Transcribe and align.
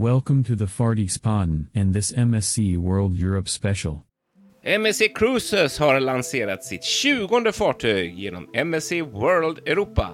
Welcome 0.00 0.44
to 0.44 0.56
the 0.56 0.64
Farty 0.64 1.10
Spaden 1.10 1.66
and 1.74 1.92
this 1.92 2.10
MSC 2.12 2.78
World 2.78 3.16
Europe 3.16 3.48
special. 3.48 4.06
MSC 4.64 5.12
Cruises 5.14 5.78
har 5.78 6.00
lanserat 6.00 6.64
sitt 6.64 6.84
20 6.84 7.52
fartyg 7.52 8.14
genom 8.14 8.48
MSC 8.54 9.02
World 9.02 9.58
Europa. 9.66 10.08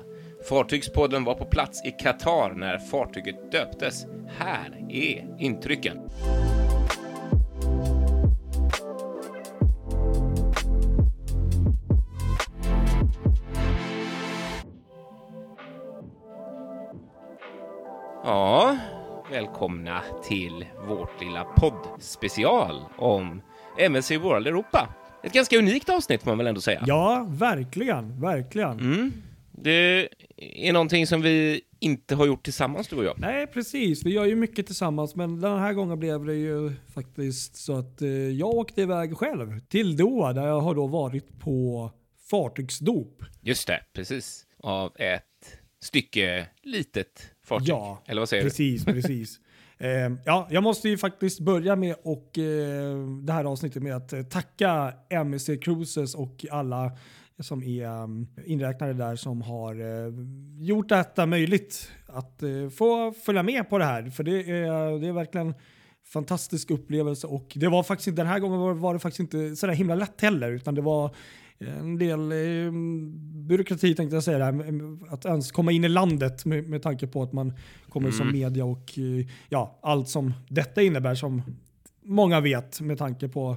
Fartygspodden 0.48 1.24
var 1.24 1.34
på 1.34 1.44
plats 1.44 1.84
i 1.84 1.90
Qatar 1.90 2.54
när 2.54 2.78
fartyget 2.78 3.52
döptes. 3.52 4.06
Här 4.38 4.86
är 4.90 5.36
intrycken. 5.38 5.98
Ja, 18.24 18.76
välkomna 19.36 20.02
till 20.24 20.64
vårt 20.88 21.20
lilla 21.20 21.44
poddspecial 21.44 22.84
om 22.98 23.42
MSC 23.78 24.16
World 24.16 24.46
Europa. 24.46 24.94
Ett 25.22 25.32
ganska 25.32 25.58
unikt 25.58 25.88
avsnitt 25.88 26.22
får 26.22 26.30
man 26.30 26.38
väl 26.38 26.46
ändå 26.46 26.60
säga. 26.60 26.84
Ja, 26.86 27.26
verkligen, 27.28 28.20
verkligen. 28.20 28.80
Mm. 28.80 29.12
Det 29.52 30.08
är 30.36 30.72
någonting 30.72 31.06
som 31.06 31.22
vi 31.22 31.60
inte 31.78 32.14
har 32.14 32.26
gjort 32.26 32.42
tillsammans 32.42 32.88
du 32.88 32.96
och 32.96 33.04
jag. 33.04 33.18
Nej, 33.18 33.46
precis. 33.46 34.04
Vi 34.04 34.12
gör 34.12 34.24
ju 34.24 34.36
mycket 34.36 34.66
tillsammans, 34.66 35.14
men 35.14 35.40
den 35.40 35.58
här 35.58 35.72
gången 35.72 35.98
blev 35.98 36.24
det 36.24 36.34
ju 36.34 36.72
faktiskt 36.94 37.56
så 37.56 37.78
att 37.78 38.02
eh, 38.02 38.08
jag 38.08 38.48
åkte 38.48 38.82
iväg 38.82 39.16
själv 39.16 39.60
till 39.60 39.96
Doha, 39.96 40.32
där 40.32 40.46
jag 40.46 40.60
har 40.60 40.74
då 40.74 40.86
varit 40.86 41.40
på 41.40 41.90
fartygsdop. 42.30 43.24
Just 43.40 43.66
det, 43.66 43.80
precis. 43.92 44.46
Av 44.62 44.92
ett 44.98 45.58
stycke 45.80 46.46
litet 46.62 47.35
fartyg. 47.46 47.68
Ja, 47.68 48.02
Eller 48.06 48.20
vad 48.20 48.28
säger 48.28 48.42
precis, 48.42 48.84
precis. 48.84 49.40
Eh, 49.78 49.88
ja, 50.24 50.48
jag 50.50 50.62
måste 50.62 50.88
ju 50.88 50.98
faktiskt 50.98 51.40
börja 51.40 51.76
med 51.76 51.96
och 52.02 52.38
eh, 52.38 52.98
det 53.22 53.32
här 53.32 53.44
avsnittet 53.44 53.82
med 53.82 53.96
att 53.96 54.12
eh, 54.12 54.22
tacka 54.22 54.92
MSC 55.10 55.50
Cruises 55.62 56.14
och 56.14 56.44
alla 56.50 56.92
som 57.38 57.62
är 57.62 57.86
um, 57.86 58.26
inräknade 58.46 58.92
där 58.92 59.16
som 59.16 59.42
har 59.42 59.74
eh, 59.74 60.12
gjort 60.58 60.88
detta 60.88 61.26
möjligt 61.26 61.90
att 62.06 62.42
eh, 62.42 62.68
få 62.68 63.12
följa 63.12 63.42
med 63.42 63.70
på 63.70 63.78
det 63.78 63.84
här. 63.84 64.10
För 64.10 64.24
det 64.24 64.40
är, 64.40 65.00
det 65.00 65.08
är 65.08 65.12
verkligen 65.12 65.54
fantastisk 66.12 66.70
upplevelse 66.70 67.26
och 67.26 67.52
det 67.54 67.68
var 67.68 67.82
faktiskt 67.82 68.16
den 68.16 68.26
här 68.26 68.38
gången 68.38 68.60
var, 68.60 68.74
var 68.74 68.94
det 68.94 69.00
faktiskt 69.00 69.20
inte 69.20 69.56
sådär 69.56 69.74
himla 69.74 69.94
lätt 69.94 70.20
heller 70.20 70.52
utan 70.52 70.74
det 70.74 70.82
var 70.82 71.14
en 71.58 71.98
del 71.98 72.32
eh, 72.32 72.72
byråkrati 73.48 73.94
tänkte 73.94 74.16
jag 74.16 74.24
säga 74.24 74.38
där, 74.38 74.64
att 75.08 75.24
ens 75.24 75.52
komma 75.52 75.72
in 75.72 75.84
i 75.84 75.88
landet 75.88 76.44
med, 76.44 76.68
med 76.68 76.82
tanke 76.82 77.06
på 77.06 77.22
att 77.22 77.32
man 77.32 77.52
kommer 77.88 78.10
som 78.10 78.32
media 78.32 78.64
och 78.64 78.98
eh, 78.98 79.26
ja, 79.48 79.78
allt 79.82 80.08
som 80.08 80.34
detta 80.48 80.82
innebär 80.82 81.14
som 81.14 81.42
många 82.02 82.40
vet 82.40 82.80
med 82.80 82.98
tanke 82.98 83.28
på 83.28 83.56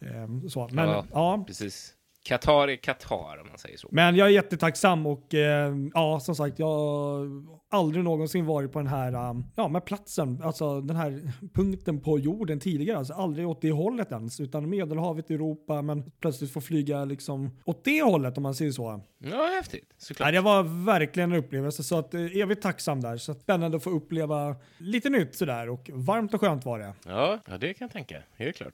eh, 0.00 0.48
så. 0.48 0.68
Men, 0.72 0.88
Ja. 0.88 1.04
ja, 1.12 1.44
Precis. 1.46 1.92
Qatar 2.26 2.68
är 2.68 2.76
Qatar 2.76 3.38
om 3.40 3.48
man 3.48 3.58
säger 3.58 3.76
så. 3.76 3.88
men 3.90 4.16
jag 4.16 4.28
är 4.28 4.32
jättetacksam 4.32 5.06
och 5.06 5.34
eh, 5.34 5.74
ja, 5.94 6.20
som 6.20 6.34
sagt, 6.34 6.58
jag 6.58 6.66
har 6.66 7.28
aldrig 7.70 8.04
någonsin 8.04 8.46
varit 8.46 8.72
på 8.72 8.78
den 8.78 8.88
här 8.88 9.30
um, 9.30 9.44
ja, 9.56 9.68
med 9.68 9.84
platsen, 9.84 10.42
alltså 10.42 10.80
den 10.80 10.96
här 10.96 11.32
punkten 11.54 12.00
på 12.00 12.18
jorden 12.18 12.60
tidigare. 12.60 12.98
Alltså 12.98 13.14
aldrig 13.14 13.48
åt 13.48 13.62
det 13.62 13.72
hållet 13.72 14.12
ens, 14.12 14.40
utan 14.40 14.70
Medelhavet, 14.70 15.30
Europa, 15.30 15.82
men 15.82 16.10
plötsligt 16.20 16.52
få 16.52 16.60
flyga 16.60 17.04
liksom 17.04 17.58
åt 17.64 17.84
det 17.84 18.02
hållet 18.02 18.36
om 18.36 18.42
man 18.42 18.54
säger 18.54 18.72
så. 18.72 19.00
Ja, 19.18 19.50
häftigt. 19.56 19.94
Såklart. 19.98 20.26
Nej, 20.26 20.32
det 20.32 20.40
var 20.40 20.84
verkligen 20.84 21.32
en 21.32 21.38
upplevelse, 21.38 21.82
så 21.82 21.98
att, 21.98 22.14
eh, 22.14 22.36
evigt 22.36 22.62
tacksam 22.62 23.00
där. 23.00 23.16
Så 23.16 23.32
att 23.32 23.40
spännande 23.40 23.76
att 23.76 23.82
få 23.82 23.90
uppleva 23.90 24.56
lite 24.78 25.10
nytt 25.10 25.34
sådär 25.34 25.68
och 25.68 25.90
varmt 25.92 26.34
och 26.34 26.40
skönt 26.40 26.64
var 26.64 26.78
det. 26.78 26.92
Ja, 27.06 27.38
ja, 27.46 27.58
det 27.58 27.74
kan 27.74 27.84
jag 27.84 27.92
tänka. 27.92 28.22
Helt 28.36 28.56
klart. 28.56 28.72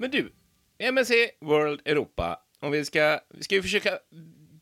Men 0.00 0.10
du, 0.10 0.32
MSC 0.78 1.12
World 1.40 1.80
Europa. 1.84 2.40
Om 2.60 2.70
vi 2.70 2.84
ska, 2.84 3.20
ska 3.40 3.56
vi 3.56 3.62
försöka 3.62 3.98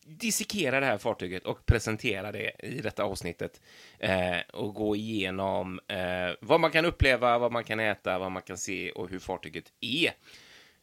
dissekera 0.07 0.81
det 0.81 0.87
här 0.87 0.99
fartyget 0.99 1.47
och 1.47 1.67
presentera 1.67 2.33
det 2.33 2.53
i 2.63 2.81
detta 2.81 3.03
avsnittet 3.03 3.61
eh, 3.99 4.39
och 4.53 4.75
gå 4.75 4.97
igenom 4.97 5.81
eh, 5.89 6.37
vad 6.41 6.61
man 6.61 6.71
kan 6.71 6.85
uppleva, 6.85 7.39
vad 7.39 7.53
man 7.53 7.65
kan 7.65 7.81
äta, 7.81 8.19
vad 8.19 8.33
man 8.33 8.43
kan 8.43 8.59
se 8.59 8.91
och 8.91 9.09
hur 9.11 9.19
fartyget 9.19 9.73
är. 9.81 10.07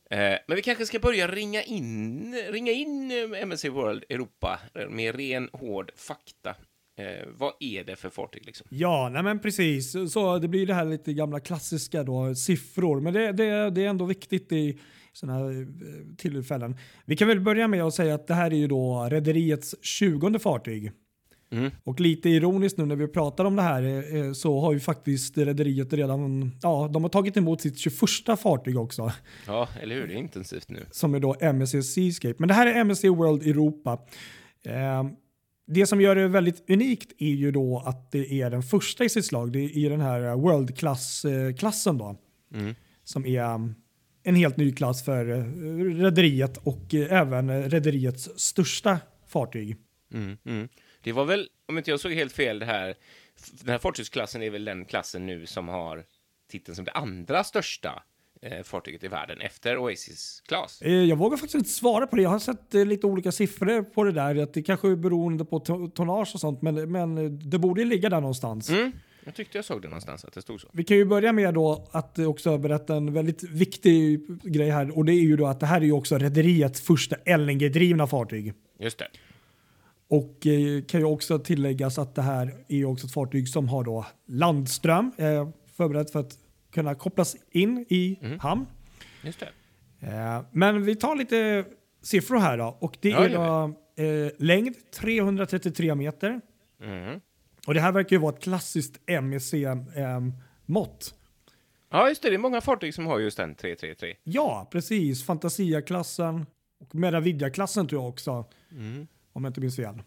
Eh, 0.09 0.39
men 0.47 0.55
vi 0.55 0.61
kanske 0.61 0.85
ska 0.85 0.99
börja 0.99 1.27
ringa 1.27 1.63
in, 1.63 2.35
ringa 2.49 2.71
in 2.71 3.11
eh, 3.11 3.41
MSC 3.41 3.69
World 3.69 4.03
Europa 4.09 4.59
med 4.89 5.15
ren, 5.15 5.49
hård 5.53 5.91
fakta. 5.95 6.55
Eh, 6.97 7.27
vad 7.37 7.53
är 7.59 7.83
det 7.83 7.95
för 7.95 8.09
fartyg 8.09 8.45
liksom? 8.45 8.67
Ja, 8.69 9.09
nej 9.09 9.23
men 9.23 9.39
precis. 9.39 9.95
Så 10.13 10.39
det 10.39 10.47
blir 10.47 10.67
det 10.67 10.73
här 10.73 10.85
lite 10.85 11.13
gamla 11.13 11.39
klassiska 11.39 12.03
då, 12.03 12.35
siffror. 12.35 13.01
Men 13.01 13.13
det, 13.13 13.31
det, 13.31 13.69
det 13.69 13.85
är 13.85 13.89
ändå 13.89 14.05
viktigt 14.05 14.51
i 14.51 14.79
sådana 15.13 15.39
här 15.39 15.61
eh, 15.61 16.15
tillfällen. 16.17 16.77
Vi 17.05 17.15
kan 17.15 17.27
väl 17.27 17.39
börja 17.39 17.67
med 17.67 17.83
att 17.83 17.93
säga 17.93 18.15
att 18.15 18.27
det 18.27 18.33
här 18.33 18.51
är 18.51 18.55
ju 18.55 18.67
då 18.67 19.07
rederiets 19.11 19.75
20 19.81 20.39
fartyg. 20.39 20.91
Mm. 21.51 21.71
Och 21.83 21.99
lite 21.99 22.29
ironiskt 22.29 22.77
nu 22.77 22.85
när 22.85 22.95
vi 22.95 23.07
pratar 23.07 23.45
om 23.45 23.55
det 23.55 23.61
här 23.61 24.15
eh, 24.15 24.33
så 24.33 24.59
har 24.59 24.73
ju 24.73 24.79
faktiskt 24.79 25.37
rederiet 25.37 25.93
redan, 25.93 26.51
ja 26.61 26.89
de 26.93 27.03
har 27.03 27.09
tagit 27.09 27.37
emot 27.37 27.61
sitt 27.61 27.77
21 27.77 28.39
fartyg 28.39 28.79
också. 28.79 29.11
Ja, 29.47 29.67
eller 29.81 29.95
hur? 29.95 30.07
Det 30.07 30.13
är 30.13 30.17
intensivt 30.17 30.69
nu. 30.69 30.85
Som 30.91 31.15
är 31.15 31.19
då 31.19 31.35
MSC 31.39 31.83
Seascape. 31.83 32.35
Men 32.37 32.47
det 32.47 32.53
här 32.53 32.67
är 32.67 32.75
MSC 32.75 33.03
World 33.03 33.41
Europa. 33.41 33.99
Eh, 35.67 35.73
det 35.73 35.87
som 35.87 36.01
gör 36.01 36.15
det 36.15 36.27
väldigt 36.27 36.69
unikt 36.69 37.11
är 37.17 37.33
ju 37.33 37.51
då 37.51 37.83
att 37.85 38.11
det 38.11 38.41
är 38.41 38.49
den 38.49 38.63
första 38.63 39.03
i 39.03 39.09
sitt 39.09 39.25
slag. 39.25 39.51
Det 39.51 39.59
är 39.59 39.89
den 39.89 40.01
här 40.01 40.35
World 40.35 40.77
Class-klassen 40.77 41.97
då. 41.97 42.17
Mm. 42.53 42.75
Som 43.03 43.25
är 43.25 43.53
um, 43.53 43.75
en 44.23 44.35
helt 44.35 44.57
ny 44.57 44.71
klass 44.71 45.05
för 45.05 45.29
eh, 45.29 45.43
rederiet 46.03 46.57
och 46.57 46.93
eh, 46.93 47.21
även 47.21 47.49
eh, 47.49 47.69
rederiets 47.69 48.29
största 48.35 48.99
fartyg. 49.27 49.77
Mm, 50.13 50.37
mm. 50.45 50.69
Det 51.01 51.11
var 51.11 51.25
väl, 51.25 51.49
om 51.65 51.77
inte 51.77 51.91
jag 51.91 51.99
såg 51.99 52.11
helt 52.11 52.33
fel, 52.33 52.59
det 52.59 52.65
här, 52.65 52.95
den 53.51 53.69
här 53.69 53.77
fartygsklassen 53.77 54.43
är 54.43 54.49
väl 54.49 54.65
den 54.65 54.85
klassen 54.85 55.25
nu 55.25 55.45
som 55.45 55.67
har 55.67 56.03
titeln 56.51 56.75
som 56.75 56.85
det 56.85 56.91
andra 56.91 57.43
största 57.43 57.89
eh, 57.89 58.01
fartyget 58.63 59.03
i 59.03 59.07
världen 59.07 59.41
efter 59.41 59.77
Oasis 59.77 60.43
Class. 60.47 60.81
Eh, 60.81 60.91
Jag 60.93 61.15
vågar 61.15 61.37
faktiskt 61.37 61.55
inte 61.55 61.69
svara 61.69 62.07
på 62.07 62.15
det. 62.15 62.21
Jag 62.21 62.29
har 62.29 62.39
sett 62.39 62.75
eh, 62.75 62.85
lite 62.85 63.07
olika 63.07 63.31
siffror 63.31 63.81
på 63.83 64.03
det 64.03 64.11
där. 64.11 64.35
Att 64.43 64.53
det 64.53 64.61
kanske 64.63 64.91
är 64.91 64.95
beroende 64.95 65.45
på 65.45 65.59
to- 65.59 65.91
tonnage 65.91 66.31
och 66.33 66.39
sånt, 66.39 66.61
men, 66.61 66.91
men 66.91 67.17
eh, 67.17 67.23
det 67.31 67.59
borde 67.59 67.83
ligga 67.85 68.09
där 68.09 68.21
någonstans. 68.21 68.69
Mm. 68.69 68.91
Jag 69.25 69.35
tyckte 69.35 69.57
jag 69.57 69.65
såg 69.65 69.81
det 69.81 69.87
någonstans, 69.87 70.25
att 70.25 70.33
det 70.33 70.41
stod 70.41 70.61
så. 70.61 70.67
Vi 70.71 70.83
kan 70.83 70.97
ju 70.97 71.05
börja 71.05 71.33
med 71.33 71.53
då 71.53 71.87
att 71.91 72.19
också 72.19 72.57
berätta 72.57 72.95
en 72.95 73.13
väldigt 73.13 73.43
viktig 73.43 74.19
grej 74.43 74.69
här 74.69 74.97
och 74.97 75.05
det 75.05 75.13
är 75.13 75.21
ju 75.21 75.35
då 75.37 75.47
att 75.47 75.59
det 75.59 75.65
här 75.65 75.81
är 75.81 75.85
ju 75.85 75.91
också 75.91 76.17
rederiets 76.17 76.81
första 76.81 77.15
LNG-drivna 77.37 78.07
fartyg. 78.07 78.53
Just 78.79 78.97
det. 78.99 79.07
Och 80.07 80.47
eh, 80.47 80.83
kan 80.83 80.99
ju 80.99 81.05
också 81.05 81.39
tilläggas 81.39 81.97
att 81.99 82.15
det 82.15 82.21
här 82.21 82.53
är 82.67 82.75
ju 82.75 82.85
också 82.85 83.07
ett 83.07 83.13
fartyg 83.13 83.47
som 83.49 83.69
har 83.69 83.83
då 83.83 84.05
landström 84.27 85.11
eh, 85.17 85.49
förberett 85.77 86.11
för 86.11 86.19
att 86.19 86.37
kunna 86.75 86.95
kopplas 86.95 87.35
in 87.51 87.85
i 87.89 88.19
hamn. 88.41 88.65
Just 89.23 89.39
det. 89.39 89.49
Eh, 90.07 90.41
men 90.51 90.83
vi 90.83 90.95
tar 90.95 91.15
lite 91.15 91.65
siffror 92.01 92.39
här 92.39 92.57
då 92.57 92.77
och 92.79 92.97
det 93.01 93.09
Ja, 93.09 93.25
är 93.25 93.29
då 93.29 93.73
eh, 94.03 94.31
längd 94.39 94.75
333 94.91 95.95
meter 95.95 96.41
Mm. 96.81 97.19
och 97.67 97.73
det 97.73 97.79
här 97.81 97.91
verkar 97.91 98.15
ju 98.15 98.21
vara 98.21 98.33
ett 98.35 98.43
klassiskt 98.43 98.99
MEC-mått. 99.07 101.15
Ja, 101.91 102.09
just 102.09 102.21
det. 102.21 102.29
Det 102.29 102.35
är 102.35 102.37
många 102.37 102.61
fartyg 102.61 102.93
som 102.93 103.05
har 103.05 103.19
just 103.19 103.37
den 103.37 103.55
333. 103.55 104.15
Ja, 104.23 104.67
precis. 104.71 105.25
Fantasia-klassen 105.25 106.45
och 106.79 106.95
Meravidia-klassen 106.95 107.87
tror 107.87 108.01
jag 108.01 108.09
också. 108.09 108.45
Mm. 108.71 109.07
Om 109.33 109.43
jag 109.43 109.49
inte 109.49 109.61
minns 109.61 109.75
fel. 109.75 110.01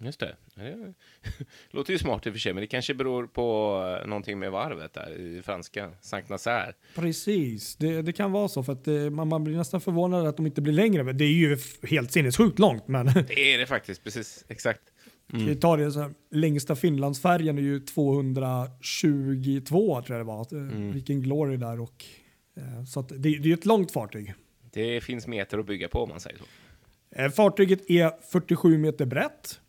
Just 0.00 0.20
det. 0.20 0.36
Det 0.54 0.94
låter 1.70 1.92
ju 1.92 1.98
smart 1.98 2.26
i 2.26 2.30
och 2.30 2.34
för 2.34 2.40
sig, 2.40 2.52
men 2.52 2.60
det 2.60 2.66
kanske 2.66 2.94
beror 2.94 3.26
på 3.26 3.78
eh, 4.00 4.06
någonting 4.08 4.38
med 4.38 4.52
varvet 4.52 4.92
där 4.92 5.20
i 5.20 5.42
franska, 5.42 5.90
Saint 6.00 6.28
Nazaire. 6.28 6.72
Precis, 6.94 7.76
det, 7.76 8.02
det 8.02 8.12
kan 8.12 8.32
vara 8.32 8.48
så 8.48 8.62
för 8.62 8.72
att 8.72 8.88
eh, 8.88 9.10
man, 9.10 9.28
man 9.28 9.44
blir 9.44 9.56
nästan 9.56 9.80
förvånad 9.80 10.26
att 10.26 10.36
de 10.36 10.46
inte 10.46 10.60
blir 10.60 10.72
längre. 10.72 11.12
Det 11.12 11.24
är 11.24 11.28
ju 11.28 11.58
helt 11.82 12.12
sinnessjukt 12.12 12.58
långt 12.58 12.88
men 12.88 13.06
Det 13.28 13.54
är 13.54 13.58
det 13.58 13.66
faktiskt, 13.66 14.04
precis. 14.04 14.44
Exakt. 14.48 14.82
tar 15.60 15.78
det 15.78 15.92
så 15.92 16.00
här, 16.00 16.10
längsta 16.30 16.76
Finlandsfärjan 16.76 17.58
är 17.58 17.62
ju 17.62 17.80
222 17.80 20.02
tror 20.02 20.18
jag 20.18 20.26
det 20.26 20.28
var. 20.28 20.54
Mm. 20.54 20.92
Vilken 20.92 21.22
glory 21.22 21.56
där 21.56 21.80
och 21.80 22.04
eh, 22.56 22.84
så 22.84 23.00
att 23.00 23.08
det, 23.08 23.16
det 23.16 23.28
är 23.28 23.46
ju 23.46 23.54
ett 23.54 23.66
långt 23.66 23.92
fartyg. 23.92 24.34
Det 24.72 25.00
finns 25.00 25.26
meter 25.26 25.58
att 25.58 25.66
bygga 25.66 25.88
på 25.88 26.02
om 26.02 26.08
man 26.08 26.20
säger 26.20 26.38
så. 26.38 26.44
Eh, 27.14 27.30
Fartyget 27.30 27.90
är 27.90 28.12
47 28.32 28.78
meter 28.78 29.06
brett. 29.06 29.60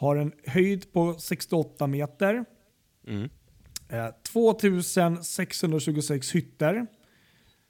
Har 0.00 0.16
en 0.16 0.32
höjd 0.46 0.92
på 0.92 1.14
68 1.18 1.86
meter. 1.86 2.44
Mm. 3.06 3.28
Eh, 3.88 4.06
2626 4.32 6.34
hytter. 6.34 6.86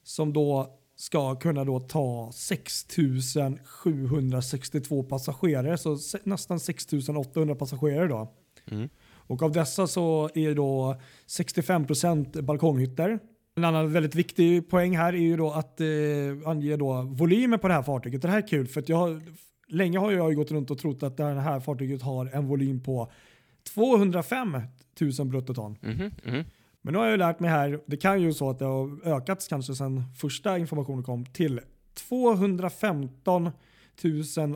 Som 0.02 0.32
då 0.32 0.78
ska 0.96 1.34
kunna 1.34 1.64
då 1.64 1.80
ta 1.80 2.30
6762 2.34 5.02
passagerare, 5.02 5.78
så 5.78 5.98
nästan 6.24 6.60
6800 6.60 7.54
passagerare 7.54 8.08
då. 8.08 8.34
Mm. 8.70 8.88
Och 9.02 9.42
av 9.42 9.52
dessa 9.52 9.86
så 9.86 10.30
är 10.34 10.54
då 10.54 11.00
65% 11.26 12.42
balkonghytter. 12.42 13.18
En 13.56 13.64
annan 13.64 13.92
väldigt 13.92 14.14
viktig 14.14 14.70
poäng 14.70 14.96
här 14.96 15.12
är 15.12 15.18
ju 15.18 15.36
då 15.36 15.50
att 15.50 15.80
eh, 15.80 15.86
ange 16.46 16.76
då 16.76 17.02
volymen 17.02 17.58
på 17.58 17.68
det 17.68 17.74
här 17.74 17.82
fartyget. 17.82 18.22
Det 18.22 18.28
här 18.28 18.42
är 18.42 18.48
kul 18.48 18.66
för 18.66 18.80
att 18.80 18.88
jag 18.88 18.96
har, 18.96 19.22
länge 19.70 19.98
har 19.98 20.12
jag 20.12 20.30
ju 20.30 20.36
gått 20.36 20.50
runt 20.50 20.70
och 20.70 20.78
trott 20.78 21.02
att 21.02 21.16
det 21.16 21.24
här 21.24 21.60
fartyget 21.60 22.02
har 22.02 22.26
en 22.26 22.46
volym 22.46 22.82
på 22.82 23.12
205 23.74 24.60
000 25.18 25.28
bruttoton. 25.28 25.78
Mhm, 25.80 26.10
mhm. 26.24 26.44
Men 26.82 26.92
nu 26.92 26.98
har 26.98 27.04
jag 27.04 27.12
ju 27.12 27.18
lärt 27.18 27.40
mig 27.40 27.50
här, 27.50 27.80
det 27.86 27.96
kan 27.96 28.22
ju 28.22 28.32
så 28.32 28.50
att 28.50 28.58
det 28.58 28.64
har 28.64 29.06
ökats 29.08 29.48
kanske 29.48 29.74
sedan 29.74 30.04
första 30.16 30.58
informationen 30.58 31.02
kom 31.02 31.26
till 31.26 31.60
215 31.94 33.50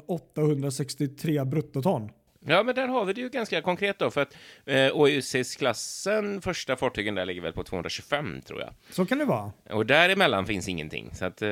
863 0.06 1.44
bruttoton. 1.44 2.10
Ja, 2.46 2.62
men 2.62 2.75
där 2.75 2.88
har 2.88 3.05
vi 3.05 3.12
det 3.12 3.20
ju 3.20 3.29
ganska 3.29 3.62
konkret 3.62 3.99
då, 3.99 4.11
för 4.11 4.20
att 4.23 4.37
eh, 4.67 4.96
Oasis-klassen, 4.96 6.41
första 6.41 6.76
fartygen 6.76 7.14
där 7.14 7.26
ligger 7.26 7.41
väl 7.43 7.52
på 7.52 7.64
225 7.64 8.41
tror 8.46 8.61
jag. 8.61 8.70
Så 8.91 9.06
kan 9.06 9.19
det 9.19 9.25
vara. 9.25 9.52
Och 9.70 9.87
däremellan 9.87 10.46
finns 10.46 10.69
ingenting, 10.69 11.11
så 11.14 11.25
att 11.25 11.43
eh, 11.43 11.49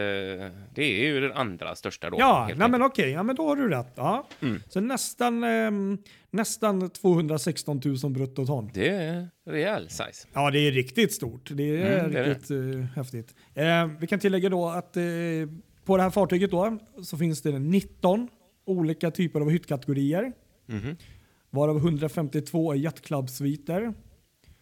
det 0.74 0.82
är 0.82 1.04
ju 1.04 1.20
den 1.20 1.32
andra 1.32 1.74
största 1.74 2.10
då. 2.10 2.16
Ja, 2.20 2.50
nej 2.56 2.68
men 2.68 2.82
okej, 2.82 3.10
ja, 3.10 3.22
men 3.22 3.36
då 3.36 3.48
har 3.48 3.56
du 3.56 3.68
rätt. 3.68 3.92
Ja. 3.94 4.28
Mm. 4.42 4.62
Så 4.68 4.80
nästan, 4.80 5.44
ehm, 5.44 5.98
nästan 6.30 6.90
216 6.90 7.80
000 8.02 8.12
bruttoton. 8.12 8.70
Det 8.74 8.88
är 8.88 9.28
rejäl 9.46 9.88
size. 9.88 10.28
Ja, 10.32 10.50
det 10.50 10.58
är 10.58 10.72
riktigt 10.72 11.12
stort. 11.12 11.48
Det 11.52 11.62
är 11.62 11.98
Mm, 12.00 12.12
det 12.12 12.18
är 12.18 12.24
det. 12.24 12.30
riktigt 12.30 12.50
eh, 12.50 12.96
häftigt. 12.96 13.34
Eh, 13.54 13.86
vi 14.00 14.06
kan 14.06 14.18
tillägga 14.18 14.48
då 14.48 14.68
att 14.68 14.96
eh, 14.96 15.02
på 15.84 15.96
det 15.96 16.02
här 16.02 16.10
fartyget 16.10 16.50
då 16.50 16.78
så 17.02 17.16
finns 17.18 17.42
det 17.42 17.58
19 17.58 18.28
olika 18.66 19.10
typer 19.10 19.40
av 19.40 19.50
hyttkategorier. 19.50 20.32
Mhm. 20.72 20.96
Varav 21.50 21.76
152 21.76 22.72
är 22.72 22.76
jettklubbsviter. 22.76 23.94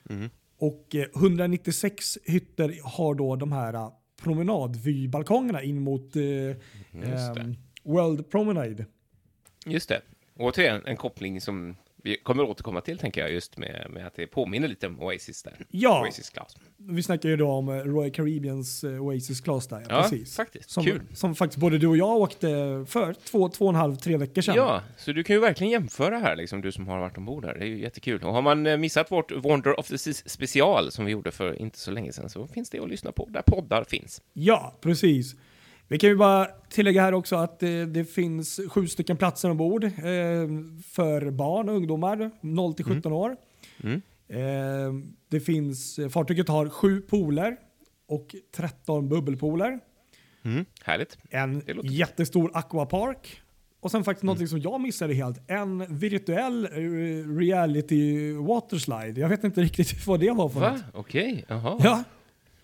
Mhm. 0.03 0.31
Och 0.59 0.95
eh, 0.95 1.07
196 1.17 2.19
hytter 2.25 2.77
har 2.85 3.15
då 3.15 3.37
de 3.37 3.53
här 3.53 3.75
eh, 3.75 3.93
promenadvybalkongerna 4.23 5.63
in 5.63 5.81
mot 5.81 6.17
eh, 6.17 6.23
det. 6.23 6.57
ehm, 6.93 7.57
World 7.83 8.31
Promenade. 8.31 8.87
Just 9.67 9.89
det. 9.89 10.03
Återigen 10.37 10.83
en 10.87 10.97
koppling 10.97 11.41
som 11.41 11.77
vi 12.03 12.17
kommer 12.17 12.43
återkomma 12.43 12.81
till, 12.81 12.99
tänker 12.99 13.21
jag, 13.21 13.33
just 13.33 13.59
med, 13.59 13.87
med 13.91 14.07
att 14.07 14.15
det 14.15 14.27
påminner 14.27 14.69
lite 14.69 14.87
om 14.87 15.01
Oasis 15.01 15.43
där. 15.43 15.67
Ja, 15.69 16.03
Oasis 16.03 16.31
Class. 16.31 16.57
vi 16.77 17.03
snackar 17.03 17.29
ju 17.29 17.37
då 17.37 17.49
om 17.51 17.69
eh, 17.69 17.73
Royal 17.73 18.11
Caribbeans 18.11 18.85
eh, 18.85 19.03
Oasis 19.03 19.41
Class 19.41 19.69
där. 19.69 19.87
Ja, 19.89 20.03
precis. 20.03 20.37
faktiskt. 20.37 20.71
Som, 20.71 20.85
Kul. 20.85 21.03
som 21.15 21.35
faktiskt 21.35 21.61
både 21.61 21.79
du 21.79 21.87
och 21.87 21.97
jag 21.97 22.17
åkte 22.17 22.47
för 22.89 23.13
två, 23.13 23.49
två 23.49 23.65
och 23.65 23.71
en 23.71 23.75
halv, 23.75 23.97
tre 23.97 24.17
veckor 24.17 24.43
sedan. 24.43 24.55
Ja, 24.57 24.83
så 24.97 25.13
du 25.13 25.25
kan 25.25 25.37
ju 25.37 25.41
verkligen 25.41 25.71
jämföra 25.71 26.19
här, 26.19 26.37
liksom, 26.37 26.61
du 26.61 26.73
som 26.73 26.89
har 26.89 26.99
varit 26.99 27.19
ombord 27.19 27.45
här. 27.45 27.55
Det 27.55 27.65
är 27.65 27.69
ju 27.69 27.81
jättekul. 27.81 28.23
Och 28.23 28.35
har 28.35 28.43
man 28.43 28.67
eh, 28.67 28.77
missat 28.77 29.13
vårt 29.13 29.33
Wonder 29.33 29.81
of 29.81 29.89
the 29.89 29.99
Seas 29.99 30.29
special 30.29 30.93
som 30.93 31.05
vi 31.05 31.13
gjorde 31.13 31.31
för 31.31 31.61
inte 31.61 31.79
så 31.79 31.91
länge 31.91 32.13
sedan 32.13 32.29
så 32.31 32.47
finns 32.47 32.71
det 32.71 32.79
att 32.81 32.89
lyssna 32.89 33.13
på 33.13 33.29
där 33.31 33.43
poddar 33.47 33.85
finns. 33.85 34.23
Ja, 34.33 34.79
precis. 34.81 35.35
Vi 35.91 35.99
kan 35.99 36.11
ju 36.11 36.17
bara 36.17 36.47
tillägga 36.69 37.03
här 37.03 37.15
också 37.15 37.37
att 37.37 37.59
det, 37.59 37.85
det 37.87 38.05
finns 38.05 38.61
sju 38.69 38.87
stycken 38.87 39.17
platser 39.17 39.51
ombord 39.51 39.85
eh, 39.85 39.91
för 40.85 41.31
barn 41.31 41.69
och 41.69 41.75
ungdomar 41.75 42.31
0 42.41 42.75
till 42.75 42.85
17 42.85 43.13
år. 43.13 43.37
Mm. 43.83 44.03
Eh, 44.29 45.11
det 45.29 45.41
finns, 45.41 45.99
eh, 45.99 46.09
fartyget 46.09 46.49
har 46.49 46.69
sju 46.69 47.01
pooler 47.01 47.57
och 48.07 48.35
13 48.57 49.09
bubbelpooler. 49.09 49.81
Mm. 50.43 50.65
Härligt. 50.85 51.19
En 51.31 51.63
jättestor 51.83 52.51
aquapark. 52.55 53.43
Och 53.81 53.91
sen 53.91 54.05
faktiskt 54.05 54.25
något 54.25 54.49
som 54.49 54.61
jag 54.61 54.81
missade 54.81 55.15
helt. 55.15 55.51
En 55.51 55.99
virtuell 55.99 56.65
eh, 56.65 57.37
reality 57.39 58.33
waterslide. 58.33 59.21
Jag 59.21 59.29
vet 59.29 59.45
inte 59.45 59.61
riktigt 59.61 60.07
vad 60.07 60.21
det 60.21 60.31
var 60.31 60.49
för 60.49 60.61
Va? 60.61 60.73
något. 60.73 60.83
Okej, 60.93 61.45
jaha. 61.49 61.81
Ja. 61.83 62.05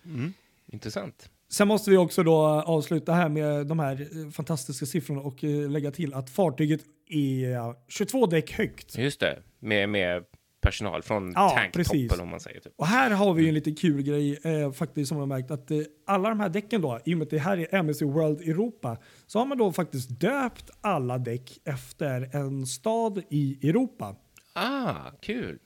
Mm. 0.05 0.33
Intressant. 0.71 1.29
Sen 1.49 1.67
måste 1.67 1.91
vi 1.91 1.97
också 1.97 2.23
då 2.23 2.37
avsluta 2.45 3.13
här 3.13 3.29
med 3.29 3.67
de 3.67 3.79
här 3.79 4.01
eh, 4.01 4.29
fantastiska 4.29 4.85
siffrorna 4.85 5.21
och 5.21 5.43
eh, 5.43 5.69
lägga 5.69 5.91
till 5.91 6.13
att 6.13 6.29
fartyget 6.29 6.81
är 7.09 7.75
22 7.91 8.25
däck 8.25 8.51
högt. 8.51 8.97
Just 8.97 9.19
det, 9.19 9.39
med, 9.59 9.89
med 9.89 10.23
personal 10.61 11.01
från 11.01 11.31
Ja, 11.35 11.49
tanktoppen 11.49 12.19
om 12.19 12.29
man 12.29 12.39
säger. 12.39 12.59
Typ. 12.59 12.73
Och 12.75 12.87
här 12.87 13.11
har 13.11 13.33
vi 13.33 13.41
ju 13.43 13.47
en 13.47 13.53
lite 13.53 13.71
kul 13.71 14.01
grej 14.01 14.39
eh, 14.43 14.71
faktiskt 14.71 15.09
som 15.09 15.17
jag 15.17 15.21
har 15.21 15.27
märkt 15.27 15.51
att 15.51 15.71
eh, 15.71 15.77
alla 16.07 16.29
de 16.29 16.39
här 16.39 16.49
däcken 16.49 16.81
då, 16.81 16.99
i 17.05 17.13
och 17.13 17.17
med 17.17 17.25
att 17.25 17.29
det 17.29 17.39
här 17.39 17.57
är 17.57 17.75
MSC 17.79 18.01
World 18.01 18.41
Europa, 18.41 18.97
så 19.27 19.39
har 19.39 19.45
man 19.45 19.57
då 19.57 19.71
faktiskt 19.71 20.19
döpt 20.19 20.69
alla 20.81 21.17
däck 21.17 21.59
efter 21.65 22.35
en 22.35 22.65
stad 22.65 23.23
i 23.29 23.69
Europa. 23.69 24.15
Ah, 24.53 24.95
kul. 25.21 25.59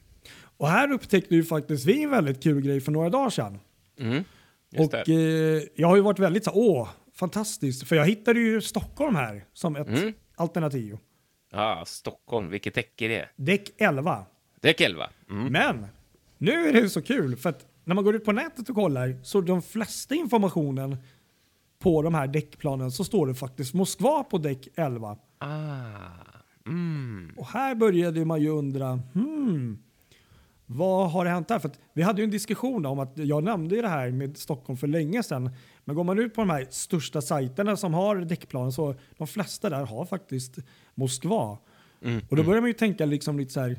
Och 0.58 0.68
här 0.68 0.92
upptäckte 0.92 1.36
ju 1.36 1.44
faktiskt 1.44 1.86
vi 1.86 2.04
en 2.04 2.10
väldigt 2.10 2.44
kul 2.44 2.62
grej 2.62 2.82
för 2.82 2.92
några 2.92 3.10
dagar 3.10 3.30
sedan. 3.30 3.60
Mm. 4.00 4.24
Just 4.72 4.94
och 4.94 5.10
eh, 5.10 5.62
jag 5.76 5.88
har 5.88 5.96
ju 5.96 6.02
varit 6.02 6.20
väldigt 6.20 6.44
så 6.44 6.52
åh, 6.54 6.90
fantastiskt. 7.14 7.88
För 7.88 7.96
jag 7.96 8.06
hittade 8.06 8.40
ju 8.40 8.62
Stockholm 8.62 9.16
här 9.16 9.46
som 9.54 9.76
ett 9.76 9.88
Mm. 9.88 10.14
alternativ. 10.36 10.98
Ah, 11.54 11.86
Stockholm, 11.86 12.50
vilket 12.50 12.74
däck 12.74 13.02
är 13.02 13.10
det? 13.10 13.30
Däck 13.36 13.70
11. 13.78 14.26
Däck 14.62 14.82
11. 14.82 15.10
Mm. 15.30 15.54
Men 15.54 15.88
nu 16.38 16.52
är 16.70 16.74
det 16.74 16.90
så 16.90 17.02
kul 17.02 17.36
för 17.36 17.50
att 17.50 17.66
när 17.84 17.96
man 17.96 18.04
går 18.04 18.16
ut 18.16 18.26
på 18.26 18.32
nätet 18.32 18.70
och 18.70 18.76
kollar 18.76 19.20
så 19.24 19.42
de 19.42 19.62
flesta 19.62 20.16
informationen 20.16 20.98
på 21.80 22.02
de 22.02 22.14
här 22.14 22.28
däckplanen 22.28 22.92
så 22.92 23.04
står 23.04 23.28
det 23.28 23.36
faktiskt 23.36 23.74
Moskva 23.74 24.24
på 24.24 24.38
däck 24.38 24.68
11. 24.76 25.18
Ah, 25.38 25.48
mm. 26.68 27.34
Och 27.38 27.48
här 27.48 27.76
började 27.76 28.26
man 28.26 28.42
ju 28.42 28.50
undra, 28.50 29.00
hmm, 29.14 29.84
vad 30.76 31.12
har 31.12 31.26
hänt 31.26 31.50
här? 31.50 31.60
För 31.60 31.72
vi 31.94 32.02
hade 32.02 32.22
ju 32.22 32.24
en 32.24 32.32
diskussion 32.32 32.86
om 32.86 33.00
att 33.00 33.12
jag 33.16 33.44
nämnde 33.44 33.76
ju 33.76 33.82
det 33.82 33.88
här 33.88 34.12
med 34.12 34.38
Stockholm 34.38 34.78
för 34.78 34.88
länge 34.88 35.24
sedan. 35.24 35.50
Men 35.86 35.96
går 35.96 36.04
man 36.04 36.20
ut 36.20 36.34
på 36.34 36.42
de 36.42 36.50
här 36.50 36.68
största 36.70 37.22
sajterna 37.22 37.78
som 37.78 37.94
har 37.94 38.16
däckplanen 38.16 38.72
så 38.72 38.96
de 39.18 39.28
flesta 39.28 39.70
där 39.70 39.86
har 39.86 40.06
faktiskt 40.06 40.58
Moskva. 40.96 41.58
Mm. 42.04 42.22
Och 42.30 42.36
då 42.36 42.44
börjar 42.44 42.62
man 42.62 42.70
ju 42.70 42.74
tänka 42.74 43.06
liksom 43.06 43.40
lite 43.40 43.54
så 43.54 43.60
här, 43.60 43.78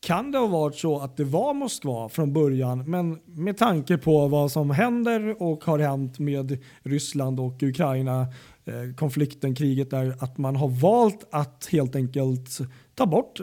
kan 0.00 0.30
det 0.30 0.38
ha 0.38 0.46
varit 0.46 0.76
så 0.76 1.00
att 1.00 1.16
det 1.16 1.24
var 1.24 1.54
Moskva 1.54 2.08
från 2.08 2.32
början, 2.32 2.90
men 2.90 3.20
med 3.24 3.58
tanke 3.58 3.98
på 3.98 4.28
vad 4.28 4.52
som 4.52 4.70
händer 4.70 5.42
och 5.42 5.64
har 5.64 5.78
hänt 5.78 6.18
med 6.18 6.58
Ryssland 6.82 7.40
och 7.40 7.62
Ukraina, 7.62 8.20
eh, 8.64 8.94
konflikten, 8.96 9.54
kriget 9.54 9.90
där, 9.90 10.16
att 10.20 10.38
man 10.38 10.56
har 10.56 10.68
valt 10.68 11.26
att 11.30 11.68
helt 11.72 11.96
enkelt 11.96 12.58
ta 12.94 13.06
bort 13.06 13.40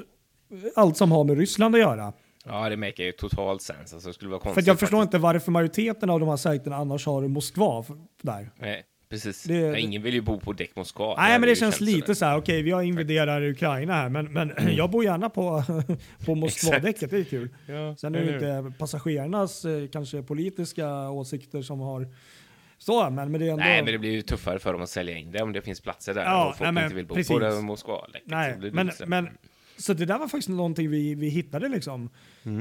allt 0.76 0.98
som 0.98 1.12
har 1.12 1.24
med 1.24 1.38
Ryssland 1.38 1.76
att 1.76 1.82
göra. 1.82 2.14
Ja, 2.50 2.70
det 2.70 2.78
maker 2.78 3.04
ju 3.04 3.12
totalt 3.12 3.62
sens. 3.62 3.94
Alltså, 3.94 4.10
det 4.10 4.14
skulle 4.14 4.30
vara 4.30 4.40
För 4.40 4.44
konstigt. 4.44 4.64
att 4.64 4.68
jag 4.68 4.80
förstår 4.80 4.98
faktiskt. 4.98 5.14
inte 5.14 5.18
varför 5.24 5.52
majoriteten 5.52 6.10
av 6.10 6.20
de 6.20 6.30
här 6.30 6.38
sajterna 6.38 6.76
annars 6.76 7.06
har 7.06 7.28
Moskva 7.28 7.86
där. 8.22 8.50
Nej, 8.60 8.84
precis. 9.10 9.44
Det- 9.44 9.56
ja, 9.56 9.78
ingen 9.78 10.02
vill 10.02 10.14
ju 10.14 10.22
bo 10.22 10.40
på 10.40 10.54
däck 10.54 10.76
Moskva. 10.76 11.16
Nej, 11.18 11.32
men 11.32 11.42
det 11.42 11.50
ju 11.50 11.56
känns 11.56 11.82
lite 11.82 12.16
så 12.16 12.26
här, 12.26 12.38
okej, 12.38 12.62
vi 12.62 12.72
har 12.72 12.82
invaderat 12.84 13.42
Ukraina 13.42 13.94
här, 13.94 14.10
men, 14.10 14.26
men 14.34 14.52
jag 14.76 14.90
bor 14.92 15.04
gärna 15.04 15.30
på, 15.30 15.64
på 16.26 16.36
Moskva-däcket, 16.36 17.10
det 17.12 17.18
är 17.18 17.24
kul. 17.24 17.50
Ja, 17.68 17.96
Sen 17.96 18.16
är 18.16 18.20
det 18.20 18.26
hur? 18.26 18.34
inte 18.34 18.78
passagerarnas 18.80 19.66
eh, 19.66 19.88
kanske 19.88 20.24
politiska 20.24 21.10
åsikter 21.10 21.62
som 21.62 21.80
har 21.80 22.08
så, 22.78 23.10
men, 23.10 23.32
men 23.32 23.42
det 23.42 23.48
är 23.48 23.52
ändå... 23.52 23.64
Nej, 23.64 23.84
men 23.84 23.92
det 23.94 24.00
blir 24.00 24.12
ju 24.12 24.22
tuffare 24.22 24.60
för 24.60 24.74
dem 24.74 24.82
att 24.82 24.90
sälja 24.90 25.18
in 25.18 25.32
det 25.32 25.42
om 25.42 25.54
det 25.54 25.62
finns 25.62 25.82
platser 25.82 26.14
där 26.14 26.24
Ja, 26.24 26.50
och 26.50 26.58
folk 26.58 26.66
nej, 26.66 26.72
men 26.72 26.84
inte 26.84 26.96
vill 26.96 27.06
bo 27.06 27.16
precis. 27.16 27.38
på 27.38 27.62
Moskva. 27.62 28.06
Nej, 28.26 28.58
men, 28.72 28.92
men 29.08 29.30
så 29.80 29.94
det 29.94 30.06
där 30.06 30.20
var 30.20 30.28
faktiskt 30.28 30.50
någonting 30.50 30.90
vi, 30.90 31.16
vi 31.16 31.30
hittade 31.30 31.70
liksom. 31.70 32.10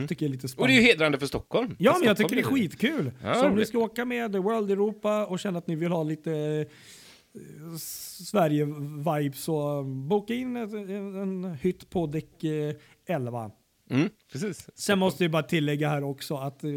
Tycker 0.08 0.26
jag 0.26 0.28
är 0.28 0.28
lite 0.28 0.28
Mm. 0.28 0.32
Och 0.32 0.38
det 0.38 0.44
är 0.44 0.46
spännande. 0.48 0.74
ju 0.74 0.80
hedrande 0.82 1.18
för 1.18 1.26
Stockholm. 1.26 1.76
Ja, 1.78 1.92
För 1.92 2.00
men 2.00 2.06
jag 2.08 2.16
tycker 2.16 2.34
det 2.36 2.42
är 2.42 2.44
skitkul. 2.44 3.10
Ja, 3.22 3.34
så 3.34 3.46
om 3.46 3.54
ni 3.56 3.66
ska 3.66 3.78
åka 3.78 4.04
med 4.04 4.36
World 4.36 4.70
Europa 4.70 5.26
och 5.26 5.38
känner 5.38 5.58
att 5.58 5.66
ni 5.66 5.74
vill 5.76 5.92
ha 5.92 6.02
lite 6.02 6.32
eh, 6.32 7.76
Sverige-vibe 8.18 9.32
så 9.36 9.82
boka 9.84 10.34
in 10.34 10.56
ett- 10.56 10.72
en, 10.72 11.14
en 11.44 11.54
hytt 11.54 11.90
på 11.90 12.06
däck 12.06 12.44
eh, 12.44 12.74
11. 13.06 13.50
Mm, 13.90 14.08
precis. 14.32 14.68
Sen 14.74 14.98
måste 14.98 15.24
jag 15.24 15.30
bara 15.30 15.42
tillägga 15.42 15.88
här 15.88 16.02
också 16.04 16.36
att 16.36 16.64
eh, 16.64 16.70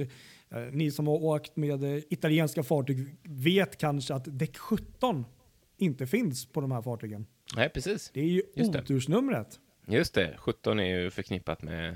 ni 0.72 0.92
som 0.92 1.08
har 1.08 1.24
åkt 1.24 1.56
med 1.58 1.84
eh, 1.84 2.04
italienska 2.10 2.64
fartyg 2.64 3.16
vet 3.24 3.78
kanske 3.78 4.14
att 4.14 4.40
däck 4.40 4.58
17 4.58 5.26
inte 5.78 6.08
finns 6.08 6.46
på 6.46 6.62
de 6.62 6.72
här 6.72 6.82
fartygen. 6.82 7.26
Nej, 7.56 7.70
precis. 7.70 8.12
Det 8.14 8.20
är 8.22 8.26
ju 8.26 8.42
Just 8.56 8.74
det. 8.74 8.80
otursnumret. 8.82 9.60
Just 9.92 10.14
det, 10.14 10.36
17 10.38 10.80
är 10.80 11.00
ju 11.00 11.10
förknippat 11.10 11.62
med 11.62 11.96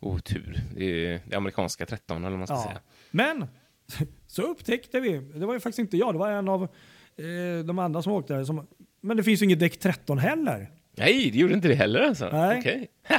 otur. 0.00 0.60
Det 0.76 0.84
är 0.84 1.20
det 1.26 1.36
amerikanska 1.36 1.86
13 1.86 2.16
eller 2.24 2.30
vad 2.30 2.38
man 2.38 2.46
ska 2.46 2.54
Ja. 2.56 2.62
säga. 2.64 2.80
Men 3.10 3.46
så 4.26 4.42
upptäckte 4.42 5.00
vi, 5.00 5.18
det 5.34 5.46
var 5.46 5.54
ju 5.54 5.60
faktiskt 5.60 5.78
inte 5.78 5.96
jag, 5.96 6.14
det 6.14 6.18
var 6.18 6.30
en 6.30 6.48
av 6.48 6.62
eh, 6.62 7.64
de 7.64 7.78
andra 7.78 8.02
som 8.02 8.12
åkte 8.12 8.34
där. 8.34 8.44
Som, 8.44 8.66
men 9.00 9.16
det 9.16 9.22
finns 9.22 9.40
ju 9.42 9.44
inget 9.44 9.60
däck 9.60 9.78
13 9.78 10.18
heller. 10.18 10.70
Nej, 10.96 11.30
det 11.30 11.38
gjorde 11.38 11.54
inte 11.54 11.68
det 11.68 11.74
heller 11.74 12.00
alltså. 12.00 12.28
Nej. 12.32 12.58
Okej. 12.58 12.88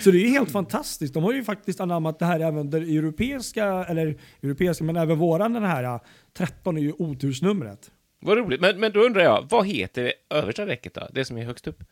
Så 0.00 0.10
det 0.10 0.18
är 0.18 0.20
ju 0.20 0.28
helt 0.28 0.50
fantastiskt. 0.50 1.14
De 1.14 1.24
har 1.24 1.32
ju 1.32 1.44
faktiskt 1.44 1.80
anammat 1.80 2.18
det 2.18 2.24
här 2.24 2.40
även 2.40 2.70
det 2.70 2.78
europeiska, 2.78 3.64
eller 3.88 4.18
europeiska, 4.42 4.84
men 4.84 4.96
även 4.96 5.18
våran 5.18 5.52
den 5.52 5.62
här 5.64 6.00
13 6.32 6.76
är 6.76 6.80
ju 6.80 6.92
otursnumret. 6.92 7.90
Vad 8.20 8.38
roligt. 8.38 8.60
Men, 8.60 8.80
men 8.80 8.92
då 8.92 9.00
undrar 9.00 9.22
jag, 9.22 9.46
vad 9.50 9.66
heter 9.66 10.02
det 10.04 10.12
översta 10.30 10.64
däcket 10.64 10.94
då? 10.94 11.08
Det 11.12 11.24
som 11.24 11.36
är 11.38 11.44
högst 11.44 11.66
upp? 11.66 11.84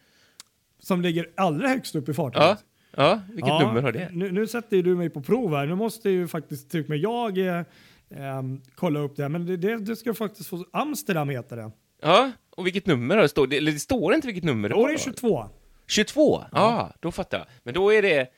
Som 0.86 1.02
ligger 1.02 1.30
allra 1.36 1.68
högst 1.68 1.94
upp 1.94 2.08
i 2.08 2.14
fartyget. 2.14 2.42
Ja, 2.42 2.56
ja 2.96 3.20
vilket 3.28 3.48
Ja, 3.48 3.66
nummer 3.66 3.82
har 3.82 3.92
det? 3.92 4.08
Nu, 4.12 4.32
nu 4.32 4.46
sätter 4.46 4.82
du 4.82 4.96
mig 4.96 5.10
på 5.10 5.22
prov 5.22 5.54
här. 5.56 5.66
Nu 5.66 5.74
måste 5.74 6.10
ju 6.10 6.28
faktiskt 6.28 6.74
och 6.74 6.88
med 6.88 6.98
jag 6.98 7.38
eh, 7.38 7.62
ehm, 8.10 8.60
kolla 8.74 9.00
upp 9.00 9.16
det. 9.16 9.28
Men 9.28 9.46
det, 9.46 9.56
det, 9.56 9.76
det 9.76 9.96
ska 9.96 10.14
faktiskt 10.14 10.48
få... 10.48 10.66
Amsterdam 10.72 11.28
heter 11.28 11.56
det. 11.56 11.70
Ja, 12.02 12.32
och 12.50 12.66
vilket 12.66 12.86
nummer 12.86 13.14
har 13.14 13.22
det? 13.22 13.28
Står, 13.28 13.46
det, 13.46 13.56
eller 13.56 13.72
det 13.72 13.78
står 13.78 14.14
inte 14.14 14.26
vilket 14.26 14.44
nummer 14.44 14.68
det 14.68 14.74
var. 14.74 14.88
är 14.88 14.92
det 14.92 14.98
då? 14.98 14.98
22. 14.98 15.44
22? 15.86 16.44
Ja, 16.52 16.92
då 17.00 17.12
fattar 17.12 17.38
jag. 17.38 17.46
Men 17.62 17.74
då 17.74 17.92
är 17.92 18.02
det... 18.02 18.28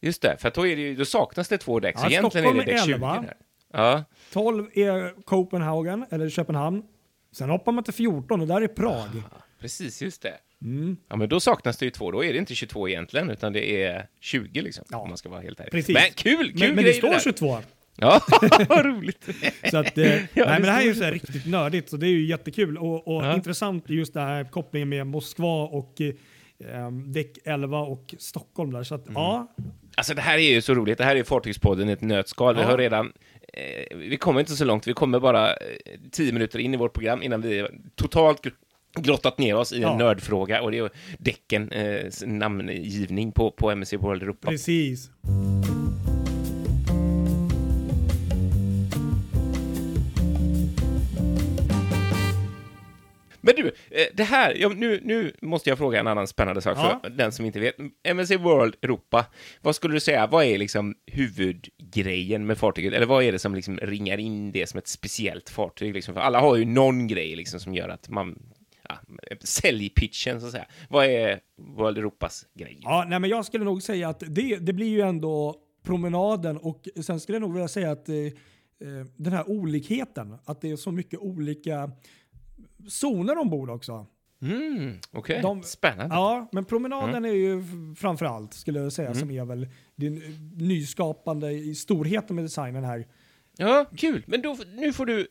Just 0.00 0.22
det, 0.22 0.36
för 0.38 0.52
då, 0.54 0.66
är 0.66 0.76
det, 0.76 0.94
då 0.94 1.04
saknas 1.04 1.48
det 1.48 1.58
två 1.58 1.80
däck, 1.80 1.98
så 1.98 2.04
Ja, 2.04 2.10
egentligen 2.10 2.46
är 2.46 2.54
det 2.54 2.60
Stockholm 2.60 2.76
däck 2.76 2.82
är 2.82 2.86
20 2.86 2.94
11. 2.94 3.24
där. 3.26 3.36
Ja, 3.72 4.04
12 4.32 4.66
är 4.74 5.22
Copenhagen, 5.24 6.06
eller 6.10 6.28
Köpenhamn. 6.28 6.82
Sen 7.32 7.50
hoppar 7.50 7.72
man 7.72 7.84
till 7.84 7.94
14 7.94 8.40
och 8.40 8.46
där 8.46 8.60
är 8.60 8.68
Prag. 8.68 9.08
precis, 9.60 10.02
just 10.02 10.22
det. 10.22 10.34
Mm. 10.64 10.96
Ja, 11.08 11.16
men 11.16 11.28
då 11.28 11.40
saknas 11.40 11.76
det 11.78 11.84
ju 11.84 11.90
två. 11.90 12.10
Då 12.10 12.24
är 12.24 12.32
det 12.32 12.38
inte 12.38 12.54
22 12.54 12.88
egentligen, 12.88 13.30
utan 13.30 13.52
det 13.52 13.82
är 13.84 14.06
20 14.20 14.60
liksom. 14.62 14.84
Ja. 14.90 14.98
Om 14.98 15.08
man 15.08 15.18
ska 15.18 15.28
vara 15.28 15.40
helt 15.40 15.60
ärlig. 15.60 15.70
Precis. 15.72 15.94
Men 15.94 16.02
kul, 16.14 16.50
kul 16.50 16.60
Men, 16.60 16.74
men 16.74 16.84
det 16.84 16.92
står 16.92 17.08
där. 17.10 17.20
22. 17.20 17.58
Ja, 17.98 18.20
vad 18.68 18.84
roligt. 18.86 19.28
Så 19.70 19.76
att, 19.76 19.98
eh, 19.98 20.04
nej, 20.08 20.28
det 20.34 20.44
men 20.46 20.62
det 20.62 20.70
här 20.70 20.80
är 20.82 20.84
ju 20.86 20.94
så 20.94 21.04
här 21.04 21.12
riktigt 21.12 21.46
nördigt, 21.46 21.90
så 21.90 21.96
det 21.96 22.06
är 22.06 22.10
ju 22.10 22.26
jättekul 22.26 22.78
och, 22.78 23.16
och 23.16 23.24
Ja. 23.24 23.34
intressant 23.34 23.84
just 23.90 24.14
det 24.14 24.20
här 24.20 24.44
kopplingen 24.44 24.88
med 24.88 25.06
Moskva 25.06 25.62
och 25.64 26.00
eh, 26.00 26.90
däck 27.06 27.38
11 27.44 27.78
och 27.80 28.14
Stockholm 28.18 28.72
där. 28.72 28.82
Så 28.82 28.94
Mm. 28.94 29.06
att 29.08 29.12
ja, 29.14 29.54
Alltså 29.96 30.14
det 30.14 30.20
här 30.22 30.38
är 30.38 30.54
ju 30.54 30.60
så 30.62 30.74
roligt. 30.74 30.98
Det 30.98 31.04
här 31.04 31.16
är 31.16 31.22
Fartygspodden 31.24 31.88
i 31.88 31.92
ett 31.92 32.00
nötskal. 32.00 32.54
Vi 32.54 32.60
Ja. 32.60 32.66
har 32.66 32.78
redan... 32.78 33.12
Eh, 33.52 33.96
vi 33.96 34.16
kommer 34.16 34.40
inte 34.40 34.52
så 34.56 34.64
långt. 34.64 34.86
Vi 34.86 34.92
kommer 34.92 35.20
bara 35.20 35.50
eh, 35.50 35.56
tio 36.12 36.32
minuter 36.32 36.58
in 36.58 36.74
i 36.74 36.76
vårt 36.76 36.92
program 36.92 37.22
innan 37.22 37.40
vi 37.42 37.66
totalt 37.94 38.44
gr- 38.44 38.52
grottat 38.96 39.38
ner 39.38 39.54
oss 39.56 39.72
i 39.72 39.76
en 39.76 39.82
Ja. 39.82 39.96
nördfråga 39.98 40.62
och 40.62 40.70
det 40.70 40.78
är 40.78 40.90
däcken, 41.18 41.72
eh, 41.72 42.04
namngivning 42.26 43.32
på, 43.32 43.50
på 43.50 43.70
MSC 43.70 43.96
World 43.96 44.22
Europa. 44.22 44.48
precis. 44.48 45.10
Men 53.40 53.54
du, 53.56 53.66
eh, 53.90 54.06
det 54.14 54.24
här, 54.24 54.54
ja, 54.60 54.68
nu, 54.68 55.00
nu 55.04 55.32
måste 55.42 55.68
jag 55.70 55.78
fråga 55.78 56.00
en 56.00 56.06
annan 56.06 56.26
spännande 56.26 56.60
sak 56.60 56.76
Ja. 56.78 57.00
för 57.02 57.10
den 57.10 57.32
som 57.32 57.44
inte 57.46 57.60
vet. 57.60 57.74
MSC 58.04 58.36
World 58.36 58.74
Europa, 58.82 59.26
vad 59.60 59.74
skulle 59.76 59.94
du 59.94 60.00
säga, 60.00 60.26
vad 60.26 60.44
är 60.44 60.58
liksom 60.58 60.94
huvudgrejen 61.06 62.46
med 62.46 62.58
fartyget? 62.58 62.92
Eller 62.94 63.06
vad 63.06 63.24
är 63.24 63.32
det 63.32 63.38
som 63.38 63.54
liksom 63.54 63.78
ringar 63.78 64.18
in 64.18 64.52
det 64.52 64.68
som 64.68 64.78
ett 64.78 64.88
speciellt 64.88 65.50
fartyg? 65.50 65.94
Liksom? 65.94 66.16
Alla 66.16 66.40
har 66.40 66.56
ju 66.56 66.64
någon 66.64 67.06
grej 67.06 67.36
liksom 67.36 67.60
som 67.60 67.74
gör 67.74 67.88
att 67.88 68.08
man, 68.08 68.38
ja, 68.88 68.98
säljpitchen 69.40 70.40
så 70.40 70.46
att 70.46 70.52
säga. 70.52 70.66
Vad 70.90 71.06
är 71.06 71.40
World 71.76 71.98
Europas 71.98 72.46
grej? 72.54 72.78
Ja, 72.82 73.04
nej, 73.08 73.20
men 73.20 73.30
jag 73.30 73.44
skulle 73.44 73.64
nog 73.64 73.82
säga 73.82 74.08
att 74.08 74.22
det, 74.28 74.56
det 74.56 74.72
blir 74.72 74.88
ju 74.88 75.00
ändå 75.00 75.54
promenaden 75.82 76.56
och 76.56 76.88
sen 77.02 77.20
skulle 77.20 77.36
jag 77.36 77.40
nog 77.40 77.52
vilja 77.52 77.68
säga 77.68 77.90
att 77.90 78.08
eh, 78.08 78.16
eh, 78.16 78.32
den 79.16 79.32
här 79.32 79.50
olikheten, 79.50 80.36
att 80.44 80.60
det 80.60 80.70
är 80.70 80.76
så 80.76 80.92
mycket 80.92 81.20
olika 81.20 81.90
zoner 82.88 83.38
ombord 83.38 83.70
också. 83.70 84.06
Mm, 84.42 84.98
Okej, 85.12 85.42
De- 85.42 85.62
spännande. 85.62 86.14
Ja, 86.14 86.48
men 86.52 86.64
promenaden 86.64 87.08
Mm. 87.16 87.24
är 87.24 87.34
ju 87.34 87.64
framför 87.98 88.26
allt 88.26 88.54
skulle 88.54 88.80
jag 88.80 88.92
säga 88.92 89.14
som 89.14 89.30
är 89.30 89.44
väl 89.44 89.68
det 89.96 90.10
nyskapande 90.56 91.50
i 91.50 91.74
storheten 91.74 92.36
med 92.36 92.44
designen 92.44 92.84
här. 92.84 93.06
Ja, 93.56 93.84
kul. 93.96 94.22
Men 94.26 94.42
då, 94.42 94.56
nu 94.74 94.92
får 94.92 95.06
du 95.06 95.28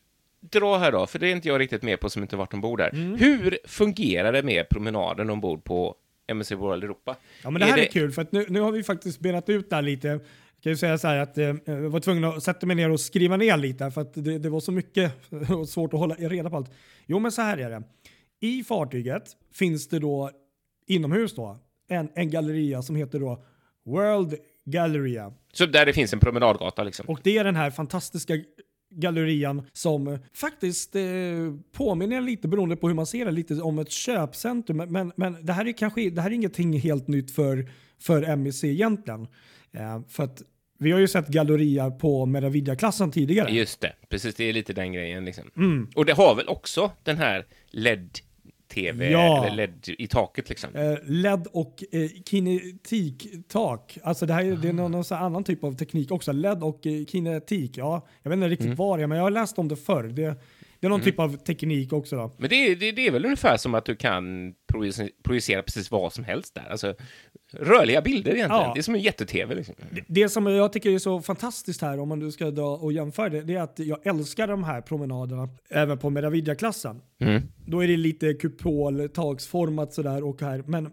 dra 0.52 0.78
här 0.78 0.92
då, 0.92 1.08
för 1.08 1.20
det 1.20 1.28
är 1.28 1.32
inte 1.32 1.48
jag 1.48 1.60
riktigt 1.62 1.84
med 1.84 2.00
på 2.00 2.10
som 2.10 2.22
inte 2.22 2.36
varit 2.36 2.54
ombord 2.54 2.80
där. 2.80 2.90
Mm. 2.94 3.16
Hur 3.16 3.58
fungerar 3.66 4.34
det 4.34 4.44
med 4.44 4.70
promenaden 4.70 5.30
ombord 5.30 5.64
på 5.64 5.96
MSC 6.28 6.52
World 6.56 6.84
Europa? 6.84 7.16
Ja, 7.44 7.50
men 7.50 7.60
det 7.60 7.66
här 7.66 7.78
är, 7.78 7.82
det- 7.82 7.88
kul 7.88 8.12
för 8.12 8.22
att 8.22 8.32
nu, 8.32 8.46
nu 8.50 8.60
har 8.62 8.72
vi 8.72 8.84
faktiskt 8.84 9.20
benat 9.20 9.50
ut 9.50 9.70
det 9.70 9.75
här 9.75 9.84
lite. 9.84 10.08
Jag 10.08 10.22
kan 10.64 10.72
ju 10.72 10.78
säga 10.78 10.98
så 10.98 11.08
här 11.08 11.18
att 11.18 11.38
eh, 11.38 11.56
jag 11.66 11.90
var 11.90 12.00
tvungen 12.00 12.24
att 12.24 12.44
sätta 12.44 12.66
mig 12.66 12.75
ner 12.75 12.90
och 12.92 13.00
skriva 13.00 13.38
ner 13.38 13.58
lite 13.58 13.92
för 13.92 14.02
att 14.02 14.14
det, 14.14 14.38
det 14.40 14.50
var 14.50 14.60
så 14.60 14.72
mycket 14.72 15.12
och 15.50 15.70
svårt 15.70 15.94
att 15.94 16.00
hålla 16.00 16.16
reda 16.16 16.50
på 16.50 16.56
allt. 16.56 16.72
Jo, 17.06 17.20
men 17.20 17.32
så 17.32 17.42
här 17.42 17.58
är 17.58 17.70
det. 17.70 17.84
I 18.40 18.64
fartyget 18.64 19.24
finns 19.54 19.88
det 19.88 20.00
då 20.00 20.32
inomhus 20.88 21.36
då 21.36 21.58
en, 21.90 22.10
en 22.16 22.30
galleria 22.30 22.82
som 22.82 22.96
heter 22.96 23.20
då 23.20 23.44
World 23.86 24.36
Galleria. 24.66 25.34
Så 25.54 25.66
där 25.66 25.86
det 25.86 25.94
finns 25.94 26.14
en 26.14 26.20
promenadgata 26.20 26.84
liksom? 26.84 27.06
Och 27.10 27.20
det 27.24 27.38
är 27.38 27.44
den 27.44 27.56
här 27.56 27.72
fantastiska 27.72 28.34
gallerian 28.96 29.68
som 29.74 30.20
faktiskt 30.34 30.96
eh, 30.96 31.02
påminner 31.72 32.22
lite 32.22 32.48
beroende 32.48 32.75
på 32.75 32.88
hur 32.88 32.96
man 32.96 33.06
ser 33.06 33.25
det 33.25 33.32
lite 33.32 33.62
om 33.62 33.80
ett 33.80 33.92
köpcentrum. 33.92 34.78
Men, 34.78 35.12
men, 35.16 35.46
det 35.46 35.54
här 35.54 35.68
är 35.68 35.72
kanske 35.72 36.10
det 36.10 36.22
här 36.22 36.30
är 36.30 36.34
ingenting 36.34 36.80
helt 36.80 37.08
nytt 37.08 37.32
för, 37.32 37.70
för 38.00 38.36
MEC 38.36 38.64
egentligen. 38.64 39.28
Eh, 39.74 40.02
för 40.10 40.24
att 40.24 40.42
vi 40.80 40.92
har 40.92 41.00
ju 41.00 41.08
sett 41.08 41.28
gallerier 41.28 41.90
på 41.90 42.25
Meravidia-klassen 42.25 43.12
tidigare. 43.12 43.52
Just 43.52 43.82
det, 43.82 43.94
precis, 44.10 44.36
det 44.36 44.44
är 44.44 44.54
lite 44.54 44.74
den 44.74 44.94
grejen 44.94 45.25
liksom. 45.25 45.52
Mm. 45.58 45.90
Och 45.96 46.06
det 46.06 46.14
har 46.14 46.36
väl 46.36 46.48
också 46.48 46.92
den 47.04 47.18
här 47.18 47.46
LED-TV, 48.75 49.12
Ja. 49.12 49.46
eller 49.46 49.55
LED 49.67 49.96
i 49.98 50.08
taket 50.08 50.50
liksom? 50.50 50.75
Eh, 50.75 50.96
LED 51.03 51.48
och 51.51 51.84
eh, 51.91 52.10
kinetiktak. 52.25 53.98
Alltså 54.03 54.25
det 54.25 54.34
här 54.34 54.44
är, 54.46 54.55
det 54.55 54.70
är 54.70 54.74
någon, 54.74 54.91
någon 54.91 55.03
här 55.10 55.17
annan 55.17 55.44
typ 55.44 55.63
av 55.63 55.74
teknik 55.77 56.12
också. 56.12 56.32
LED 56.32 56.63
och 56.63 56.88
eh, 56.88 57.05
kinetik. 57.05 57.77
Ja, 57.77 58.08
jag 58.24 58.29
vet 58.29 58.38
inte 58.38 58.50
riktigt 58.50 58.65
Mm. 58.65 58.75
vad 58.77 59.00
det 59.00 59.03
är, 59.03 59.08
men 59.08 59.17
jag 59.17 59.25
har 59.25 59.32
läst 59.32 59.60
om 59.60 59.67
det 59.67 59.75
förr. 59.75 60.03
Det, 60.03 60.36
det 60.79 60.88
är 60.88 60.89
någon 60.89 61.01
typ 61.01 61.20
av 61.20 61.38
teknik 61.38 61.94
också 61.94 62.15
då. 62.15 62.32
Men 62.38 62.50
det 62.50 62.55
är, 62.55 62.75
det, 62.75 62.91
det 62.91 63.08
är 63.08 63.12
väl 63.12 63.25
ungefär 63.25 63.58
som 63.58 63.75
att 63.75 63.86
du 63.86 63.96
kan 63.96 64.53
projicera, 65.24 65.62
precis 65.63 65.91
vad 65.91 66.13
som 66.13 66.24
helst 66.24 66.55
där. 66.55 66.67
Alltså, 66.72 66.94
rörliga 67.53 68.01
bilder 68.01 68.32
egentligen. 68.36 68.62
Ja. 68.65 68.72
Det 68.74 68.79
är 68.79 68.84
som 68.84 68.96
en 68.96 69.01
jätte-TV 69.01 69.55
liksom. 69.55 69.75
Det 70.08 70.29
som 70.29 70.48
jag 70.48 70.74
tycker 70.74 70.89
är 70.89 71.00
så 71.00 71.22
fantastiskt 71.22 71.82
här, 71.82 72.00
om 72.00 72.10
man 72.10 72.20
nu 72.20 72.32
ska 72.32 72.51
dra 72.51 72.75
och 72.77 72.94
jämföra 72.94 73.29
det, 73.29 73.41
det 73.41 73.55
är 73.55 73.62
att 73.62 73.79
jag 73.79 74.08
älskar 74.08 74.48
de 74.48 74.63
här 74.63 74.82
promenaderna, 74.82 75.50
även 75.70 75.98
på 75.98 76.10
Meravidia-klassen. 76.10 77.01
Mm. 77.20 77.41
Då 77.68 77.84
är 77.84 77.88
det 77.88 77.98
lite 77.98 78.34
kupol, 78.34 79.10
tagsformat 79.10 79.94
sådär 79.94 80.24
och 80.24 80.42
här, 80.42 80.64
men 80.68 80.90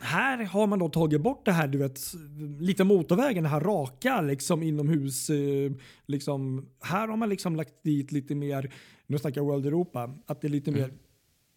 här 0.00 0.44
har 0.44 0.66
man 0.66 0.78
då 0.78 0.88
tagit 0.88 1.20
bort 1.20 1.44
det 1.44 1.52
här, 1.52 1.68
du 1.68 1.78
vet, 1.78 2.00
lite 2.60 2.84
motorvägen, 2.84 3.42
det 3.42 3.48
här 3.48 3.60
raka 3.60 4.20
liksom 4.20 4.62
inomhus. 4.62 5.30
Eh, 5.30 5.72
liksom, 6.06 6.66
här 6.80 7.08
har 7.08 7.16
man 7.16 7.28
liksom 7.28 7.56
lagt 7.56 7.82
dit 7.82 8.12
lite 8.12 8.34
mer, 8.34 8.72
nu 9.06 9.18
snackar 9.18 9.40
jag 9.40 9.46
World 9.46 9.66
Europa, 9.66 10.14
att 10.26 10.40
det 10.40 10.46
är 10.46 10.50
lite 10.50 10.70
mer, 10.70 10.92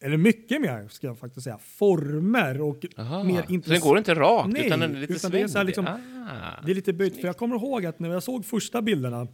eller 0.04 0.18
mycket 0.18 0.62
mer 0.62 0.88
ska 0.88 1.08
jag 1.08 1.18
faktiskt 1.20 1.44
säga, 1.44 1.58
former 1.58 2.62
och 2.62 2.86
Aha. 2.98 3.24
mer 3.24 3.36
Så 3.36 3.42
den 3.42 3.54
intressant. 3.54 3.84
går 3.84 3.98
inte 3.98 4.14
rakt, 4.16 4.50
Nej, 4.54 4.66
utan 4.68 4.80
den 4.80 4.96
är 4.96 5.00
lite 5.00 5.14
utan 5.14 5.32
det 5.32 5.40
är 5.40 5.64
liksom- 5.64 5.86
ah. 5.88 6.66
Det 6.66 6.72
är 6.72 6.76
lite 6.76 6.94
böjt, 6.94 7.16
för 7.16 7.28
jag 7.28 7.38
kommer 7.38 7.56
ihåg 7.56 7.86
att 7.86 8.00
när 8.00 8.10
jag 8.10 8.24
såg 8.24 8.46
första 8.46 8.82
bilderna 8.82 9.28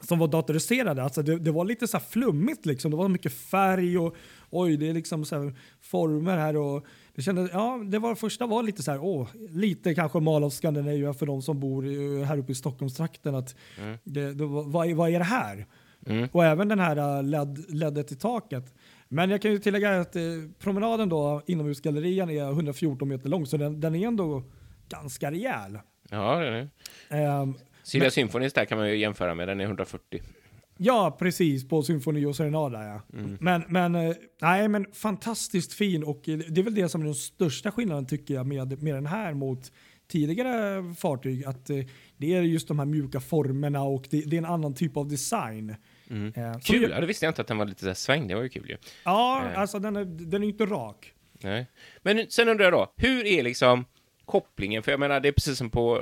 som 0.00 0.18
var 0.18 0.28
datoriserade, 0.28 1.02
alltså 1.02 1.22
det, 1.22 1.38
det 1.38 1.50
var 1.52 1.64
lite 1.64 1.86
så 1.88 1.98
flummigt 2.00 2.66
liksom. 2.66 2.90
Det 2.90 2.96
var 2.96 3.08
mycket 3.08 3.32
färg 3.32 3.98
och 3.98 4.16
oj, 4.50 4.76
det 4.76 4.88
är 4.88 4.94
liksom 4.94 5.24
så 5.24 5.36
här 5.42 5.54
former 5.80 6.36
här 6.38 6.56
och 6.56 6.84
det 7.14 7.22
kändes, 7.22 7.50
ja, 7.52 7.80
det 7.86 7.98
var 7.98 8.14
första 8.14 8.46
var 8.46 8.62
lite 8.62 8.82
så 8.82 8.90
här, 8.90 8.98
åh, 9.04 9.28
lite 9.50 9.94
kanske 9.94 10.20
Mall 10.20 10.44
of 10.44 10.52
Scandinavia 10.52 11.14
för 11.14 11.26
de 11.26 11.42
som 11.42 11.60
bor 11.60 12.24
här 12.24 12.38
uppe 12.38 12.52
i 12.52 12.54
Stockholmstrakten 12.54 13.34
att 13.34 13.56
det, 14.04 14.32
det, 14.34 14.44
var- 14.46 14.64
vad, 14.64 14.90
är- 14.90 14.94
vad 14.94 15.10
är 15.10 15.18
det 15.18 15.24
här? 15.24 15.66
Mm. 16.06 16.28
Och 16.32 16.44
även 16.44 16.68
den 16.68 16.78
här 16.78 17.18
uh, 17.18 17.22
LED, 17.24 17.64
ledet 17.68 18.12
i 18.12 18.16
taket. 18.16 18.74
Men 19.08 19.30
jag 19.30 19.42
kan 19.42 19.50
ju 19.50 19.58
tillägga 19.58 20.00
att 20.00 20.16
eh, 20.16 20.22
promenaden 20.58 21.08
då, 21.08 21.42
inomhusgallerian 21.46 22.30
är 22.30 22.50
114 22.50 23.08
meter 23.08 23.28
lång, 23.28 23.46
så 23.46 23.56
den, 23.56 23.80
den 23.80 23.94
är 23.94 24.06
ändå 24.06 24.42
ganska 24.88 25.30
rejäl. 25.30 25.78
Ja, 26.10 26.36
det 26.38 26.46
är 26.46 26.50
det. 26.52 26.68
Ehm, 27.16 27.54
Silja 27.86 28.10
Symphonies 28.10 28.52
där 28.52 28.64
kan 28.64 28.78
man 28.78 28.88
ju 28.88 28.96
jämföra 28.96 29.34
med, 29.34 29.48
den 29.48 29.60
är 29.60 29.64
140. 29.64 30.22
ja, 30.78 31.16
precis, 31.18 31.68
på 31.68 31.82
Symfoni 31.82 32.24
och 32.24 32.36
Serenada 32.36 32.84
ja. 32.84 33.00
Men, 33.40 33.64
men, 33.68 33.94
eh, 33.94 34.14
nej, 34.42 34.68
men 34.68 34.86
fantastiskt 34.92 35.72
fin 35.72 36.04
och 36.04 36.28
eh, 36.28 36.38
det 36.38 36.60
är 36.60 36.62
väl 36.64 36.74
det 36.74 36.88
som 36.88 37.00
är 37.00 37.04
den 37.04 37.14
största 37.14 37.70
skillnaden 37.70 38.06
tycker 38.06 38.34
jag 38.34 38.46
med, 38.46 38.82
med 38.82 38.94
den 38.94 39.06
här 39.06 39.34
mot 39.34 39.72
tidigare 40.08 40.84
fartyg. 40.94 41.44
Att 41.44 41.70
eh, 41.70 41.76
det 42.16 42.34
är 42.34 42.42
just 42.42 42.68
de 42.68 42.78
här 42.78 42.86
mjuka 42.86 43.20
formerna 43.20 43.82
och 43.82 44.06
det, 44.10 44.20
det 44.26 44.36
är 44.36 44.38
en 44.38 44.44
annan 44.44 44.74
typ 44.74 44.96
av 44.96 45.08
design. 45.08 45.74
Mm. 46.10 46.32
Eh, 46.36 46.58
Kul, 46.58 46.82
ju- 46.82 46.88
ja, 46.88 47.00
det 47.00 47.06
visste 47.06 47.26
jag 47.26 47.30
inte 47.30 47.40
att 47.42 47.48
den 47.48 47.58
var 47.58 47.66
lite 47.66 47.84
så 47.84 47.94
sväng, 47.94 48.28
det 48.28 48.34
var 48.34 48.42
ju 48.42 48.48
kul 48.48 48.70
ju. 48.70 48.76
Ja, 49.04 49.42
Eh. 49.52 49.58
alltså 49.60 49.78
den 49.78 49.96
är, 49.96 50.04
den 50.04 50.42
är 50.42 50.46
inte 50.48 50.66
rak. 50.66 51.12
Nej. 51.42 51.66
Men 52.02 52.26
sen 52.30 52.48
undrar 52.48 52.64
jag 52.64 52.72
då, 52.72 52.92
hur 52.96 53.26
är 53.26 53.42
liksom 53.42 53.84
kopplingen? 54.24 54.82
För 54.82 54.90
jag 54.90 55.00
menar, 55.00 55.20
det 55.20 55.28
är 55.28 55.32
precis 55.32 55.58
som 55.58 55.70
på 55.70 55.98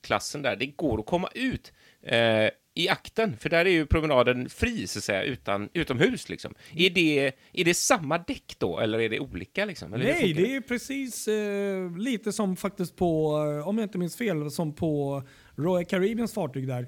Royal-klassen 0.00 0.42
där, 0.42 0.56
det 0.56 0.66
går 0.66 1.00
att 1.00 1.06
komma 1.06 1.28
ut 1.34 1.72
eh, 2.02 2.50
i 2.74 2.88
akten, 2.88 3.36
för 3.36 3.50
där 3.50 3.64
är 3.64 3.70
ju 3.70 3.86
promenaden 3.86 4.48
fri, 4.48 4.86
så 4.86 4.98
att 4.98 5.04
säga, 5.04 5.22
utan, 5.22 5.68
utomhus 5.74 6.28
liksom. 6.28 6.54
Är 6.74 6.90
det, 6.90 7.32
är 7.52 7.64
det 7.64 7.74
samma 7.74 8.18
däck 8.18 8.56
då, 8.58 8.78
eller 8.80 9.00
är 9.00 9.08
det 9.08 9.20
olika 9.20 9.64
liksom? 9.64 9.94
Eller 9.94 10.04
Nej, 10.04 10.14
funkar 10.14 10.42
det 10.42 10.56
är 10.56 10.60
precis 10.60 11.28
eh, 11.28 11.96
lite 11.96 12.32
som 12.32 12.56
faktiskt 12.56 12.96
på, 12.96 13.36
eh, 13.58 13.68
om 13.68 13.78
jag 13.78 13.84
inte 13.84 13.98
minns 13.98 14.16
fel, 14.16 14.50
som 14.50 14.72
på 14.74 15.22
Royal 15.56 15.84
Caribbeans 15.84 16.32
fartyg 16.32 16.68
där. 16.68 16.86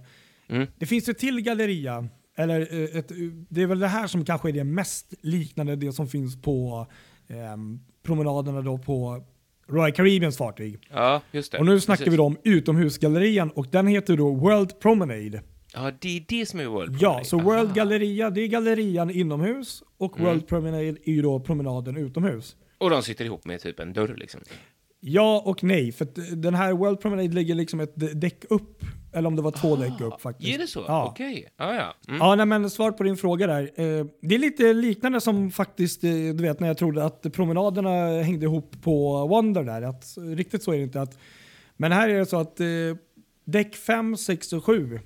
Mm. 0.49 0.67
Det 0.79 0.87
finns 0.87 1.09
ju 1.09 1.15
till 1.15 1.41
galleria 1.41 2.09
eller 2.37 2.61
eh, 2.61 2.99
ett, 2.99 3.13
det 3.49 3.63
är 3.63 3.67
väl 3.67 3.81
det 3.81 3.89
här 3.89 4.07
som 4.07 4.25
kanske 4.25 4.49
är 4.49 4.53
det 4.53 4.65
mest 4.65 5.15
liknande 5.23 5.77
det 5.77 5.93
som 5.93 6.09
finns 6.09 6.43
på 6.43 6.87
eh, 7.29 7.57
promenaderna 8.03 8.63
då 8.63 8.79
på 8.79 9.25
Royal 9.69 9.93
Caribbeans 9.93 10.37
fartyg. 10.39 10.79
Ja, 10.93 11.23
just 11.33 11.53
det. 11.53 11.59
Och 11.59 11.67
nu 11.67 11.81
snackar 11.81 12.05
Precis. 12.05 12.19
vi 12.19 12.23
om 12.23 12.37
utomhusgallerian 12.45 13.51
och 13.51 13.67
den 13.71 13.87
heter 13.87 14.17
då 14.17 14.35
World 14.35 14.81
Promenade. 14.81 15.43
Ja, 15.75 15.91
det 16.01 16.17
är 16.17 16.25
det 16.29 16.47
som 16.47 16.61
är 16.61 16.67
World 16.67 16.93
Ja, 16.95 16.99
Promenade. 16.99 17.25
så 17.25 17.39
World 17.39 17.67
Aha. 17.67 17.75
Galleria, 17.75 18.31
det 18.31 18.41
är 18.41 18.47
gallerian 18.49 19.11
inomhus 19.11 19.83
och 19.99 20.19
Mm. 20.19 20.27
World 20.29 20.47
Promenade 20.47 20.85
är 20.85 21.11
ju 21.13 21.23
då 21.23 21.41
promenaden 21.41 21.97
utomhus. 21.97 22.57
Och 22.79 22.91
de 22.91 23.03
sitter 23.03 23.25
ihop 23.25 23.45
med 23.45 23.61
typ 23.61 23.81
en 23.81 23.93
dörr 23.93 24.15
liksom. 24.19 24.41
Ja 25.05 25.43
och 25.47 25.65
nej, 25.65 25.93
för 25.93 26.05
att 26.05 26.19
den 26.43 26.55
här 26.55 26.73
World 26.73 27.01
Promenade 27.01 27.29
ligger 27.29 27.55
liksom 27.55 27.81
ett 27.81 28.21
däck 28.21 28.45
upp. 28.51 28.85
Eller 29.13 29.27
om 29.29 29.37
det 29.37 29.43
var 29.43 29.51
två 29.51 29.77
däck 29.77 30.01
upp 30.01 30.21
faktiskt. 30.21 30.51
Ah, 30.51 30.55
Är 30.55 30.59
det 30.59 30.67
så? 30.67 30.85
Ja. 30.87 31.09
Okej. 31.11 31.49
Ja, 31.57 31.75
ja. 31.75 31.95
Mm. 32.09 32.21
Ja, 32.21 32.35
nej, 32.35 32.47
men 32.47 32.71
svar 32.71 32.91
på 32.91 33.03
din 33.03 33.17
fråga 33.17 33.47
där. 33.47 33.63
Eh, 33.63 34.07
det 34.23 34.35
är 34.35 34.39
lite 34.39 34.73
liknande 34.73 35.21
som 35.21 35.51
faktiskt, 35.51 36.05
eh, 36.05 36.11
du 36.11 36.43
vet 36.43 36.61
när 36.61 36.69
jag 36.69 36.79
trodde 36.79 37.05
att 37.05 37.33
promenaderna 37.33 38.23
hängde 38.23 38.45
ihop 38.47 38.83
på 38.83 39.27
Wonder 39.27 39.65
där. 39.65 39.83
Att, 39.83 40.05
riktigt 40.17 40.63
så 40.63 40.73
är 40.73 40.77
det 40.77 40.83
inte. 40.83 41.01
Att, 41.01 41.19
men 41.77 41.93
här 41.93 42.09
är 42.09 42.19
det 42.19 42.27
så 42.27 42.37
att 42.37 42.61
eh, 42.61 42.67
däck 43.45 43.77
5, 43.77 44.17
6 44.17 44.53
och 44.53 44.65
7 44.65 45.01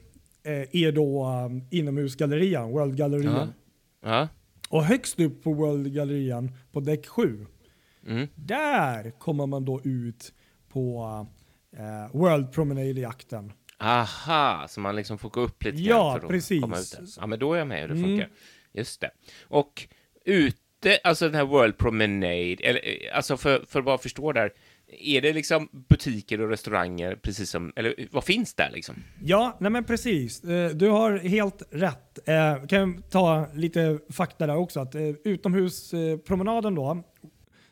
eh, 0.44 0.82
är 0.82 0.92
då 0.92 1.26
inomhusgallerian, 1.70 2.70
World 2.70 2.96
Gallerian. 2.96 3.52
Ja. 4.02 4.10
Ja. 4.10 4.28
Och 4.68 4.84
högst 4.84 5.20
upp 5.20 5.42
på 5.42 5.52
World 5.52 5.94
Gallerian, 5.94 6.52
på 6.72 6.80
däck 6.80 7.06
7, 7.06 7.46
Mm. 8.06 8.28
där 8.34 9.10
kommer 9.18 9.46
man 9.46 9.64
då 9.64 9.80
ut 9.84 10.32
på 10.68 11.26
eh, 11.76 12.16
World 12.18 12.52
Promenade-jakten. 12.52 13.52
Aha, 13.78 14.66
så 14.68 14.80
man 14.80 14.96
liksom 14.96 15.18
får 15.18 15.30
gå 15.30 15.40
upp 15.40 15.64
lite 15.64 15.82
Ja, 15.82 15.96
grann 16.10 16.20
för 16.20 16.26
att 16.26 16.30
precis. 16.30 16.60
komma 16.62 16.78
ut 16.78 16.92
där. 16.98 17.06
Ja, 17.20 17.26
men 17.26 17.38
då 17.38 17.52
är 17.54 17.58
jag 17.58 17.66
med 17.68 17.80
hur 17.80 17.88
det 17.88 17.94
Mm. 17.94 18.04
funkar. 18.10 18.28
Just 18.72 19.00
det. 19.00 19.10
Och 19.48 19.88
ute, 20.24 20.98
alltså 21.04 21.24
den 21.24 21.34
här 21.34 21.44
World 21.44 21.78
Promenade, 21.78 22.56
eller 22.62 22.80
eh, 22.88 23.16
alltså 23.16 23.36
för, 23.36 23.64
för 23.68 23.78
att 23.78 23.84
bara 23.84 23.98
förstå 23.98 24.32
där, 24.32 24.52
är 24.88 25.20
det 25.20 25.32
liksom 25.32 25.68
butiker 25.88 26.40
och 26.40 26.48
restauranger 26.48 27.14
precis 27.22 27.50
som, 27.50 27.72
eller 27.76 27.94
vad 28.10 28.24
finns 28.24 28.54
där 28.54 28.70
liksom? 28.70 28.94
Ja, 29.24 29.56
nej 29.60 29.70
men 29.70 29.84
precis. 29.84 30.44
Eh, 30.44 30.70
Du 30.70 30.88
har 30.88 31.18
helt 31.18 31.62
rätt. 31.70 32.28
Eh, 32.28 32.66
Kan 32.66 32.78
jag 32.80 33.10
ta 33.10 33.48
lite 33.54 33.98
fakta 34.10 34.46
där 34.46 34.56
också. 34.56 34.80
Att 34.80 34.94
eh, 34.94 35.02
utomhuspromenaden 35.24 36.74
då, 36.74 37.02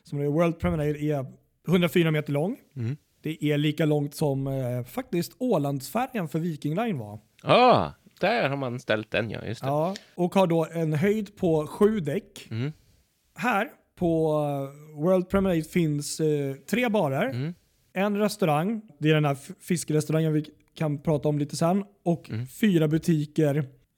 som 0.09 0.19
är 0.19 0.25
World 0.27 0.59
Promenade, 0.59 0.99
är 1.03 1.25
104 1.67 2.11
meter 2.11 2.33
lång. 2.33 2.57
Mm. 2.75 2.97
Det 3.21 3.43
är 3.43 3.57
lika 3.57 3.85
långt 3.85 4.15
som 4.15 4.47
eh, 4.47 4.83
faktiskt 4.83 5.35
Ålandsfärjan 5.37 6.27
för 6.29 6.39
Viking 6.39 6.75
Line 6.75 6.97
var. 6.97 7.19
Ja, 7.43 7.53
ah, 7.53 7.93
där 8.19 8.49
har 8.49 8.57
man 8.57 8.79
ställt 8.79 9.11
den 9.11 9.29
ja, 9.29 9.45
just 9.45 9.61
det. 9.61 9.67
Ja, 9.67 9.95
och 10.15 10.35
har 10.35 10.47
då 10.47 10.67
en 10.73 10.93
höjd 10.93 11.35
på 11.37 11.67
sju 11.67 11.99
däck. 11.99 12.47
Mm. 12.51 12.71
Här 13.35 13.69
på 13.99 14.31
eh, 14.95 15.01
World 15.01 15.29
Promenade 15.29 15.61
finns 15.63 16.19
eh, 16.19 16.55
tre 16.55 16.89
barer, 16.89 17.29
Mm. 17.29 17.53
en 17.93 18.17
restaurang, 18.17 18.81
det 18.99 19.09
är 19.09 19.13
den 19.13 19.25
här 19.25 19.37
fiskrestaurangen 19.61 20.33
vi 20.33 20.45
kan 20.75 21.01
prata 21.01 21.29
om 21.29 21.39
lite 21.39 21.55
sen, 21.55 21.83
och 22.05 22.29
Mm. 22.29 22.47
fyra 22.47 22.87
butiker. 22.87 23.55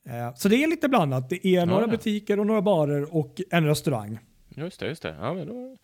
Eh, 0.10 0.36
så 0.36 0.50
det 0.50 0.64
är 0.64 0.68
lite 0.68 0.90
blandat. 0.90 1.30
Det 1.30 1.46
är 1.48 1.66
några 1.66 1.82
ja. 1.82 1.88
butiker 1.88 2.40
och 2.40 2.48
några 2.48 2.62
barer 2.62 3.16
och 3.16 3.42
en 3.52 3.66
restaurang. 3.66 4.20
Just 4.58 4.80
det, 4.80 4.88
just 4.88 5.02
det. 5.02 5.16
Ja, 5.20 5.34
men 5.34 5.48
då 5.48 5.78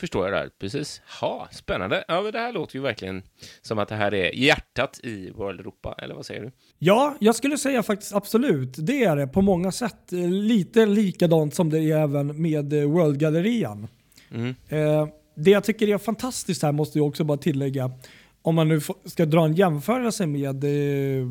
förstår 0.00 0.24
jag 0.24 0.32
det 0.32 0.38
här. 0.38 0.50
Precis. 0.58 1.02
Ha, 1.20 1.48
spännande. 1.52 2.04
Ja, 2.08 2.22
men 2.22 2.32
det 2.32 2.38
här 2.38 2.52
låter 2.52 2.76
ju 2.76 2.82
verkligen 2.82 3.22
som 3.62 3.78
att 3.78 3.88
det 3.88 3.94
här 3.94 4.14
är 4.14 4.34
hjärtat 4.34 5.00
i 5.02 5.30
World 5.30 5.60
Europa, 5.60 5.94
eller 5.98 6.14
vad 6.14 6.26
säger 6.26 6.40
du? 6.42 6.52
Ja, 6.78 7.16
jag 7.20 7.34
skulle 7.34 7.58
säga 7.58 7.82
faktiskt 7.82 8.14
absolut. 8.14 8.74
Det 8.78 9.04
är 9.04 9.16
det 9.16 9.26
på 9.26 9.40
många 9.42 9.72
sätt. 9.72 10.12
Eh, 10.12 10.28
Lite 10.30 10.86
likadant 10.86 11.54
som 11.54 11.70
det 11.70 11.78
är 11.78 11.98
även 11.98 12.42
med 12.42 12.72
eh, 12.72 12.90
World 12.90 13.18
Gallerian. 13.18 13.88
Mm. 14.30 14.54
Eh, 14.68 15.08
det 15.36 15.50
jag 15.50 15.64
tycker 15.64 15.88
är 15.88 15.98
fantastiskt 15.98 16.62
här 16.62 16.72
måste 16.72 16.98
jag 16.98 17.06
också 17.06 17.24
bara 17.24 17.38
tillägga, 17.38 17.90
om 18.42 18.54
man 18.54 18.68
nu 18.68 18.80
ska 19.04 19.26
dra 19.26 19.44
en 19.44 19.54
jämförelse 19.54 20.26
med 20.26 20.64
eh, 20.64 21.26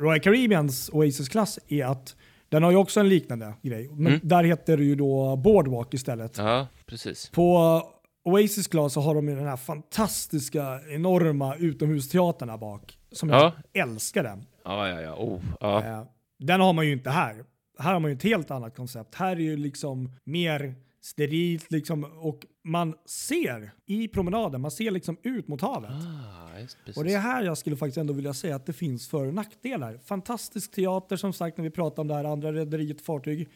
Royal 0.00 0.20
Caribbeans 0.20 0.90
Oasis-klass, 0.92 1.58
är 1.68 1.84
att 1.84 2.16
den 2.48 2.62
har 2.62 2.70
ju 2.70 2.76
också 2.76 3.00
en 3.00 3.08
liknande 3.08 3.52
grej. 3.62 3.88
Men 3.92 4.06
Mm. 4.06 4.20
där 4.22 4.44
heter 4.44 4.76
det 4.76 4.84
ju 4.84 4.94
då 4.94 5.36
Boardwalk 5.36 5.94
istället. 5.94 6.38
Ja, 6.38 6.66
precis. 6.86 7.30
På 7.30 7.82
Oasis 8.24 8.66
Class 8.66 8.92
så 8.92 9.00
har 9.00 9.14
de 9.14 9.28
ju 9.28 9.36
den 9.36 9.46
här 9.46 9.56
fantastiska, 9.56 10.80
enorma 10.90 11.56
utomhusteatern 11.56 12.48
här 12.48 12.58
bak. 12.58 12.98
Som 13.12 13.28
Ja. 13.30 13.52
jag 13.72 13.82
älskar 13.82 14.22
den. 14.22 14.44
Ja, 14.64 14.88
ja, 14.88 15.00
ja. 15.00 15.14
Oh, 15.14 15.40
ja. 15.60 15.84
Eh, 15.84 16.02
Den 16.38 16.60
har 16.60 16.72
man 16.72 16.86
ju 16.86 16.92
inte 16.92 17.10
här. 17.10 17.44
Här 17.78 17.92
har 17.92 18.00
man 18.00 18.10
ju 18.10 18.16
ett 18.16 18.22
helt 18.22 18.50
annat 18.50 18.76
koncept. 18.76 19.14
Här 19.14 19.36
är 19.36 19.40
ju 19.40 19.56
liksom 19.56 20.10
mer 20.24 20.74
sterilt 21.06 21.70
liksom 21.70 22.04
och 22.04 22.46
man 22.64 22.94
ser 23.04 23.72
i 23.86 24.08
promenaden, 24.08 24.60
man 24.60 24.70
ser 24.70 24.90
liksom 24.90 25.16
ut 25.22 25.48
mot 25.48 25.60
havet. 25.60 25.90
Ah, 25.90 26.58
just. 26.60 26.78
Och 26.96 27.04
det 27.04 27.12
är 27.12 27.18
här 27.18 27.42
jag 27.42 27.58
skulle 27.58 27.76
faktiskt 27.76 27.98
ändå 27.98 28.12
vilja 28.12 28.34
säga 28.34 28.56
att 28.56 28.66
det 28.66 28.72
finns 28.72 29.08
för 29.08 29.26
och 29.26 29.34
nackdelar. 29.34 30.00
Fantastisk 30.04 30.70
teater 30.70 31.16
som 31.16 31.32
sagt 31.32 31.56
när 31.56 31.64
vi 31.64 31.70
pratar 31.70 32.02
om 32.02 32.08
det 32.08 32.14
här 32.14 32.24
andra 32.24 32.52
rederiet 32.52 33.00
fartyg. 33.00 33.48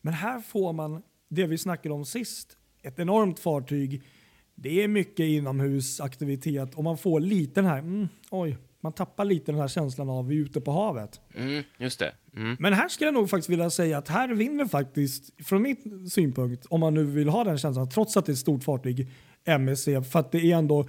Men 0.00 0.14
här 0.14 0.40
får 0.40 0.72
man 0.72 1.02
det 1.28 1.46
vi 1.46 1.58
snackade 1.58 1.94
om 1.94 2.04
sist. 2.04 2.56
Ett 2.82 2.98
enormt 2.98 3.38
fartyg. 3.38 4.02
Det 4.54 4.82
är 4.82 4.88
mycket 4.88 5.24
inomhusaktivitet 5.24 6.74
och 6.74 6.84
man 6.84 6.98
får 6.98 7.20
lite 7.20 7.60
den 7.60 7.70
här, 7.70 7.78
mm, 7.78 8.08
oj, 8.30 8.56
man 8.80 8.92
tappar 8.92 9.24
lite 9.24 9.52
den 9.52 9.60
här 9.60 9.68
känslan 9.68 10.10
av 10.10 10.26
vi 10.26 10.36
är 10.36 10.40
ute 10.40 10.60
på 10.60 10.70
havet. 10.72 11.20
Mm, 11.34 11.62
just 11.78 11.98
det. 11.98 12.12
Mm. 12.36 12.56
Men 12.60 12.72
här 12.72 12.88
skulle 12.88 13.06
jag 13.06 13.14
nog 13.14 13.30
faktiskt 13.30 13.48
vilja 13.48 13.70
säga 13.70 13.98
att 13.98 14.08
här 14.08 14.28
vinner 14.28 14.66
faktiskt, 14.66 15.46
från 15.46 15.62
min 15.62 16.10
synpunkt, 16.10 16.66
om 16.66 16.80
man 16.80 16.94
nu 16.94 17.04
vill 17.04 17.28
ha 17.28 17.44
den 17.44 17.58
känslan, 17.58 17.88
trots 17.88 18.16
att 18.16 18.26
det 18.26 18.30
är 18.30 18.34
ett 18.34 18.38
stort 18.38 18.64
fartyg, 18.64 19.08
MSC, 19.44 19.84
för 19.84 20.18
att 20.18 20.32
det 20.32 20.38
är 20.52 20.56
ändå, 20.56 20.88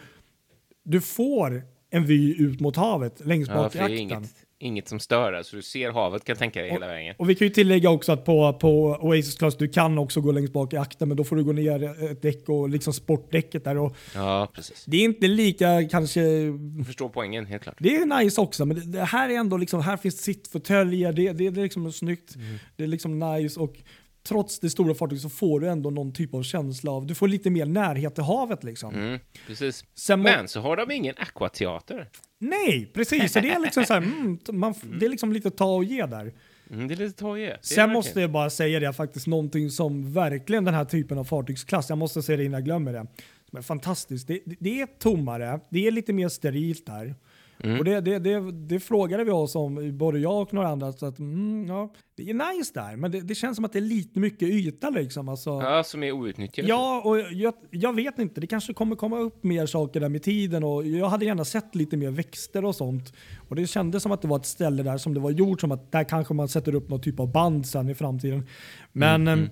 du 0.84 1.02
får 1.02 1.64
en 1.90 2.06
vy 2.06 2.36
ut 2.44 2.60
mot 2.60 2.76
havet 2.76 3.26
längst 3.26 3.52
Ja, 3.52 3.56
bak 3.58 3.72
för 3.72 3.80
i 3.80 3.84
akten. 3.84 3.98
inget, 3.98 4.36
inget 4.62 4.88
som 4.88 5.00
stör 5.00 5.32
där, 5.32 5.44
så 5.44 5.56
du 5.56 5.62
ser 5.62 5.92
havet 5.92 6.24
kan 6.24 6.34
jag 6.34 6.40
tänka 6.40 6.62
dig 6.62 6.70
hela 6.72 6.88
vägen. 6.88 7.16
Och 7.18 7.30
vi 7.30 7.36
kan 7.36 7.48
ju 7.48 7.54
tillägga 7.54 7.90
också 7.90 8.12
att 8.12 8.26
på, 8.26 8.54
på 8.54 8.98
Oasis 9.02 9.36
Class, 9.36 9.58
du 9.58 9.68
kan 9.68 9.98
också 9.98 10.22
gå 10.22 10.32
längst 10.32 10.54
bak 10.54 10.74
i 10.74 10.78
akten, 10.78 11.08
men 11.08 11.18
då 11.18 11.24
får 11.24 11.36
du 11.36 11.44
gå 11.44 11.52
ner 11.52 11.84
ett 12.12 12.22
däck 12.22 12.50
och 12.50 12.70
liksom 12.70 12.94
sportdäcket 12.94 13.64
där. 13.64 13.78
Och 13.78 13.96
Ja, 14.16 14.52
precis. 14.54 14.86
det 14.88 14.98
är 14.98 15.04
inte 15.04 15.28
lika 15.28 15.88
kanske 15.92 16.22
Jag 16.22 16.86
förstår 16.86 17.10
poängen, 17.10 17.46
helt 17.46 17.64
klart. 17.64 17.76
Det 17.80 17.96
är 17.96 18.24
nice 18.24 18.42
också, 18.42 18.66
men 18.66 18.78
det, 18.78 18.86
det 18.98 19.04
här 19.04 19.30
är 19.30 19.34
ändå 19.36 19.58
liksom, 19.58 19.82
här 19.82 19.98
finns 19.98 20.22
sittfåtöljer, 20.22 21.14
det, 21.14 21.32
det, 21.34 21.50
det 21.50 21.60
är 21.62 21.64
liksom 21.64 21.92
snyggt, 21.92 22.36
Mm. 22.36 22.58
det 22.76 22.84
är 22.84 22.88
liksom 22.88 23.20
nice 23.20 23.60
och 23.60 23.76
trots 24.24 24.60
det 24.60 24.70
stora 24.70 24.96
fartyget 24.96 25.22
så 25.22 25.30
får 25.30 25.60
du 25.60 25.68
ändå 25.68 25.90
någon 25.90 26.14
typ 26.14 26.34
av 26.34 26.44
känsla 26.44 26.92
av, 26.92 27.06
du 27.06 27.16
får 27.16 27.28
lite 27.28 27.50
mer 27.50 27.66
närhet 27.66 28.16
till 28.16 28.24
havet 28.24 28.64
liksom. 28.64 28.96
Mm, 28.96 29.20
precis. 29.48 29.86
Sen 29.96 30.22
Men 30.22 30.48
så 30.48 30.60
har 30.60 30.78
de 30.78 30.92
ingen 30.92 31.16
aquateater. 31.18 32.10
Nej, 32.40 32.92
precis, 32.94 33.34
så 33.34 33.40
det 33.40 33.50
är 33.50 33.60
liksom 33.60 33.86
så 33.86 33.94
här, 33.94 34.02
mm, 34.02 34.40
man, 34.52 34.74
det 35.00 35.06
är 35.06 35.10
liksom 35.10 35.34
lite 35.34 35.52
ta 35.52 35.76
och 35.76 35.84
ge 35.84 36.06
där. 36.06 36.34
Mm, 36.70 36.88
det 36.88 36.94
är 36.94 36.96
lite 36.96 37.20
ta 37.20 37.30
och 37.30 37.40
ge. 37.40 37.56
Sen 37.62 37.90
måste 37.90 38.22
jag 38.22 38.32
bara 38.32 38.50
säga 38.50 38.80
det 38.80 38.94
faktiskt, 38.94 39.28
någonting 39.28 39.70
som 39.70 40.14
verkligen 40.14 40.66
den 40.66 40.74
här 40.74 40.86
typen 40.86 41.18
av 41.18 41.24
fartygsklass, 41.24 41.90
jag 41.90 41.98
måste 41.98 42.22
säga 42.22 42.38
det 42.38 42.44
innan 42.44 42.58
jag 42.58 42.66
glömmer 42.66 42.94
det, 42.94 43.08
som 43.50 43.58
är 43.58 43.62
fantastiskt. 43.62 44.28
Det, 44.28 44.40
det, 44.46 44.56
det 44.60 44.82
är 44.82 44.86
tommare, 44.86 45.60
det 45.70 45.88
är 45.88 45.92
lite 45.92 46.14
mer 46.14 46.30
sterilt 46.30 46.86
där. 46.86 47.16
Mm. 47.64 47.80
Och 47.80 47.86
det, 47.86 48.02
det, 48.02 48.20
det, 48.20 48.52
det 48.52 48.80
frågade 48.80 49.24
vi 49.24 49.32
oss 49.32 49.56
om, 49.56 49.98
både 49.98 50.20
jag 50.20 50.42
och 50.42 50.54
några 50.54 50.68
andra, 50.68 50.92
så 50.94 51.06
att 51.06 51.20
mm, 51.20 51.68
ja, 51.68 51.94
det 52.16 52.30
är 52.30 52.56
nice 52.58 52.72
där, 52.74 52.96
men 52.96 53.12
det, 53.12 53.22
det 53.22 53.36
känns 53.36 53.56
som 53.56 53.66
att 53.66 53.74
det 53.74 53.80
är 53.80 53.82
lite 53.82 54.20
mycket 54.20 54.50
yta 54.50 54.90
liksom. 54.90 55.30
Alltså, 55.30 55.50
Ja, 55.50 55.84
som 55.84 56.04
är 56.04 56.12
outnyttjade. 56.12 56.68
Ja, 56.70 57.02
och 57.06 57.20
jag, 57.20 57.54
jag 57.70 57.96
vet 57.96 58.20
inte. 58.20 58.42
Det 58.42 58.48
kanske 58.48 58.74
kommer 58.74 58.96
komma 58.96 59.20
upp 59.20 59.44
mer 59.44 59.66
saker 59.66 60.00
där 60.00 60.10
med 60.10 60.24
tiden 60.24 60.64
och 60.64 60.88
jag 60.88 61.10
hade 61.10 61.26
gärna 61.26 61.46
sett 61.46 61.76
lite 61.76 61.98
mer 61.98 62.12
växter 62.12 62.66
och 62.66 62.76
sånt. 62.76 63.14
Och 63.50 63.56
det 63.56 63.68
kändes 63.68 64.04
som 64.04 64.12
att 64.12 64.22
det 64.22 64.28
var 64.28 64.38
ett 64.38 64.46
ställe 64.46 64.84
där 64.84 64.98
som 64.98 65.14
det 65.14 65.20
var 65.20 65.32
gjort 65.32 65.62
som 65.62 65.72
att 65.72 65.92
där 65.92 66.04
kanske 66.04 66.34
man 66.34 66.48
sätter 66.48 66.76
upp 66.76 66.90
någon 66.90 67.02
typ 67.02 67.20
av 67.20 67.32
band 67.32 67.68
sen 67.68 67.90
i 67.90 67.96
framtiden. 67.96 68.48
Men 68.92 69.28
Mm, 69.28 69.44
eh, 69.44 69.50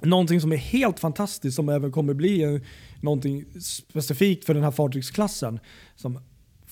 någonting 0.00 0.40
som 0.40 0.52
är 0.52 0.56
helt 0.56 1.00
fantastiskt 1.00 1.56
som 1.56 1.68
även 1.68 1.92
kommer 1.92 2.14
bli 2.14 2.42
eh, 2.42 2.60
någonting 3.00 3.44
specifikt 3.60 4.44
för 4.44 4.54
den 4.54 4.62
här 4.62 4.70
fartygsklassen 4.70 5.60
som 5.96 6.18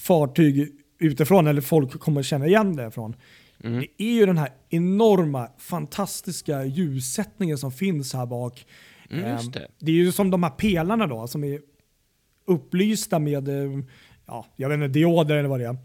fartyg 0.07 0.69
utifrån 0.99 1.47
eller 1.47 1.61
folk 1.61 2.01
kommer 2.01 2.23
känna 2.23 2.47
igen 2.47 2.77
det 2.77 2.90
från. 2.90 3.16
Mm. 3.64 3.79
Det 3.99 4.05
är 4.05 4.12
ju 4.14 4.27
den 4.27 4.38
här 4.38 4.51
enorma, 4.69 5.49
fantastiska 5.59 6.64
ljussättningen 6.64 7.59
som 7.59 7.73
finns 7.73 8.14
här 8.14 8.27
bak. 8.27 8.66
Mm, 9.11 9.25
Ehm, 9.25 9.51
det. 9.51 9.69
det 9.79 9.90
är 9.90 9.95
ju 9.97 10.12
som 10.12 10.31
de 10.31 10.42
här 10.42 10.51
pelarna 10.51 11.07
då 11.07 11.27
som 11.27 11.45
är 11.45 11.61
upplysta 12.47 13.19
med, 13.19 13.49
eh, 13.49 13.79
ja, 14.27 14.47
jag 14.57 14.69
vet 14.69 14.75
inte, 14.77 14.88
dioder 14.88 15.37
eller 15.37 15.49
vad 15.49 15.61
det 15.61 15.66
är. 15.66 15.77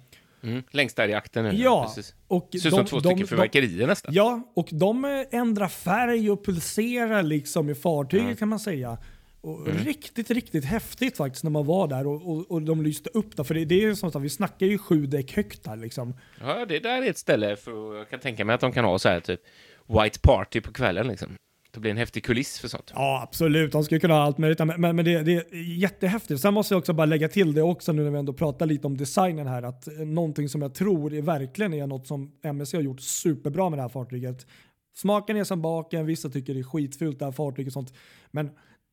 Mm. 0.44 0.64
Längst 0.72 0.98
där 0.98 1.08
i 1.08 1.14
akten. 1.14 1.44
nu, 1.44 1.52
Ja, 1.54 1.84
Precis. 1.96 2.16
och 2.28 2.48
Ser 2.52 2.68
ut 2.68 2.74
som 2.76 2.86
två 2.86 3.00
stycken 3.00 3.28
fyrverkerier 3.28 3.88
nästan. 3.88 4.14
Ja, 4.14 4.52
och 4.56 4.68
de 4.72 5.06
eh, 5.06 5.12
ändrar 5.40 5.68
färg 5.68 6.32
och 6.32 6.46
pulserar 6.46 7.24
liksom 7.24 7.70
i 7.70 7.76
fartyget 7.76 8.28
Ja. 8.30 8.36
kan 8.36 8.50
man 8.50 8.60
säga. 8.60 8.98
Och 9.42 9.68
Riktigt, 9.68 10.32
riktigt 10.32 10.66
häftigt 10.66 11.18
faktiskt 11.18 11.44
när 11.44 11.52
man 11.52 11.66
var 11.66 11.88
där 11.88 12.08
och, 12.08 12.32
och, 12.32 12.52
och 12.52 12.62
de 12.62 12.82
lyste 12.82 13.10
upp 13.14 13.38
det. 13.38 13.44
För 13.44 13.54
det, 13.54 13.66
det 13.66 13.76
är 13.76 13.82
ju 13.82 13.96
som 13.96 14.12
sagt, 14.12 14.26
vi 14.26 14.30
snackar 14.30 14.66
ju 14.66 14.78
sju 14.78 15.06
däck 15.06 15.36
högt 15.36 15.64
där 15.64 15.76
liksom. 15.76 16.14
Ja, 16.42 16.66
det 16.66 16.80
där 16.80 17.02
är 17.02 17.10
ett 17.10 17.18
ställe 17.18 17.56
för 17.56 17.98
jag 17.98 18.10
kan 18.10 18.20
tänka 18.20 18.46
mig 18.46 18.54
att 18.54 18.62
de 18.62 18.72
kan 18.72 18.86
ha 18.86 19.00
så 19.00 19.10
här 19.10 19.20
typ 19.20 19.42
White 19.88 20.20
Party 20.20 20.62
på 20.62 20.74
kvällen 20.74 21.08
liksom. 21.08 21.30
Det 21.74 21.80
blir 21.80 21.92
en 21.92 21.98
häftig 21.98 22.24
kuliss 22.24 22.60
för 22.60 22.68
sånt. 22.68 22.92
Ja, 22.96 23.22
absolut. 23.24 23.72
De 23.72 23.84
skulle 23.84 24.00
kunna 24.00 24.14
ha 24.14 24.22
allt 24.22 24.38
möjligt. 24.38 24.60
Men, 24.60 24.82
men, 24.82 24.96
men 24.96 25.06
det, 25.06 25.22
det 25.22 25.36
är 25.36 25.78
jättehäftigt. 25.78 26.42
Sen 26.42 26.54
måste 26.54 26.74
jag 26.74 26.80
också 26.80 26.94
bara 26.94 27.06
lägga 27.06 27.30
till 27.30 27.54
det 27.54 27.62
också 27.62 27.92
nu 27.92 28.04
när 28.04 28.12
vi 28.12 28.20
ändå 28.20 28.34
pratar 28.34 28.66
lite 28.66 28.88
om 28.88 28.98
designen 28.98 29.48
här. 29.48 29.64
Att 29.64 29.88
någonting 29.98 30.50
som 30.50 30.62
jag 30.62 30.74
tror 30.74 31.14
är 31.14 31.22
verkligen 31.22 31.74
är 31.74 31.88
något 31.88 32.08
som 32.08 32.32
MSC 32.44 32.74
har 32.74 32.82
gjort 32.82 33.02
superbra 33.02 33.70
med 33.70 33.80
det 33.80 33.82
här 33.82 33.90
fartyget. 33.90 34.48
Smaken 34.96 35.38
är 35.38 35.44
som 35.44 35.62
baken, 35.62 36.06
vissa 36.06 36.30
tycker 36.30 36.54
det 36.54 36.60
är 36.60 36.64
skitfult 36.64 37.20
det 37.20 37.26
här 37.26 37.32
fartyget 37.32 37.68
och 37.68 37.74
sånt. 37.74 37.94
Men 38.32 38.50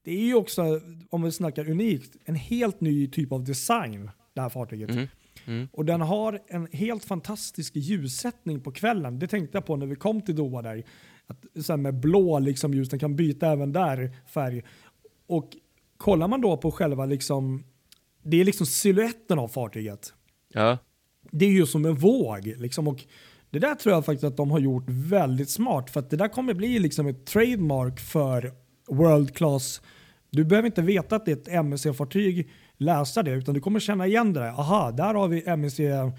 det 0.09 0.15
är 0.15 0.27
ju 0.27 0.35
också, 0.35 0.81
om 1.11 1.23
vi 1.23 1.33
snackar 1.33 1.71
unikt, 1.71 2.17
en 2.25 2.35
helt 2.35 2.81
ny 2.81 3.09
typ 3.11 3.33
av 3.33 3.45
design 3.45 4.11
det 4.35 4.41
här 4.41 4.49
fartyget. 4.49 4.91
Mm. 4.91 5.07
Mm. 5.47 5.69
Och 5.73 5.85
den 5.85 6.01
har 6.01 6.41
en 6.49 6.69
helt 6.73 7.05
fantastisk 7.05 7.77
ljussättning 7.77 8.61
på 8.61 8.73
kvällen. 8.73 9.19
Det 9.19 9.27
tänkte 9.27 9.57
jag 9.57 9.67
på 9.67 9.77
när 9.77 9.87
vi 9.87 9.97
kom 9.97 10.23
till 10.23 10.37
Doha 10.37 10.63
där. 10.63 10.85
Att, 11.27 11.65
så 11.65 11.77
med 11.77 11.95
blå 11.95 12.39
liksom 12.39 12.75
ljus, 12.75 12.89
den 12.89 12.99
kan 12.99 13.17
byta 13.17 13.47
även 13.47 13.73
där 13.73 14.17
färg. 14.27 14.63
Och 15.27 15.51
kollar 15.97 16.29
man 16.29 16.41
då 16.41 16.57
på 16.57 16.71
själva 16.71 17.07
liksom, 17.07 17.65
det 18.23 18.41
är 18.41 18.45
liksom 18.45 18.67
siluetten 18.67 19.39
av 19.39 19.49
fartyget. 19.49 20.15
Ja. 20.53 20.79
Det 21.31 21.45
är 21.47 21.51
ju 21.51 21.67
som 21.67 21.85
en 21.85 21.95
våg 21.95 22.47
liksom. 22.47 22.89
Och 22.89 23.05
det 23.51 23.59
där 23.59 23.75
tror 23.75 23.95
jag 23.95 24.05
faktiskt 24.05 24.25
att 24.25 24.37
de 24.37 24.51
har 24.51 24.59
gjort 24.59 24.85
väldigt 24.89 25.51
smart. 25.51 25.91
För 25.91 26.01
att 26.01 26.11
det 26.11 26.17
där 26.17 26.29
kommer 26.29 26.55
bli 26.55 26.79
liksom 26.79 27.07
ett 27.07 27.27
trademark 27.27 28.01
för 28.01 28.53
World 28.89 29.35
Class. 29.35 29.81
Du 30.31 30.45
behöver 30.45 30.67
inte 30.67 30.83
veta 30.83 31.17
att 31.17 31.25
det 31.25 31.33
är 31.33 31.37
ett 31.37 31.49
MSC-fartyg, 31.49 32.49
läsa 32.77 33.23
det, 33.23 33.31
utan 33.31 33.55
du 33.55 33.61
kommer 33.61 33.81
känna 33.81 34.07
igen 34.07 34.33
det 34.33 34.41
där. 34.41 34.49
Aha, 34.49 34.91
där 34.91 35.15
har 35.15 35.29
vi 35.29 35.43
MSC 35.47 35.81
eh, 35.81 36.11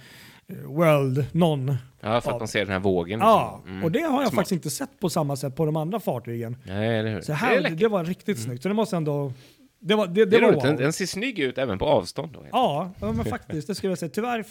World 0.65 1.25
någon. 1.31 1.77
ja, 2.01 2.21
för 2.21 2.31
att 2.31 2.39
man 2.39 2.47
ser 2.47 2.59
den 2.59 2.69
här 2.69 2.79
vågen. 2.79 3.19
Ja. 3.19 3.61
Mm. 3.67 3.83
och 3.83 3.91
det 3.91 3.99
har 4.01 4.21
jag 4.21 4.31
Smart. 4.31 4.35
faktiskt 4.35 4.51
inte 4.51 4.69
sett 4.69 4.99
på 4.99 5.09
samma 5.09 5.35
sätt 5.35 5.55
på 5.55 5.65
de 5.65 5.75
andra 5.75 5.99
fartygen. 5.99 6.57
Nej, 6.63 6.99
eller 6.99 7.13
hur? 7.13 7.21
Så 7.21 7.31
det 7.31 7.35
här, 7.35 7.51
är 7.51 7.61
det, 7.61 7.69
läckert. 7.69 7.91
var 7.91 8.03
riktigt 8.05 8.39
snyggt. 8.39 8.63
Så 8.63 8.69
det 8.69 8.75
måste 8.75 8.97
ändå... 8.97 9.33
Det 9.81 9.95
var, 9.95 10.07
det, 10.07 10.13
det 10.13 10.25
Det 10.25 10.41
var 10.41 10.47
roligt. 10.47 10.61
Den, 10.61 10.71
wow. 10.71 10.81
den 10.81 10.93
ser 10.93 11.05
snygg 11.05 11.39
ut 11.39 11.57
även 11.57 11.79
på 11.79 11.85
avstånd. 11.85 12.31
Då. 12.33 12.45
Ja, 12.51 12.91
men 12.99 13.25
faktiskt. 13.25 13.67
Det 13.67 13.75
skulle 13.75 13.91
jag 13.91 13.97
säga. 13.97 14.09
Tyvärr 14.09 14.45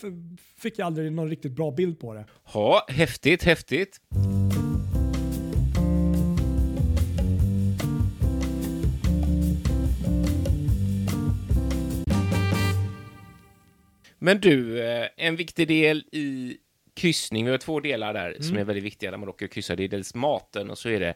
fick 0.60 0.78
jag 0.78 0.86
aldrig 0.86 1.12
någon 1.12 1.28
riktigt 1.28 1.52
bra 1.52 1.70
bild 1.70 2.00
på 2.00 2.14
det. 2.14 2.24
Ja, 2.54 2.86
häftigt, 2.88 3.44
häftigt. 3.44 4.00
Men 14.18 14.40
du, 14.40 14.80
eh, 14.82 15.06
en 15.16 15.36
viktig 15.36 15.68
del 15.68 15.98
i 16.12 16.56
kryssning, 16.94 17.44
vi 17.44 17.50
har 17.50 17.58
två 17.58 17.80
delar 17.80 18.14
där 18.14 18.36
som 18.40 18.56
är 18.56 18.64
väldigt 18.64 18.84
viktiga 18.84 19.10
när 19.10 19.18
man 19.18 19.28
åker 19.28 19.46
och 19.46 19.52
kryssar. 19.52 19.76
Det 19.76 19.84
är 19.84 19.88
dels 19.88 20.14
maten 20.14 20.70
och 20.70 20.78
så 20.78 20.88
är 20.88 21.00
det 21.00 21.14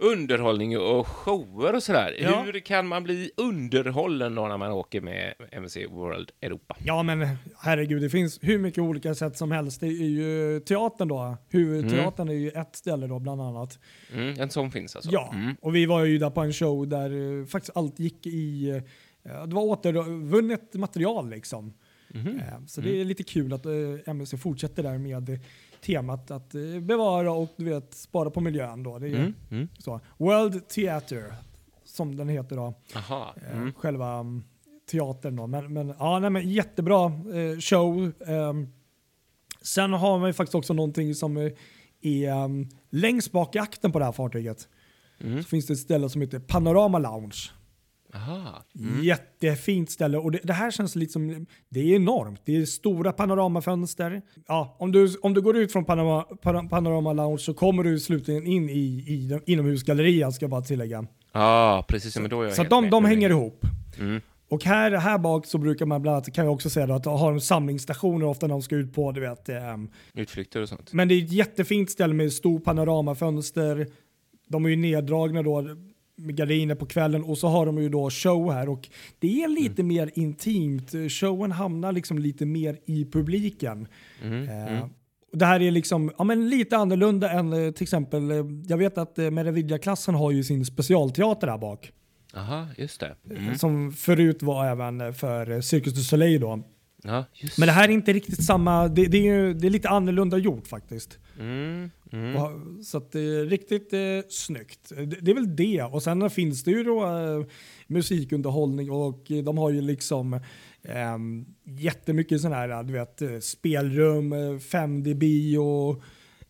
underhållning 0.00 0.78
och 0.78 1.06
shower 1.08 1.74
och 1.74 1.82
sådär. 1.82 2.16
Ja. 2.20 2.42
Hur 2.42 2.60
kan 2.60 2.86
man 2.86 3.02
bli 3.04 3.30
underhållen 3.36 4.34
då 4.34 4.46
när 4.48 4.56
man 4.56 4.70
åker 4.72 5.00
med 5.00 5.34
MSC 5.52 5.86
World 5.86 6.30
Europa? 6.40 6.76
Ja, 6.84 7.02
men 7.02 7.26
herregud, 7.58 8.02
det 8.02 8.10
finns 8.10 8.38
hur 8.42 8.58
mycket 8.58 8.78
olika 8.82 9.14
sätt 9.14 9.36
som 9.36 9.50
helst. 9.52 9.80
Det 9.80 9.86
är 9.86 9.90
ju 10.08 10.60
teatern 10.60 11.08
då. 11.08 11.36
Huvudteatern 11.48 12.28
är 12.28 12.32
ju 12.32 12.50
ett 12.50 12.76
ställe 12.76 13.06
då 13.06 13.18
bland 13.18 13.40
annat. 13.40 13.78
Mm, 14.14 14.40
en 14.40 14.50
sån 14.50 14.70
finns 14.70 14.96
alltså? 14.96 15.10
Ja, 15.12 15.30
Mm. 15.34 15.56
och 15.60 15.74
vi 15.74 15.86
var 15.86 16.04
ju 16.04 16.18
där 16.18 16.30
på 16.30 16.40
en 16.40 16.52
show 16.52 16.88
där 16.88 17.40
eh, 17.40 17.46
faktiskt 17.46 17.76
allt 17.76 17.98
gick 17.98 18.26
i... 18.26 18.70
eh, 18.70 19.46
det 19.46 19.54
var 19.54 19.62
återvunnet 19.62 20.74
material 20.74 21.30
liksom. 21.30 21.74
Eh, 22.14 22.64
Så 22.66 22.80
det 22.80 23.00
är 23.00 23.04
lite 23.04 23.22
kul 23.22 23.52
att 23.52 23.66
eh, 23.66 23.72
MSC 24.06 24.34
fortsätter 24.38 24.82
där 24.82 24.98
med 24.98 25.40
temat 25.80 26.30
att 26.30 26.54
eh, 26.54 26.80
bevara 26.80 27.32
och 27.32 27.54
du 27.56 27.64
vet, 27.64 27.94
spara 27.94 28.30
på 28.30 28.40
miljön. 28.40 28.82
Då. 28.82 28.98
Det 28.98 29.08
är 29.08 29.14
Mm. 29.14 29.34
Mm. 29.50 29.68
så. 29.78 30.00
World 30.16 30.68
Theatre, 30.68 31.34
som 31.84 32.16
den 32.16 32.28
heter 32.28 32.56
då. 32.56 32.74
Mm. 33.52 33.72
Själva 33.72 34.12
mm, 34.18 34.44
teatern 34.90 35.36
då. 35.36 35.46
Men, 35.46 35.72
men, 35.72 35.94
ja, 35.98 36.18
nej, 36.18 36.30
men 36.30 36.50
jättebra 36.50 37.12
show. 37.60 38.12
Ehm, 38.26 38.68
sen 39.62 39.92
har 39.92 40.18
man 40.18 40.28
ju 40.28 40.32
faktiskt 40.32 40.54
också 40.54 40.72
någonting 40.74 41.14
som 41.14 41.36
är 41.36 41.52
um, 42.44 42.68
längst 42.90 43.32
bak 43.32 43.56
i 43.56 43.58
akten 43.58 43.92
på 43.92 43.98
det 43.98 44.04
här 44.04 44.12
fartyget. 44.12 44.68
Mm. 45.20 45.42
Så 45.42 45.48
finns 45.48 45.66
det 45.66 45.72
ett 45.72 45.78
ställe 45.78 46.08
som 46.08 46.20
heter 46.20 46.38
Panorama 46.38 46.98
Lounge. 46.98 47.36
Aha. 48.14 48.64
Jättefint 49.02 49.90
ställe 49.90 50.18
och 50.18 50.32
det, 50.32 50.38
det 50.42 50.52
här 50.52 50.70
känns 50.70 50.96
lite 50.96 51.12
som, 51.12 51.46
det 51.68 51.80
är 51.80 51.96
enormt. 51.96 52.40
Det 52.44 52.56
är 52.56 52.64
stora 52.64 53.12
panoramafönster. 53.12 54.22
Ja, 54.48 54.76
om, 54.78 54.92
du, 54.92 55.16
om 55.22 55.34
du 55.34 55.40
går 55.40 55.56
ut 55.56 55.72
från 55.72 55.84
Panorama, 55.84 56.22
Pan- 56.42 56.68
Panorama 56.68 57.12
Lounge 57.12 57.38
så 57.38 57.54
kommer 57.54 57.82
du 57.84 57.98
slutligen 58.00 58.46
in 58.46 58.68
i, 58.70 58.74
i 58.76 59.40
inomhusgallerian 59.52 60.32
ska 60.32 60.42
jag 60.44 60.50
bara 60.50 60.62
tillägga. 60.62 61.06
Ja, 61.32 61.84
precis. 61.88 62.18
Men 62.18 62.30
då 62.30 62.40
är 62.42 62.44
jag 62.44 62.54
Så 62.54 62.64
de, 62.64 62.82
med. 62.84 62.90
de 62.90 63.04
hänger 63.04 63.30
ihop. 63.30 63.64
Mm. 63.98 64.20
Och 64.50 64.64
här, 64.64 64.90
här 64.92 65.18
bak 65.18 65.46
så 65.46 65.58
brukar 65.58 65.86
man 65.86 66.02
bland 66.02 66.14
annat, 66.16 66.34
kan 66.34 66.44
jag 66.44 66.54
också 66.54 66.70
säga 66.70 66.86
då, 66.86 66.94
att 66.94 67.04
ha 67.04 67.30
en 67.32 67.40
samlingsstationer 67.40 68.26
ofta 68.26 68.46
när 68.46 68.54
de 68.54 68.62
ska 68.62 68.76
ut 68.76 68.94
på, 68.94 69.12
du 69.12 69.20
vet. 69.20 69.48
ehm, 69.48 69.90
Utflykter 70.14 70.62
och 70.62 70.68
sånt. 70.68 70.92
men 70.92 71.08
det 71.08 71.14
är 71.14 71.24
ett 71.24 71.32
jättefint 71.32 71.90
ställe 71.90 72.14
med 72.14 72.32
stor 72.32 72.58
panoramafönster. 72.58 73.86
De 74.48 74.64
är 74.64 74.68
ju 74.68 74.76
neddragna 74.76 75.42
då 75.42 75.64
gardiner 76.18 76.74
på 76.74 76.86
kvällen 76.86 77.22
och 77.22 77.38
så 77.38 77.48
har 77.48 77.66
de 77.66 77.78
ju 77.78 77.88
då 77.88 78.10
show 78.10 78.52
här 78.52 78.68
och 78.68 78.88
det 79.18 79.42
är 79.42 79.48
lite 79.48 79.82
mer 79.82 80.10
intimt. 80.14 80.94
Showen 81.08 81.52
hamnar 81.52 81.92
liksom 81.92 82.18
lite 82.18 82.46
mer 82.46 82.78
i 82.86 83.04
publiken. 83.04 83.88
Mm. 84.22 84.48
Eh, 84.48 84.82
och 85.32 85.38
Det 85.38 85.46
här 85.46 85.62
är 85.62 85.70
liksom 85.70 86.12
ja, 86.18 86.24
men 86.24 86.48
lite 86.50 86.76
annorlunda 86.76 87.30
än 87.30 87.52
eh, 87.52 87.70
till 87.70 87.82
exempel, 87.82 88.30
eh, 88.30 88.44
jag 88.66 88.78
vet 88.78 88.98
att 88.98 89.18
eh, 89.18 89.30
Meravidia-klassen 89.30 90.14
har 90.14 90.30
ju 90.30 90.44
sin 90.44 90.64
specialteater 90.64 91.46
här 91.46 91.58
bak. 91.58 91.92
Aha, 92.34 92.66
just 92.76 93.00
det. 93.00 93.14
Mm. 93.30 93.58
Som 93.58 93.92
förut 93.92 94.42
var 94.42 94.66
även 94.66 95.14
för 95.14 95.50
eh, 95.50 95.60
Cirkus 95.60 95.94
du 95.94 96.02
Soleil 96.02 96.40
då. 96.40 96.62
Ja, 97.02 97.24
just 97.34 97.58
Men 97.58 97.66
det 97.66 97.72
här 97.72 97.88
är 97.88 97.92
inte 97.92 98.12
riktigt 98.12 98.44
samma, 98.44 98.88
det, 98.88 99.06
det, 99.06 99.28
är, 99.28 99.54
det 99.54 99.66
är 99.66 99.70
lite 99.70 99.88
annorlunda 99.88 100.38
gjort 100.38 100.66
faktiskt. 100.66 101.18
Mm. 101.40 101.90
Mm. 102.12 102.36
Och, 102.36 102.50
så 102.84 102.98
att 102.98 103.12
det 103.12 103.20
är 103.20 103.44
riktigt 103.44 103.92
eh, 103.92 104.28
snyggt. 104.28 104.88
Det, 104.88 105.04
det 105.04 105.30
är 105.30 105.34
väl 105.34 105.56
det. 105.56 105.82
Och 105.82 106.02
sen 106.02 106.30
finns 106.30 106.64
det 106.64 106.70
ju 106.70 106.84
då 106.84 107.04
eh, 107.06 107.46
musikunderhållning 107.86 108.90
och 108.90 109.30
eh, 109.30 109.44
de 109.44 109.58
har 109.58 109.70
ju 109.70 109.80
liksom 109.80 110.40
ehm, 110.82 111.46
eh, 111.66 111.82
jättemycket 111.82 112.40
sådana 112.40 112.56
här, 112.56 112.82
du 112.82 112.92
vet, 112.92 113.22
eh, 113.22 113.38
spelrum, 113.38 114.32
eh, 114.32 114.38
5D-bio, 114.58 116.02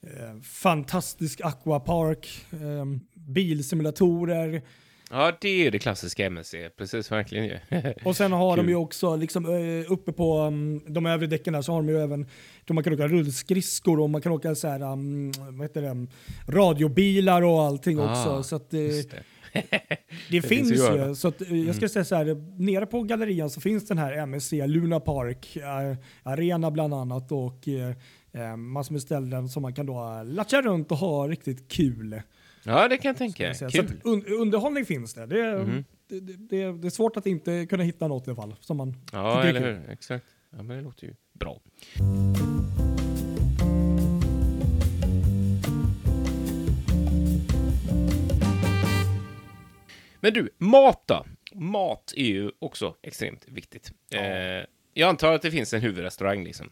eh, 0.03 0.41
fantastisk 0.43 1.41
aquapark, 1.45 2.47
eh, 2.53 2.85
bilsimulatorer. 3.15 4.63
Ja, 5.11 5.33
det 5.41 5.49
är 5.49 5.65
ju 5.65 5.71
det 5.71 5.79
klassiska 5.79 6.27
MSC. 6.27 6.55
Precis, 6.77 7.13
verkligen 7.13 7.45
ju. 7.45 7.59
Och 8.05 8.17
sen 8.17 8.33
har 8.33 8.57
de 8.57 8.63
Kul. 8.63 8.69
ju 8.69 8.77
också, 8.77 9.17
liksom, 9.17 9.45
eh, 9.45 9.93
uppe 9.93 10.13
på 10.13 10.41
um, 10.41 10.81
de 10.87 11.07
övre 11.07 11.27
däcken 11.27 11.53
där 11.53 11.63
så 11.63 11.73
har 11.73 11.83
de 11.83 11.89
ju 11.89 12.03
även, 12.03 12.27
man 12.71 12.85
kan 12.85 12.93
åka 12.93 13.09
rullskridskor 13.09 14.01
och 14.01 14.11
man 14.11 14.21
kan 14.23 14.33
åka 14.33 14.55
så 14.55 14.69
här, 14.69 14.83
um, 14.83 15.33
vad 15.39 15.63
heter 15.63 15.83
det, 15.83 16.07
radiobilar 16.53 17.43
och 17.43 17.63
allting 17.63 17.99
Ah, 18.01 18.11
också. 18.11 18.43
Så 18.43 18.57
att, 18.57 18.75
eh, 18.75 18.81
det. 18.81 19.25
det, 20.31 20.43
finns 20.49 20.73
ju. 20.73 21.15
Så 21.15 21.29
att, 21.29 21.41
eh, 21.43 21.57
jag 21.67 21.77
ska 21.77 21.89
säga 21.89 22.05
så 22.05 22.15
här, 22.15 22.61
nere 22.63 22.87
på 22.87 23.03
gallerian 23.03 23.51
så 23.51 23.61
finns 23.61 23.87
den 23.89 23.99
här 23.99 24.13
MSC 24.13 24.67
Luna 24.67 25.01
Park 25.01 25.57
Arena 26.23 26.71
bland 26.71 26.95
annat 26.95 27.33
och 27.33 27.69
eh, 27.69 28.57
massor 28.57 28.93
med 28.93 29.03
ställen 29.03 29.49
som 29.49 29.63
man 29.63 29.75
kan 29.75 29.87
då 29.87 30.23
latcha 30.25 30.63
runt 30.63 30.93
och 30.93 30.99
ha 30.99 31.29
riktigt 31.29 31.69
kul. 31.69 32.23
Ja, 32.69 32.89
det 32.89 32.97
kan 32.97 33.09
jag 33.09 33.17
tänka. 33.17 33.55
Så 33.55 33.69
Kul. 33.71 34.01
un 34.05 34.25
underhållning 34.27 34.85
finns 34.87 35.15
det. 35.15 35.27
Det, 35.27 35.59
Mhm. 35.65 35.85
det, 36.09 36.21
det, 36.21 36.33
det. 36.73 36.87
är 36.87 36.91
svårt 36.91 37.17
att 37.17 37.27
inte 37.27 37.67
kunna 37.67 37.83
hitta 37.83 38.09
något 38.09 38.27
i 38.27 38.31
alla 38.31 38.37
fall. 38.37 38.55
Som 38.61 38.77
man 38.77 38.97
Ja, 39.13 39.43
eller 39.45 39.61
hur? 39.61 39.91
Exakt. 39.91 40.27
Ja, 40.57 40.63
men 40.63 40.77
det 40.77 40.83
låter 40.83 41.07
ju 41.07 41.15
bra. 41.33 41.61
Men 50.21 50.33
du, 50.33 50.51
mat 50.59 51.03
då? 51.07 51.27
Mat 51.55 52.13
är 52.17 52.25
ju 52.25 52.51
också 52.59 52.95
extremt 53.03 53.45
viktigt. 53.49 53.93
Eh, 54.13 54.21
jag 54.95 55.09
antar 55.09 55.33
att 55.33 55.43
det 55.43 55.51
finns 55.51 55.75
en 55.75 55.81
huvudrestaurang 55.81 56.45
liksom. 56.45 56.71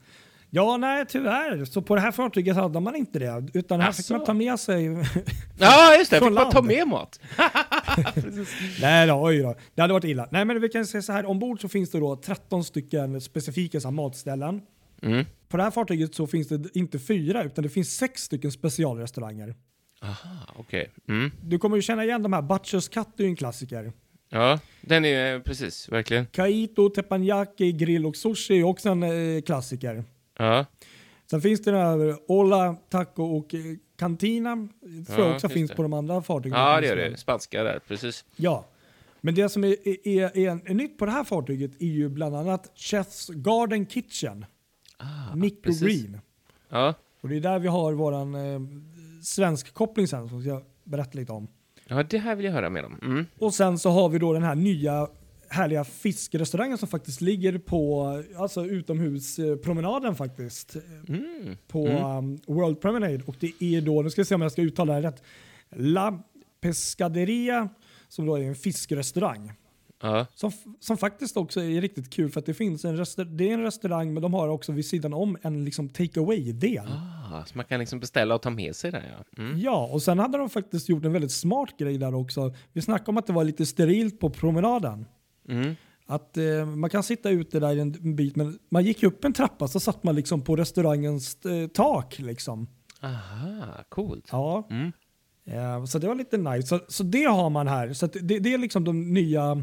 Ja, 0.51 0.77
nej 0.77 1.05
tyvärr. 1.09 1.65
Så 1.65 1.83
på 1.83 1.95
det 1.95 2.01
här 2.01 2.13
fartyget 2.13 2.57
hade 2.57 2.81
man 2.81 2.97
inte 2.97 3.19
det. 3.19 3.49
Utan 3.55 3.81
här 3.81 3.93
fick 3.93 4.01
Asså? 4.01 4.15
man 4.15 4.25
ta 4.25 4.35
med 4.35 4.61
sig... 4.61 4.85
Ja, 5.59 5.97
just 5.99 6.11
det. 6.11 6.21
Fick 6.21 6.33
man 6.33 6.51
ta 6.51 6.59
land. 6.59 6.67
med 6.67 6.89
mat? 6.89 7.21
nej 8.81 9.07
då, 9.07 9.23
oj 9.23 9.39
då. 9.39 9.55
Det 9.75 9.83
hade 9.83 9.93
varit 9.93 10.05
illa. 10.05 10.29
Nej, 10.31 10.45
men 10.45 10.61
vi 10.61 10.69
kan 10.69 10.87
säga 10.87 11.03
så 11.03 11.13
här. 11.13 11.27
Ombord 11.27 11.61
så 11.61 11.69
finns 11.69 11.91
det 11.91 11.99
då 11.99 12.17
13 12.17 12.65
stycken 12.65 13.21
specifika 13.21 13.81
så 13.81 13.89
här, 13.89 13.93
matställen. 13.93 14.63
Mm. 15.03 15.25
På 15.49 15.57
det 15.57 15.63
här 15.63 15.71
fartyget 15.71 16.15
så 16.15 16.27
finns 16.27 16.49
det 16.49 16.77
inte 16.77 16.99
fyra, 16.99 17.45
utan 17.45 17.63
det 17.63 17.69
finns 17.69 17.97
sex 17.97 18.23
stycken 18.23 18.53
specialrestauranger. 18.53 19.55
Aha, 20.03 20.55
okej. 20.57 20.91
Mm. 21.09 21.31
Du 21.43 21.59
kommer 21.59 21.77
ju 21.77 21.83
känna 21.83 22.05
igen 22.05 22.23
de 22.23 22.33
här. 22.33 22.43
Butchers 22.43 22.89
Cut 22.89 23.09
är 23.19 23.23
ju 23.23 23.29
en 23.29 23.37
klassiker. 23.37 23.93
Ja, 24.31 24.61
den 24.81 25.05
är 25.05 25.35
eh, 25.35 25.41
precis, 25.41 25.89
verkligen. 25.89 26.27
Kaito, 26.27 26.89
teppanyaki, 26.91 27.73
grill 27.73 28.07
och 28.07 28.17
sushi 28.17 28.59
är 28.59 28.65
också 28.65 28.89
en 28.89 29.03
eh, 29.03 29.43
klassiker. 29.43 30.05
Ja, 30.39 30.67
Sen 31.31 31.41
finns 31.41 31.63
det 31.63 31.71
den 31.71 31.81
här 31.81 32.17
Ola, 32.31 32.77
Taco 32.89 33.23
och 33.23 33.55
Cantina. 33.99 34.57
Det 34.81 35.05
tror 35.05 35.19
Ja, 35.21 35.27
jag 35.27 35.35
också 35.35 35.49
finns 35.49 35.71
det. 35.71 35.77
på 35.77 35.83
de 35.83 35.93
andra 35.93 36.23
fartygen. 36.23 36.59
ja 36.59 36.81
det 36.81 36.87
gör 36.87 36.97
det. 36.97 37.17
Spanska 37.17 37.63
där, 37.63 37.81
precis. 37.89 38.25
Ja. 38.37 38.65
Men 39.21 39.35
det 39.35 39.49
som 39.49 39.65
är, 39.65 39.69
är, 39.89 40.09
är, 40.09 40.71
är, 40.71 40.75
nytt 40.75 40.99
på 40.99 41.07
det 41.07 41.13
här 41.13 41.25
fartyget 41.25 41.71
är 41.83 41.87
ju 41.87 42.09
bland 42.09 42.37
annat 42.37 42.73
Chef's 42.77 43.33
Garden 43.35 43.87
Kitchen. 43.87 44.47
Ah, 44.97 45.35
Nico 45.35 45.63
precis. 45.63 45.83
Green. 45.83 46.21
Ja, 46.69 46.95
Och 47.21 47.29
det 47.29 47.37
är 47.37 47.41
där 47.41 47.59
vi 47.59 47.69
har 47.69 47.93
våran 47.93 48.35
eh, 48.35 48.61
svensk 49.23 49.75
koppling 49.75 50.09
sen 50.09 50.29
som 50.29 50.43
jag 50.43 50.63
berätta 50.85 51.19
lite 51.19 51.33
om. 51.33 51.49
ja, 51.87 52.03
det 52.03 52.19
här 52.19 52.35
vill 52.37 52.47
jag 52.47 52.53
höra 52.53 52.71
mer 52.71 52.85
om. 52.85 52.99
Mm. 53.03 53.27
Och 53.39 53.55
sen 53.55 53.79
så 53.79 53.91
har 53.91 54.09
vi 54.09 54.19
då 54.19 54.33
den 54.33 54.43
här 54.43 54.55
nya 54.55 55.09
härliga 55.49 55.85
fiskrestaurangen 55.85 56.79
som 56.79 56.89
faktiskt 56.89 57.21
ligger 57.21 57.59
på 57.59 58.05
alltså 58.39 58.65
utomhuspromenaden 58.67 60.15
faktiskt. 60.17 60.77
Mm. 61.09 61.57
På 61.69 61.87
Mm. 61.87 62.05
um, 62.05 62.39
World 62.47 62.81
Promenade. 62.81 63.21
Och 63.27 63.37
det 63.41 63.53
är 63.61 63.81
då, 63.81 64.03
nu 64.03 64.11
ska 64.11 64.21
vi 64.21 64.25
se 64.27 64.35
om 64.35 64.43
jag 64.43 64.53
ska 64.53 64.63
uttala 64.63 64.95
det 65.01 65.09
rätt, 65.09 65.23
La 65.77 66.23
Pescaderia 66.61 67.69
som 68.09 68.27
då 68.27 68.37
är 68.37 68.43
en 68.43 68.55
fiskrestaurang. 68.55 69.53
Ja, 70.03 70.27
Som, 70.35 70.53
som 70.81 70.97
faktiskt 70.97 71.37
också 71.37 71.61
är 71.61 71.81
riktigt 71.81 72.11
kul 72.11 72.31
för 72.31 72.41
att 72.41 72.47
det 72.47 72.55
finns 72.55 72.85
en, 72.85 72.97
restaur- 72.97 73.25
det 73.37 73.49
är 73.51 73.55
en 73.55 73.63
restaurang 73.63 74.15
men 74.15 74.23
de 74.23 74.35
har 74.35 74.49
också 74.49 74.73
vid 74.73 74.87
sidan 74.87 75.15
om 75.15 75.37
en 75.43 75.65
liksom 75.65 75.89
take 75.89 76.21
away-del. 76.21 76.87
ah, 76.89 77.45
så 77.47 77.57
man 77.57 77.65
kan 77.65 77.81
liksom 77.81 78.01
beställa 78.01 78.35
och 78.35 78.43
ta 78.43 78.51
med 78.51 78.77
sig 78.77 78.91
det. 78.91 79.03
Ja. 79.37 79.43
Mm. 79.43 79.61
Ja, 79.61 79.89
och 79.93 80.03
sen 80.03 80.19
hade 80.19 80.39
de 80.39 80.51
faktiskt 80.51 80.89
gjort 80.89 81.05
en 81.05 81.13
väldigt 81.13 81.33
smart 81.33 81.69
grej 81.79 81.99
där 81.99 82.15
också. 82.15 82.55
Vi 82.73 82.83
snackade 82.83 83.11
om 83.11 83.17
att 83.17 83.27
det 83.27 83.33
var 83.33 83.45
lite 83.45 83.67
sterilt 83.67 84.21
på 84.21 84.31
promenaden. 84.31 85.07
Mm. 85.49 85.75
Att 86.07 86.37
eh, 86.37 86.67
man 86.67 86.91
kan 86.91 87.03
sitta 87.03 87.31
ute 87.31 87.61
där 87.61 87.77
en 87.77 88.17
bit, 88.17 88.37
men 88.37 88.59
man 88.69 88.85
gick 88.85 89.03
upp 89.03 89.25
en 89.25 89.33
trappa 89.33 89.69
så 89.69 89.81
satt 89.81 90.05
man 90.05 90.15
liksom 90.15 90.43
på 90.43 90.57
restaurangens 90.57 91.47
eh, 91.47 91.67
tak. 91.69 92.19
Liksom. 92.19 92.67
Aha, 93.01 93.85
coolt. 93.89 94.29
Ja. 94.33 94.69
Mm. 94.71 94.93
Eh, 95.47 95.85
så 95.85 95.99
det 95.99 96.07
var 96.07 96.15
lite 96.15 96.37
nice. 96.37 96.69
Så, 96.69 96.81
så 96.89 97.03
det 97.03 97.25
har 97.25 97.51
man 97.51 97.69
här. 97.69 97.93
Så 97.93 98.07
det, 98.07 98.39
det 98.39 98.55
är 98.55 98.59
liksom 98.59 98.85
de 98.85 99.13
nya 99.15 99.63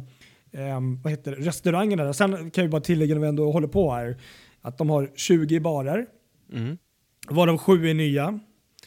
eh, 0.52 0.80
vad 1.04 1.12
heter 1.12 1.32
det, 1.32 1.38
restaurangerna. 1.38 2.14
Sen 2.14 2.52
kan 2.52 2.64
jag 2.64 2.72
bara 2.72 2.82
tillägga 2.82 3.16
när 3.16 3.22
vi 3.22 3.28
ändå 3.28 3.52
håller 3.52 3.68
på 3.68 3.92
här 3.92 4.18
att 4.62 4.78
de 4.78 4.90
har 4.90 5.12
20 5.16 5.60
barer, 5.60 6.06
Mm. 6.54 6.78
varav 7.30 7.58
sju 7.58 7.90
är 7.90 7.94
nya. 7.94 8.40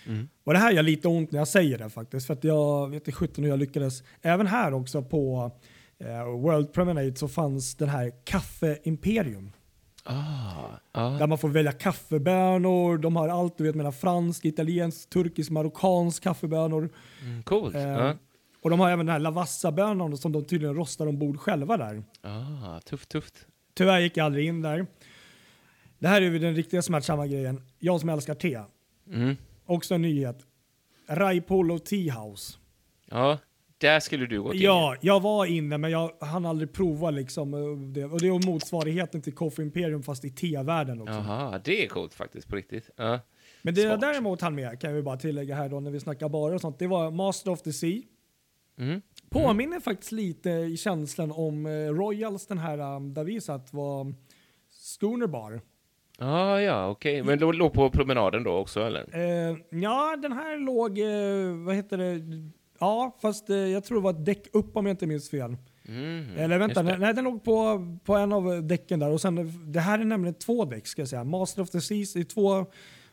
Mm. 0.06 0.28
Och 0.44 0.52
det 0.52 0.58
här 0.58 0.72
gör 0.72 0.82
lite 0.82 1.08
ont 1.08 1.32
när 1.32 1.38
jag 1.38 1.48
säger 1.48 1.78
det 1.78 1.90
faktiskt. 1.90 2.26
För 2.26 2.34
att 2.34 2.44
jag 2.44 2.88
vet 2.88 2.94
inte 2.94 3.12
sjutton 3.12 3.44
hur 3.44 3.50
jag 3.50 3.58
lyckades. 3.58 4.02
Även 4.22 4.46
här 4.46 4.74
också 4.74 5.02
på 5.02 5.50
World 6.42 6.72
Promenade 6.72 7.16
så 7.16 7.28
fanns 7.28 7.74
den 7.74 7.88
här 7.88 8.12
Kaffe 8.24 8.78
Imperium. 8.84 9.52
Ah, 10.04 10.52
ja. 10.92 11.00
Där 11.10 11.26
man 11.26 11.38
får 11.38 11.48
välja 11.48 11.72
kaffebönor. 11.72 12.98
De 12.98 13.16
har 13.16 13.28
allt 13.28 13.58
du 13.58 13.64
vet 13.64 13.74
mellan 13.74 13.92
fransk, 13.92 14.44
italiensk, 14.44 15.10
turkisk, 15.10 15.50
marockansk 15.50 16.22
kaffebönor. 16.22 16.90
Mm, 17.22 17.42
coolt. 17.42 17.74
Eh, 17.74 17.82
Ja. 17.82 18.14
Och 18.62 18.70
de 18.70 18.80
har 18.80 18.90
även 18.90 19.06
den 19.06 19.12
här 19.12 19.20
lavassa-bönan 19.20 20.16
som 20.16 20.32
de 20.32 20.44
tydligen 20.44 20.74
rostar 20.74 21.06
ombord 21.06 21.40
själva 21.40 21.76
där. 21.76 22.04
Ah, 22.22 22.80
tufft, 22.80 23.08
tufft. 23.08 23.34
Tyvärr 23.74 23.98
gick 24.00 24.16
jag 24.16 24.24
aldrig 24.24 24.46
in 24.46 24.62
där. 24.62 24.86
Det 25.98 26.08
här 26.08 26.22
är 26.22 26.30
ju 26.30 26.38
den 26.38 26.54
riktiga 26.54 26.82
smärtsamma 26.82 27.26
grejen. 27.26 27.62
Jag 27.78 28.00
som 28.00 28.08
älskar 28.08 28.34
te. 28.34 28.60
Mm. 29.12 29.36
Också 29.66 29.94
en 29.94 30.02
nyhet. 30.02 30.38
Raipolo 31.08 31.78
Tea 31.78 32.14
House. 32.14 32.58
Ja, 33.10 33.38
där 33.78 34.00
skulle 34.00 34.26
du 34.26 34.42
gå 34.42 34.50
till. 34.50 34.62
Ja, 34.62 34.96
jag 35.00 35.20
var 35.20 35.46
inne 35.46 35.78
men 35.78 35.90
jag 35.90 36.10
hann 36.20 36.46
aldrig 36.46 36.72
prova 36.72 37.10
liksom. 37.10 37.54
eh, 37.54 37.60
Det. 37.92 38.04
Och 38.04 38.20
det 38.20 38.26
är 38.28 38.46
motsvarigheten 38.46 39.22
till 39.22 39.34
Coffee 39.34 39.62
Imperium 39.62 40.02
fast 40.02 40.24
i 40.24 40.30
te-världen 40.30 41.00
också. 41.00 41.14
Jaha, 41.14 41.60
det 41.64 41.84
är 41.84 41.88
coolt 41.88 42.14
faktiskt 42.14 42.48
på 42.48 42.56
riktigt. 42.56 42.90
Ja. 42.96 43.20
Men 43.62 43.74
det 43.74 43.80
jag 43.82 44.00
däremot 44.00 44.40
hann 44.40 44.54
med 44.54 44.80
kan 44.80 44.94
vi 44.94 45.02
bara 45.02 45.16
tillägga 45.16 45.54
här 45.54 45.68
då 45.68 45.80
när 45.80 45.90
vi 45.90 46.00
snackar 46.00 46.28
barer 46.28 46.54
och 46.54 46.60
sånt. 46.60 46.78
Det 46.78 46.86
var 46.86 47.10
Master 47.10 47.50
of 47.50 47.62
the 47.62 47.72
Sea. 47.72 48.02
Mm. 48.78 49.02
Påminner 49.30 49.80
faktiskt 49.80 50.12
lite 50.12 50.50
i 50.50 50.76
känslan 50.76 51.32
om 51.32 51.66
eh, 51.66 51.70
Royals 51.70 52.46
den 52.46 52.58
här 52.58 52.78
um, 52.96 53.14
där 53.14 53.24
vi 53.24 53.40
satt 53.40 53.72
var 53.72 54.14
Schooner 55.00 55.26
Bar. 55.26 55.60
Ah, 56.18 56.58
ja, 56.58 56.88
okej. 56.88 57.22
Men 57.22 57.38
då 57.38 57.52
låg 57.52 57.72
på 57.72 57.90
promenaden 57.90 58.42
då 58.42 58.52
också, 58.52 58.80
eller? 58.80 59.06
Eh, 59.12 59.56
ja, 59.70 60.16
den 60.22 60.32
här 60.32 60.58
låg, 60.58 60.98
eh, 60.98 61.64
vad 61.66 61.74
heter 61.74 61.98
det? 61.98 62.20
Ja, 62.78 63.16
fast 63.22 63.50
eh, 63.50 63.56
jag 63.56 63.84
tror 63.84 63.98
det 63.98 64.04
var 64.04 64.10
ett 64.10 64.24
däck 64.26 64.46
upp 64.52 64.76
om 64.76 64.86
jag 64.86 64.92
inte 64.92 65.06
minns 65.06 65.30
fel. 65.30 65.56
Mm. 65.88 66.26
Eller 66.36 66.58
vänta, 66.58 66.82
det. 66.82 66.98
nej 66.98 67.14
den 67.14 67.24
låg 67.24 67.44
på, 67.44 67.86
på 68.04 68.14
en 68.16 68.32
av 68.32 68.62
däcken 68.66 68.98
där. 69.00 69.10
Och 69.10 69.20
sen, 69.20 69.52
det 69.72 69.80
här 69.80 69.98
är 69.98 70.04
nämligen 70.04 70.34
två 70.34 70.64
däck 70.64 70.86
ska 70.86 71.02
jag 71.02 71.08
säga. 71.08 71.24
Master 71.24 71.62
of 71.62 71.70
the 71.70 71.80
Seas 71.80 72.16
i 72.16 72.24
två 72.24 72.66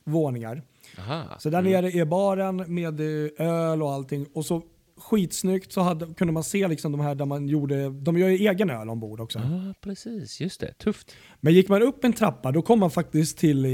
våningar. 0.03 0.61
Aha. 0.99 1.23
Så 1.39 1.49
där 1.49 1.59
Mm. 1.59 1.71
nere 1.71 1.91
är 1.91 2.05
baren 2.05 2.55
med 2.67 2.99
eh, 2.99 3.31
öl 3.47 3.81
och 3.83 3.91
allting. 3.91 4.27
Och 4.33 4.45
så 4.45 4.61
skitsnyggt 4.97 5.71
så 5.71 5.81
hade, 5.81 6.13
kunde 6.13 6.33
man 6.33 6.43
se 6.43 6.67
liksom 6.67 6.91
de 6.91 7.01
här 7.01 7.15
där 7.15 7.25
man 7.25 7.47
gjorde, 7.47 7.89
de 7.89 8.17
gör 8.17 8.27
ju 8.29 8.47
egen 8.47 8.69
öl 8.69 8.89
ombord 8.89 9.19
också. 9.19 9.39
Ja, 9.39 9.73
precis. 9.81 10.41
Just 10.41 10.59
det. 10.61 10.73
Tufft. 10.77 11.15
Men 11.41 11.53
gick 11.53 11.69
man 11.69 11.81
upp 11.81 12.03
en 12.03 12.13
trappa 12.13 12.51
då 12.51 12.61
kom 12.61 12.79
man 12.79 12.91
faktiskt 12.91 13.37
till 13.37 13.65
eh, 13.65 13.71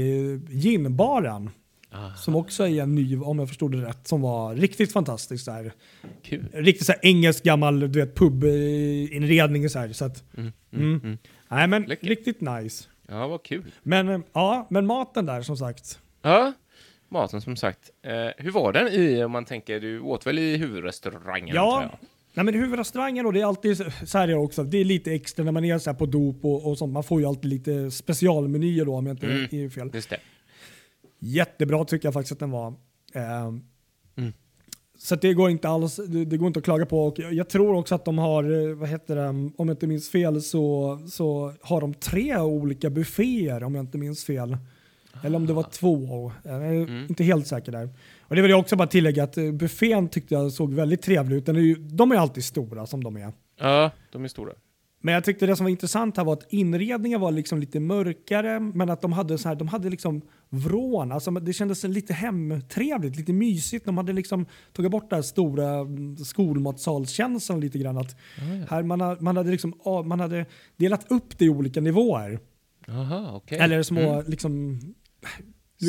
ginbaren. 0.56 1.50
Ah, 1.92 2.14
Som 2.14 2.36
också 2.36 2.68
är 2.68 2.82
en 2.82 2.94
ny, 2.94 3.16
om 3.18 3.38
jag 3.38 3.48
förstod 3.48 3.72
det 3.72 3.86
rätt, 3.86 4.06
som 4.08 4.20
var 4.20 4.54
riktigt 4.54 4.92
fantastisk. 4.92 5.44
Så 5.44 5.50
här. 5.50 5.72
kul. 6.22 6.46
Riktigt 6.52 6.86
så 6.86 6.92
här 6.92 7.00
engelsk 7.02 7.44
gammal 7.44 7.80
du 7.80 7.86
vet, 8.00 8.14
pubinredning. 8.14 9.68
Så 9.70 9.78
här, 9.78 9.92
så 9.92 10.04
att, 10.04 10.24
Mm. 10.36 10.52
mm. 10.72 10.84
Mm. 10.86 11.00
Mm. 11.04 11.18
Nej 11.48 11.66
men 11.68 11.84
riktigt 11.86 12.40
nice. 12.40 12.84
Ja, 13.08 13.28
vad 13.28 13.42
kul. 13.42 13.70
Men 13.82 14.08
eh, 14.08 14.20
ja, 14.32 14.66
men 14.70 14.86
maten 14.86 15.26
där 15.26 15.42
som 15.42 15.56
sagt. 15.56 15.98
Ja, 16.22 16.52
maten 17.08 17.40
som 17.40 17.56
sagt. 17.56 17.90
Eh, 18.02 18.12
hur 18.44 18.50
var 18.50 18.72
den 18.72 18.88
i, 18.88 19.24
om 19.24 19.32
man 19.32 19.44
tänker, 19.44 19.80
du 19.80 20.00
åt 20.00 20.26
väl 20.26 20.38
i 20.38 20.56
huvudrestaurangen? 20.56 21.54
Ja. 21.56 21.90
Nej 22.34 22.44
men 22.44 22.54
huvudrestaurangen 22.54 23.26
och 23.26 23.32
det 23.32 23.40
är 23.40 23.44
alltid 23.46 23.76
så- 24.06 24.18
här 24.18 24.34
också. 24.36 24.64
Det 24.64 24.78
är 24.78 24.84
lite 24.84 25.12
extra 25.14 25.44
när 25.44 25.52
man 25.52 25.64
är 25.64 25.78
så 25.78 25.94
på 25.94 26.06
dop 26.06 26.44
och, 26.44 26.66
och 26.70 26.78
sånt. 26.78 26.92
Man 26.92 27.04
får 27.04 27.20
ju 27.20 27.26
alltid 27.26 27.50
lite 27.50 27.90
specialmenyer 27.90 28.84
då 28.84 28.94
om 28.96 29.06
jag 29.06 29.14
inte 29.14 29.26
Mm. 29.26 29.42
är 29.64 29.68
fel. 29.68 29.90
Just 29.94 30.10
det. 30.10 30.16
Jättebra 31.20 31.84
tycker 31.84 32.06
jag 32.06 32.14
faktiskt 32.14 32.32
att 32.32 32.38
den 32.38 32.50
var. 32.50 32.74
Ehm, 33.14 33.62
Mm. 34.16 34.32
Så 34.98 35.14
det 35.16 35.34
går 35.34 35.50
inte 35.50 35.68
alls, 35.68 35.96
det, 36.26 36.36
går 36.36 36.46
inte 36.46 36.58
att 36.58 36.64
klaga 36.64 36.86
på. 36.86 37.06
Och 37.06 37.18
jag, 37.18 37.48
tror 37.48 37.74
också 37.74 37.94
att 37.94 38.04
de 38.04 38.18
har, 38.18 38.68
eh, 38.68 38.74
vad 38.74 38.88
heter 38.88 39.16
det, 39.16 39.28
om 39.28 39.52
jag 39.56 39.70
inte 39.70 39.86
minns 39.86 40.10
fel 40.10 40.42
så, 40.42 40.98
så 41.10 41.52
har 41.62 41.80
de 41.80 41.94
tre 41.94 42.36
olika 42.38 42.90
bufféer 42.90 43.62
om 43.62 43.74
jag 43.74 43.82
inte 43.82 43.98
minns 43.98 44.24
fel. 44.24 44.56
Eller 45.24 45.36
om 45.36 45.46
det 45.46 45.52
var 45.52 45.62
två. 45.62 46.32
Jag 46.42 46.54
är 46.66 46.72
Mm. 46.72 47.06
inte 47.08 47.24
helt 47.24 47.46
säker 47.46 47.72
där. 47.72 47.88
Och 48.20 48.36
det 48.36 48.42
vill 48.42 48.50
jag 48.50 48.60
också 48.60 48.76
bara 48.76 48.88
tillägga 48.88 49.24
att 49.24 49.36
eh, 49.38 49.52
buffén 49.52 50.08
tyckte 50.08 50.34
jag 50.34 50.52
såg 50.52 50.74
väldigt 50.74 51.02
trevlig 51.02 51.36
ut. 51.36 51.46
Den 51.46 51.56
är 51.56 51.60
ju, 51.60 51.74
de 51.74 52.12
är 52.12 52.16
alltid 52.16 52.44
stora 52.44 52.86
som 52.86 53.04
de 53.04 53.16
är. 53.16 53.32
Ja, 53.60 53.90
de 54.12 54.24
är 54.24 54.28
stora. 54.28 54.52
Men 55.02 55.14
jag 55.14 55.24
tyckte 55.24 55.46
det 55.46 55.56
som 55.56 55.64
var 55.64 55.70
intressant 55.70 56.16
här 56.16 56.24
var 56.24 56.32
att 56.32 56.52
inredningen 56.52 57.20
var 57.20 57.32
liksom 57.32 57.58
lite 57.58 57.80
mörkare, 57.80 58.60
men 58.60 58.90
att 58.90 59.02
de 59.02 59.12
hade 59.12 59.38
så 59.38 59.48
här, 59.48 59.54
de 59.54 59.68
hade 59.68 59.90
liksom 59.90 60.22
vrån. 60.48 61.12
Alltså 61.12 61.30
det 61.30 61.52
kändes 61.52 61.84
lite 61.84 62.12
hemtrevligt, 62.12 63.16
lite 63.16 63.32
mysigt. 63.32 63.86
De 63.86 63.96
hade 63.96 64.12
liksom 64.12 64.46
tagit 64.72 64.90
bort 64.90 65.10
den 65.10 65.16
här 65.16 65.22
stora 65.22 65.78
mm, 65.78 66.16
skolmatsalskänslan 66.16 67.60
lite 67.60 67.78
grann. 67.78 67.98
Att 67.98 68.16
här 68.68 68.82
man, 68.82 69.16
man, 69.20 69.36
hade 69.36 69.50
liksom, 69.50 69.74
man 70.04 70.20
hade 70.20 70.46
delat 70.76 71.10
upp 71.12 71.38
det 71.38 71.44
i 71.44 71.48
olika 71.48 71.80
nivåer. 71.80 72.40
Jaha, 72.86 73.30
okej. 73.34 73.58
Eller 73.58 73.82
små 73.82 74.00
Mm. 74.00 74.24
liksom, 74.26 74.80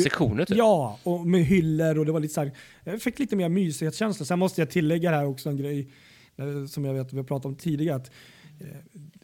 Sektioner 0.02 0.44
typ? 0.44 0.56
ja, 0.56 0.98
och 1.02 1.26
med 1.26 1.44
hyllor 1.44 1.98
och 1.98 2.06
det 2.06 2.12
var 2.12 2.20
lite 2.20 2.34
så 2.34 2.40
här, 2.40 2.52
jag 2.84 3.02
fick 3.02 3.18
lite 3.18 3.36
mer 3.36 3.48
mysighetskänsla. 3.48 4.26
Sen 4.26 4.38
måste 4.38 4.60
jag 4.60 4.70
tillägga 4.70 5.10
här 5.10 5.26
också 5.26 5.48
en 5.48 5.56
grej 5.56 5.92
eh, 6.36 6.66
som 6.66 6.84
jag 6.84 6.94
vet 6.94 7.12
vi 7.12 7.16
har 7.16 7.24
pratat 7.24 7.46
om 7.46 7.54
tidigare. 7.54 7.96
Att, 7.96 8.10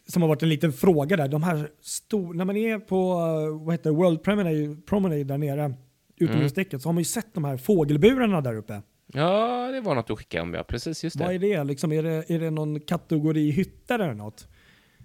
som 0.07 0.21
har 0.21 0.29
varit 0.29 0.43
en 0.43 0.49
liten 0.49 0.73
fråga 0.73 1.17
där. 1.17 1.27
De 1.27 1.43
här 1.43 1.69
stor, 1.81 2.33
när 2.33 2.45
man 2.45 2.57
är 2.57 2.79
på 2.79 3.11
eh, 3.11 3.65
vad 3.65 3.73
heter 3.73 3.91
World 3.91 4.23
Promenade, 4.23 4.75
Promenade 4.85 5.23
där 5.23 5.37
nere 5.37 5.73
utomhusdäcket 6.17 6.81
så 6.81 6.89
har 6.89 6.93
man 6.93 7.01
ju 7.01 7.05
sett 7.05 7.33
de 7.33 7.43
här 7.43 7.57
fågelburarna 7.57 8.41
där 8.41 8.55
uppe. 8.55 8.81
Ja, 9.13 9.71
det 9.71 9.81
var 9.81 9.95
något 9.95 10.07
du 10.07 10.15
skickade 10.15 10.41
om, 10.41 10.53
ja. 10.53 10.63
Precis, 10.63 11.03
just 11.03 11.15
Vad 11.15 11.29
det. 11.29 11.35
är 11.35 11.39
det? 11.39 11.63
Liksom, 11.63 11.91
är, 11.91 12.03
det 12.03 12.29
är 12.29 12.39
det 12.39 12.49
någon 12.49 12.79
kategori 12.79 13.51
hytter 13.51 13.99
eller 13.99 14.13
något? 14.13 14.47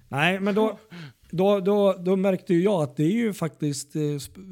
Nej, 0.09 0.41
men 0.41 0.55
då, 0.55 0.79
då, 1.31 1.61
då, 1.61 1.93
då 1.93 2.17
märkte 2.17 2.55
ju 2.55 2.63
jag 2.63 2.83
att 2.83 2.97
det 2.97 3.05
är 3.05 3.13
ju 3.13 3.33
faktiskt 3.33 3.97
eh, 3.97 4.03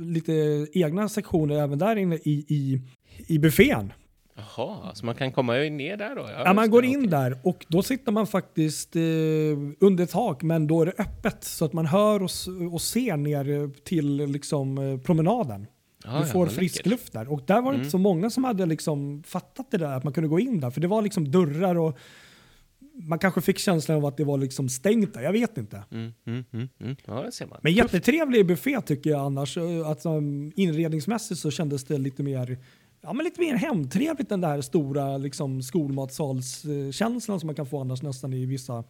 lite 0.00 0.66
egna 0.72 1.08
sektioner 1.08 1.54
även 1.54 1.78
där 1.78 1.96
inne 1.96 2.16
i, 2.16 2.44
i, 2.48 2.80
i 3.26 3.38
buffén. 3.38 3.92
Jaha, 4.34 4.94
så 4.94 5.06
man 5.06 5.14
kan 5.14 5.32
komma 5.32 5.52
ner 5.52 5.96
där 5.96 6.14
då? 6.16 6.28
Ja, 6.44 6.52
man 6.54 6.64
just 6.64 6.72
går 6.72 6.82
det, 6.82 6.88
in 6.88 6.98
okej. 6.98 7.10
där 7.10 7.38
och 7.42 7.66
då 7.68 7.82
sitter 7.82 8.12
man 8.12 8.26
faktiskt 8.26 8.96
eh, 8.96 9.02
under 9.80 10.06
tak 10.06 10.42
men 10.42 10.66
då 10.66 10.82
är 10.82 10.86
det 10.86 10.94
öppet 10.98 11.44
så 11.44 11.64
att 11.64 11.72
man 11.72 11.86
hör 11.86 12.22
och, 12.22 12.30
och 12.72 12.82
ser 12.82 13.16
ner 13.16 13.70
till 13.84 14.16
liksom, 14.16 14.78
eh, 14.78 14.98
promenaden. 14.98 15.66
Ja, 16.04 16.10
du 16.10 16.16
ja, 16.18 16.24
får 16.24 16.46
vad 16.46 16.54
frisk 16.54 16.86
luft 16.86 17.12
där. 17.12 17.32
Och 17.32 17.42
där 17.46 17.54
var 17.54 17.62
det 17.62 17.68
Mm. 17.68 17.80
inte 17.80 17.90
så 17.90 17.98
många 17.98 18.30
som 18.30 18.44
hade 18.44 18.66
liksom 18.66 19.22
fattat 19.26 19.70
det 19.70 19.78
där 19.78 19.96
att 19.96 20.04
man 20.04 20.12
kunde 20.12 20.28
gå 20.28 20.40
in 20.40 20.60
där. 20.60 20.70
För 20.70 20.80
det 20.80 20.88
var 20.88 21.02
liksom 21.02 21.30
dörrar 21.30 21.74
och 21.78 21.98
man 22.94 23.18
kanske 23.18 23.40
fick 23.40 23.58
känslan 23.58 23.96
av 23.98 24.06
att 24.06 24.16
det 24.16 24.24
var 24.24 24.38
liksom 24.38 24.68
stängt 24.68 25.14
där, 25.14 25.22
jag 25.22 25.32
vet 25.32 25.58
inte. 25.58 25.82
Mm, 25.90 26.12
mm, 26.26 26.44
mm, 26.52 26.68
mm. 26.80 26.96
Ja, 27.06 27.22
det 27.22 27.32
ser 27.32 27.46
man. 27.46 27.58
Men 27.62 27.72
jättetrevlig 27.72 28.46
buffé 28.46 28.80
tycker 28.80 29.10
jag 29.10 29.20
annars. 29.20 29.58
Att, 29.86 30.06
um, 30.06 30.52
inredningsmässigt 30.56 31.40
så 31.40 31.50
kändes 31.50 31.84
det 31.84 31.98
lite 31.98 32.22
mer 32.22 32.58
Ja, 33.04 33.12
men 33.12 33.24
lite 33.24 33.40
mer 33.40 33.54
hemtrevligt 33.54 34.32
än 34.32 34.40
den 34.40 34.50
här 34.50 34.60
stora 34.60 35.18
liksom, 35.18 35.62
skolmatsalskänslan 35.62 37.40
som 37.40 37.46
man 37.46 37.54
kan 37.54 37.66
få 37.66 37.80
annars 37.80 38.02
nästan 38.02 38.32
i 38.32 38.46
vissa 38.46 38.84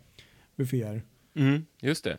bufféer. 0.56 1.02
Mm, 1.36 1.66
just 1.80 2.04
det. 2.04 2.18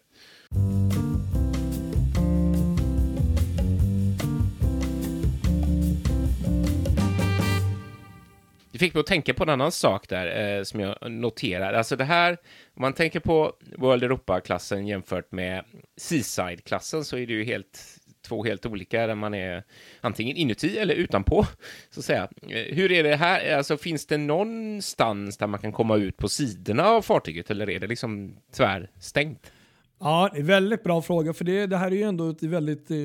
Det 8.72 8.80
fick 8.80 8.94
mig 8.94 9.00
att 9.00 9.08
tänka 9.08 9.34
på 9.34 9.44
en 9.44 9.50
annan 9.50 9.72
sak 9.72 10.10
där 10.10 10.58
eh, 10.58 10.64
som 10.64 10.80
jag 10.80 11.12
noterar. 11.12 11.74
Alltså 11.74 11.96
det 11.96 12.04
här, 12.04 12.38
om 12.74 12.82
man 12.82 12.94
tänker 12.94 13.20
på 13.20 13.54
World 13.78 14.04
Europa-klassen 14.04 14.88
jämfört 14.88 15.32
med 15.32 15.66
Seaside-klassen 15.98 17.06
så 17.06 17.18
är 17.18 17.28
det 17.28 17.34
ju 17.34 17.44
helt 17.44 18.00
två 18.24 18.44
helt 18.44 18.66
olika 18.66 19.08
där 19.08 19.16
man 19.16 19.34
är 19.34 19.64
antingen 20.02 20.38
inuti 20.38 20.78
eller 20.78 20.96
utanpå. 20.96 21.46
Så 21.90 22.00
att 22.00 22.06
säga. 22.06 22.28
Eh, 22.42 22.76
hur 22.76 22.92
är 22.92 23.04
det 23.04 23.16
här? 23.16 23.58
Alltså 23.58 23.78
finns 23.78 24.06
det 24.06 24.18
någonstans 24.18 25.38
där 25.38 25.48
man 25.48 25.60
kan 25.60 25.72
komma 25.72 25.96
ut 25.98 26.18
på 26.18 26.30
sidorna 26.30 26.84
av 26.86 27.02
fartyget 27.02 27.52
eller 27.52 27.70
är 27.70 27.80
det 27.80 27.88
liksom 27.88 28.36
tvärstängt? 28.56 29.52
Ja, 30.00 30.30
det 30.34 30.40
är 30.40 30.44
väldigt 30.44 30.84
bra 30.84 31.02
fråga 31.02 31.34
för 31.34 31.46
det, 31.46 31.66
det 31.68 31.78
här 31.78 31.92
är 31.92 31.96
ju 31.96 32.04
ändå 32.04 32.30
ett 32.30 32.44
väldigt, 32.44 32.92
eh, 32.92 32.98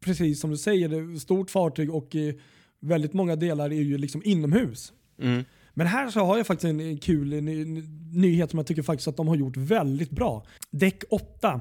precis 0.00 0.40
som 0.40 0.50
du 0.50 0.56
säger, 0.56 1.18
stort 1.18 1.50
fartyg 1.50 1.94
och 1.94 2.16
eh, 2.16 2.34
väldigt 2.80 3.12
många 3.12 3.36
delar 3.36 3.66
är 3.70 3.82
ju 3.82 3.98
liksom 3.98 4.22
inomhus. 4.24 4.92
Mm. 5.20 5.44
Men 5.74 5.86
här 5.86 6.10
så 6.10 6.20
har 6.20 6.36
jag 6.36 6.46
faktiskt 6.46 6.64
en 6.64 6.98
kul 6.98 7.28
ny, 7.42 7.64
nyhet 8.12 8.50
som 8.50 8.58
jag 8.58 8.66
tycker 8.66 8.82
faktiskt 8.82 9.08
att 9.08 9.16
de 9.16 9.28
har 9.28 9.36
gjort 9.36 9.56
väldigt 9.56 10.10
bra. 10.10 10.46
Däck 10.70 11.04
8, 11.10 11.60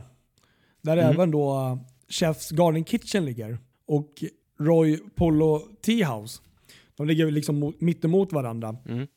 där 0.81 0.97
Mm. 0.97 1.09
även 1.11 1.31
då 1.31 1.79
Chefs 2.13 2.51
Garden 2.51 2.83
Kitchen 2.85 3.25
ligger 3.25 3.57
och 3.87 4.09
Roy 4.59 4.97
Polo 5.15 5.59
Tea 5.85 6.07
House. 6.15 6.41
De 6.97 7.07
ligger 7.07 7.31
liksom 7.31 7.59
mot, 7.59 7.81
mittemot 7.81 8.33
varandra. 8.33 8.75
Mm. 8.89 9.07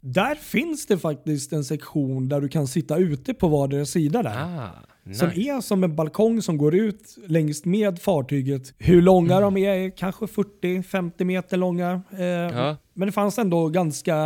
Där 0.00 0.34
finns 0.34 0.86
det 0.86 0.98
faktiskt 0.98 1.52
en 1.52 1.64
sektion 1.64 2.28
där 2.28 2.40
du 2.40 2.48
kan 2.48 2.66
sitta 2.66 2.96
ute 2.96 3.34
på 3.34 3.48
vardera 3.48 3.84
sida 3.86 4.22
där. 4.22 4.36
Ah, 4.36 4.68
nice. 5.04 5.18
Som 5.18 5.28
är 5.28 5.60
som 5.60 5.84
en 5.84 5.96
balkong 5.96 6.42
som 6.42 6.58
går 6.58 6.74
ut 6.74 7.16
längs 7.26 7.64
med 7.64 7.98
fartyget. 7.98 8.74
Hur 8.78 9.02
långa 9.02 9.36
Mm. 9.36 9.54
de 9.54 9.60
är, 9.64 9.90
kanske 9.96 10.24
40-50 10.26 11.24
meter 11.24 11.56
långa. 11.56 12.02
Eh, 12.18 12.22
Ja. 12.24 12.76
Men 12.94 13.06
det 13.08 13.12
fanns 13.12 13.38
ändå 13.38 13.68
ganska, 13.68 14.16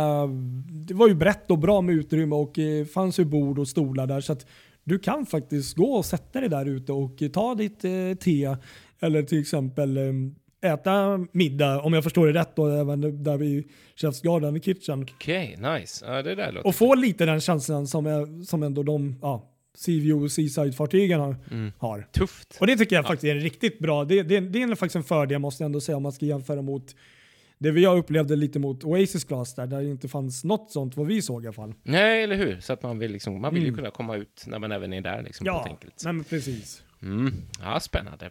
det 0.87 0.93
var 0.93 1.07
ju 1.07 1.13
brett 1.15 1.51
och 1.51 1.59
bra 1.59 1.81
med 1.81 1.95
utrymme 1.95 2.35
och 2.35 2.59
eh, 2.59 2.85
fanns 2.85 3.19
ju 3.19 3.25
bord 3.25 3.59
och 3.59 3.67
stolar 3.67 4.07
där. 4.07 4.21
Så 4.21 4.33
att 4.33 4.45
du 4.87 4.99
kan 4.99 5.25
faktiskt 5.25 5.75
gå 5.77 5.93
och 5.93 6.05
sätta 6.05 6.39
dig 6.39 6.49
där 6.49 6.65
ute 6.65 6.91
och 6.91 7.23
ta 7.33 7.55
ditt 7.55 7.85
eh, 7.85 8.13
te 8.19 8.55
eller 8.99 9.23
till 9.23 9.41
exempel 9.41 9.97
eh, 9.97 10.73
äta 10.73 11.25
middag, 11.31 11.81
om 11.81 11.93
jag 11.93 12.03
förstår 12.03 12.27
det 12.27 12.33
rätt, 12.33 12.55
då, 12.55 12.67
även 12.67 13.23
där 13.23 13.37
vid 13.37 13.69
Chef's 13.95 14.23
Garden 14.23 14.61
Kitchen. 14.61 15.03
Okej, 15.03 15.57
nice. 15.59 16.05
Ja, 16.05 16.21
det 16.21 16.35
där 16.35 16.51
låter... 16.51 16.67
Och 16.67 16.75
få 16.75 16.95
lite 16.95 17.25
den 17.25 17.41
känslan 17.41 17.87
som, 17.87 18.05
är, 18.05 18.45
som 18.45 18.63
ändå 18.63 18.83
de 18.83 19.15
ja, 19.21 19.51
Seaview 19.77 20.25
och 20.25 20.31
Seaside-fartygen 20.31 21.19
har. 21.19 21.35
Mm. 21.51 21.71
har. 21.77 22.07
Tufft. 22.11 22.57
Och 22.59 22.67
det 22.67 22.77
tycker 22.77 22.95
jag 22.95 23.05
faktiskt 23.05 23.31
är 23.31 23.35
riktigt 23.35 23.79
bra. 23.79 24.05
Det, 24.05 24.23
det, 24.23 24.39
det 24.39 24.61
är 24.61 24.75
faktiskt 24.75 24.95
en 24.95 25.03
fördel 25.03 25.39
måste 25.39 25.63
jag 25.63 25.65
ändå 25.65 25.81
säga 25.81 25.95
om 25.95 26.03
man 26.03 26.11
ska 26.11 26.25
jämföra 26.25 26.61
mot 26.61 26.95
det 27.59 27.69
jag 27.69 27.97
upplevde 27.97 28.35
lite 28.35 28.59
mot 28.59 28.83
Oasis 28.83 29.23
Glass 29.23 29.55
där, 29.55 29.67
där 29.67 29.81
det 29.81 29.89
inte 29.89 30.07
fanns 30.07 30.43
något 30.43 30.71
sånt 30.71 30.97
vad 30.97 31.07
vi 31.07 31.21
såg 31.21 31.43
i 31.43 31.47
alla 31.47 31.53
fall. 31.53 31.73
Nej, 31.83 32.23
eller 32.23 32.35
hur? 32.35 32.59
Så 32.59 32.73
att 32.73 32.83
man 32.83 32.99
vill, 32.99 33.11
liksom, 33.11 33.41
man 33.41 33.53
vill 33.53 33.63
ju 33.63 33.67
Mm. 33.67 33.77
kunna 33.77 33.91
komma 33.91 34.15
ut 34.15 34.43
när 34.47 34.59
man 34.59 34.71
även 34.71 34.93
är 34.93 35.01
där 35.01 35.21
liksom, 35.23 35.45
Ja, 35.45 35.65
enkelt 35.69 35.99
sätt. 35.99 36.05
nej, 36.05 36.13
men 36.13 36.23
precis. 36.23 36.83
Mm. 37.01 37.33
Ja, 37.63 37.79
spännande. 37.79 38.29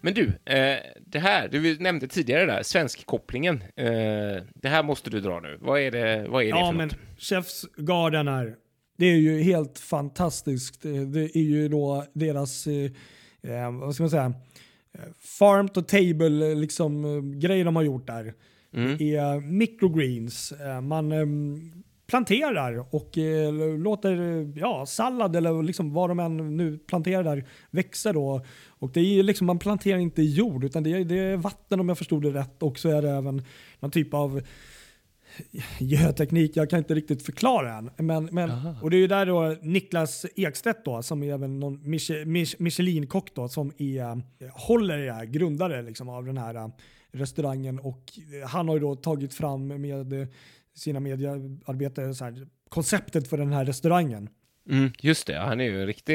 Men 0.00 0.14
du, 0.14 0.26
eh, 0.44 0.78
det 1.06 1.18
här, 1.18 1.48
du 1.48 1.78
nämnde 1.78 2.08
tidigare 2.08 2.46
där, 2.46 2.62
svenskkopplingen. 2.62 3.62
Eh, 3.76 4.42
det 4.54 4.68
här 4.68 4.82
måste 4.82 5.10
du 5.10 5.20
dra 5.20 5.40
nu. 5.40 5.58
Vad 5.60 5.80
är 5.80 5.90
det, 5.90 6.26
vad 6.28 6.42
är 6.42 6.52
det 6.52 6.58
Ja, 6.58 6.66
för 6.66 6.72
men 6.76 6.88
något? 6.88 6.96
Chefs 7.18 7.64
Garden 7.76 8.28
här, 8.28 8.54
det 9.02 9.08
är 9.08 9.16
ju 9.16 9.42
helt 9.42 9.78
fantastiskt. 9.78 10.82
Det, 10.82 11.04
det 11.04 11.36
är 11.36 11.42
ju 11.42 11.68
då 11.68 12.04
deras, 12.12 12.66
eh, 12.66 12.90
eh, 13.42 13.72
vad 13.72 13.94
ska 13.94 14.02
man 14.02 14.10
säga, 14.10 14.34
eh, 14.94 15.00
farm 15.38 15.68
to 15.68 15.82
table 15.82 16.50
eh, 16.50 16.56
liksom, 16.56 17.04
eh, 17.04 17.38
grej 17.38 17.64
de 17.64 17.76
har 17.76 17.82
gjort 17.82 18.06
där. 18.06 18.34
Mm. 18.74 18.96
Det 18.98 19.16
är 19.16 19.40
microgreens. 19.40 20.52
Eh, 20.52 20.80
Man 20.80 21.12
eh, 21.12 21.26
planterar 22.06 22.94
och 22.94 23.18
eh, 23.18 23.52
låter 23.78 24.20
eh, 24.20 24.48
ja, 24.56 24.86
sallad 24.86 25.36
eller 25.36 25.62
liksom 25.62 25.92
vad 25.92 26.10
de 26.10 26.20
än 26.20 26.56
nu 26.56 26.78
planterar 26.78 27.24
där 27.24 27.48
växa 27.70 28.12
då. 28.12 28.44
Och 28.68 28.90
det 28.92 29.00
är 29.00 29.22
liksom, 29.22 29.46
man 29.46 29.58
planterar 29.58 29.98
inte 29.98 30.22
jord 30.22 30.64
utan 30.64 30.82
det 30.82 30.92
är, 30.92 31.04
det 31.04 31.18
är 31.18 31.36
vatten 31.36 31.80
om 31.80 31.88
jag 31.88 31.98
förstod 31.98 32.22
det 32.22 32.30
rätt 32.30 32.62
och 32.62 32.78
så 32.78 32.88
är 32.88 33.02
det 33.02 33.10
även 33.10 33.42
någon 33.80 33.90
typ 33.90 34.14
av 34.14 34.42
geoteknik, 35.78 36.56
jag 36.56 36.70
kan 36.70 36.78
inte 36.78 36.94
riktigt 36.94 37.22
förklara 37.22 37.74
än. 37.74 37.90
Men, 37.96 38.28
men, 38.32 38.50
Aha. 38.50 38.74
och 38.82 38.90
det 38.90 38.96
är 38.96 38.98
ju 39.00 39.06
där 39.06 39.26
då 39.26 39.56
Niklas 39.62 40.26
Ekstedt 40.36 40.84
då, 40.84 41.02
som 41.02 41.22
är 41.22 41.32
även 41.34 41.60
någon 41.60 41.78
Mich- 41.78 42.24
Mich- 42.24 42.56
Michelin-kock 42.58 43.34
då, 43.34 43.48
som 43.48 43.72
är, 43.78 44.00
eh, 44.10 44.16
håller 44.52 44.98
i 44.98 45.06
det 45.06 45.12
här, 45.12 45.24
grundare 45.24 45.82
liksom 45.82 46.08
av 46.08 46.24
den 46.24 46.38
här 46.38 46.54
eh, 46.54 46.68
restaurangen 47.12 47.78
och 47.78 48.02
eh, 48.42 48.48
han 48.48 48.68
har 48.68 48.74
ju 48.74 48.80
då 48.80 48.94
tagit 48.96 49.34
fram 49.34 49.68
med 49.68 50.28
sina 50.74 51.00
mediearbetare 51.00 52.14
så 52.14 52.24
här, 52.24 52.46
konceptet 52.68 53.28
för 53.28 53.38
den 53.38 53.52
här 53.52 53.64
restaurangen. 53.64 54.28
Mm, 54.70 54.90
just 55.00 55.26
det, 55.26 55.38
han 55.38 55.60
är 55.60 55.64
ju 55.64 55.80
en 55.80 55.86
riktig 55.86 56.14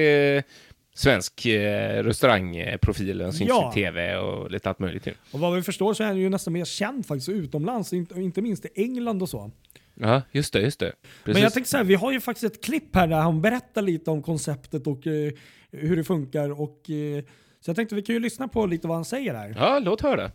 svensk 0.97 1.45
eh, 1.45 2.03
restaurangprofil. 2.03 3.21
Han 3.21 3.33
syns 3.33 3.49
Ja. 3.49 3.71
i 3.71 3.73
tv 3.73 4.17
och 4.17 4.51
lite 4.51 4.69
allt 4.69 4.79
möjligt. 4.79 5.07
ju. 5.07 5.13
Och 5.31 5.39
vad 5.39 5.55
vi 5.55 5.61
förstår 5.61 5.93
så 5.93 6.03
är 6.03 6.07
han 6.07 6.17
ju 6.17 6.29
nästan 6.29 6.53
mer 6.53 6.65
känd 6.65 7.05
faktiskt 7.05 7.29
utomlands, 7.29 7.93
inte, 7.93 8.21
inte 8.21 8.41
minst 8.41 8.65
i 8.65 8.69
England 8.75 9.21
och 9.21 9.29
så. 9.29 9.51
Ja, 9.99 10.21
just 10.31 10.53
det, 10.53 10.61
just 10.61 10.79
det. 10.79 10.85
Precis. 11.01 11.33
Men 11.33 11.41
jag 11.43 11.53
tänkte 11.53 11.69
så 11.71 11.77
här, 11.77 11.83
vi 11.83 11.95
har 11.95 12.11
ju 12.11 12.19
faktiskt 12.19 12.53
ett 12.55 12.63
klipp 12.63 12.95
här 12.95 13.07
där 13.07 13.17
han 13.17 13.41
berättar 13.41 13.81
lite 13.81 14.11
om 14.11 14.21
konceptet 14.23 14.87
och 14.87 15.07
eh, 15.07 15.31
hur 15.71 15.95
det 15.95 16.03
funkar. 16.03 16.61
Och, 16.61 16.89
eh, 16.89 17.23
så 17.67 17.71
jag 17.71 17.75
tänkte 17.75 17.95
vi 17.95 18.01
kan 18.01 18.13
ju 18.15 18.19
lyssna 18.21 18.47
på 18.47 18.65
lite 18.65 18.87
vad 18.87 18.97
han 18.97 19.05
säger 19.05 19.33
här. 19.33 19.53
Ja, 19.57 19.79
låt 19.79 20.01
höra. 20.01 20.23
Eh, 20.25 20.29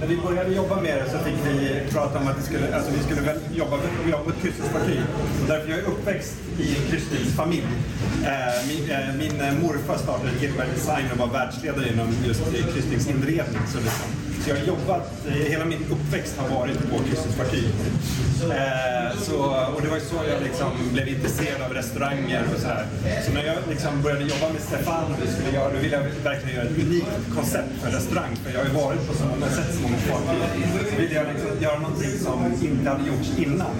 När 0.00 0.06
vi 0.06 0.16
började 0.16 0.54
jobba 0.54 0.80
med 0.80 0.96
det 1.04 1.10
så 1.10 1.18
fick 1.18 1.34
vi 1.46 1.80
prata 1.92 2.18
om 2.18 2.28
att 2.28 2.38
vi 2.38 2.42
skulle, 2.42 2.76
alltså 2.76 2.90
vi 2.92 2.98
skulle 3.06 3.20
väl 3.20 3.38
jobba, 3.54 3.76
jobba 4.10 4.24
på 4.24 4.30
ett 4.30 4.42
kryssningsfartyg. 4.42 5.00
Och 5.42 5.48
därför 5.48 5.70
jag 5.70 5.78
är 5.78 5.84
uppväxt 5.84 6.34
i 6.58 6.76
en 6.76 6.90
kryssningsfamilj. 6.90 7.66
Eh, 8.24 8.30
Min, 8.68 8.90
eh, 8.90 9.14
min 9.18 9.40
eh, 9.40 9.62
morfar 9.62 9.96
startade 9.98 10.30
Gilbert 10.40 10.74
Design 10.74 11.04
och 11.12 11.18
var 11.18 11.26
världsledare 11.38 11.88
inom 11.92 12.08
just 12.26 12.42
kryssningsinredning. 12.74 13.62
Så, 13.72 13.78
liksom 13.78 14.08
så 14.44 14.50
jag 14.50 14.56
har 14.56 14.64
jobbat, 14.66 15.06
eh, 15.28 15.32
hela 15.52 15.64
min 15.64 15.84
uppväxt 15.94 16.34
har 16.38 16.48
varit 16.58 16.78
på 16.90 16.96
kryssningsfartyg. 17.08 17.68
Eh, 18.50 18.84
Så, 19.28 19.36
och 19.74 19.80
det 19.82 19.88
var 19.88 19.96
ju 19.96 20.02
så 20.12 20.16
jag 20.32 20.42
liksom 20.42 20.70
blev 20.92 21.08
intresserad 21.08 21.60
av 21.66 21.72
restauranger 21.80 22.42
och 22.54 22.60
så 22.60 22.66
här. 22.68 22.84
Så 23.26 23.32
när 23.32 23.44
jag 23.44 23.56
liksom 23.70 24.02
började 24.02 24.24
jobba 24.34 24.46
med 24.54 24.62
Stefan 24.68 25.04
skulle 25.34 25.50
jag, 25.58 25.66
då 25.74 25.78
ville 25.78 25.96
jag 25.98 26.04
verkligen 26.30 26.54
göra 26.56 26.66
ett 26.70 26.78
unikt 26.86 27.16
koncept 27.36 27.72
för 27.82 27.90
restaurang. 27.98 28.32
För 28.42 28.48
jag 28.54 28.58
har 28.60 28.66
ju 28.70 28.74
varit 28.84 29.02
på 29.08 29.12
så 29.20 29.24
många 29.32 29.48
sätt, 29.56 29.70
så 29.76 29.80
många 29.82 29.98
fartyg. 30.08 30.40
Så 30.90 30.94
ville 31.02 31.14
jag 31.20 31.26
liksom 31.32 31.50
göra 31.64 31.78
någonting 31.78 32.14
som 32.26 32.38
inte 32.68 32.86
hade 32.90 33.04
gjorts 33.10 33.28
innan. 33.44 33.74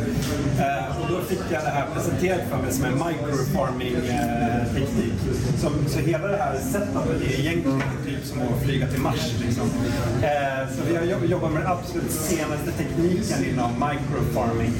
Eh, 0.64 0.86
och 1.00 1.06
då 1.12 1.18
fick 1.30 1.44
jag 1.54 1.62
det 1.68 1.74
här 1.78 1.86
presenterat 1.94 2.42
för 2.50 2.56
mig 2.62 2.70
som 2.76 2.84
en 2.90 2.96
microfarming-teknik. 3.06 5.18
Eh, 5.28 5.34
så, 5.62 5.68
så 5.92 5.98
hela 6.10 6.26
det 6.34 6.40
här 6.44 6.54
setupet 6.72 7.18
är 7.30 7.34
egentligen 7.42 7.82
typ 8.06 8.22
som 8.30 8.36
att 8.42 8.62
flyga 8.64 8.86
till 8.92 9.00
Mars. 9.00 9.22
Liksom. 9.44 9.66
Eh, 10.22 10.53
Eh, 10.54 10.68
så 10.76 10.82
vi 10.88 10.96
har 10.96 11.24
jobbat 11.24 11.52
med 11.52 11.62
den 11.62 11.72
absolut 11.72 12.10
senaste 12.10 12.72
tekniken 12.72 13.44
inom 13.50 13.70
microfarming. 13.72 14.72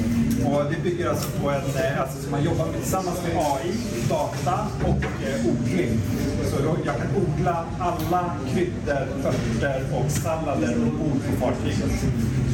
Och 0.45 0.71
det 0.71 0.83
bygger 0.83 1.09
alltså 1.09 1.29
på 1.41 1.49
en, 1.49 1.85
eh, 1.85 2.01
alltså 2.01 2.29
man 2.31 2.43
jobbar 2.43 2.65
tillsammans 2.73 3.21
med 3.27 3.37
AI, 3.37 3.73
data 4.09 4.67
och 4.83 5.03
eh, 5.27 5.45
odling. 5.45 5.99
Så 6.43 6.63
då, 6.63 6.77
jag 6.85 6.95
kan 6.95 7.07
odla 7.15 7.65
alla 7.79 8.35
kryddor, 8.53 9.07
örter 9.25 9.83
och 9.93 10.11
sallader 10.11 10.75
ombord 10.75 11.19
på 11.25 11.45
fartyget. 11.45 11.91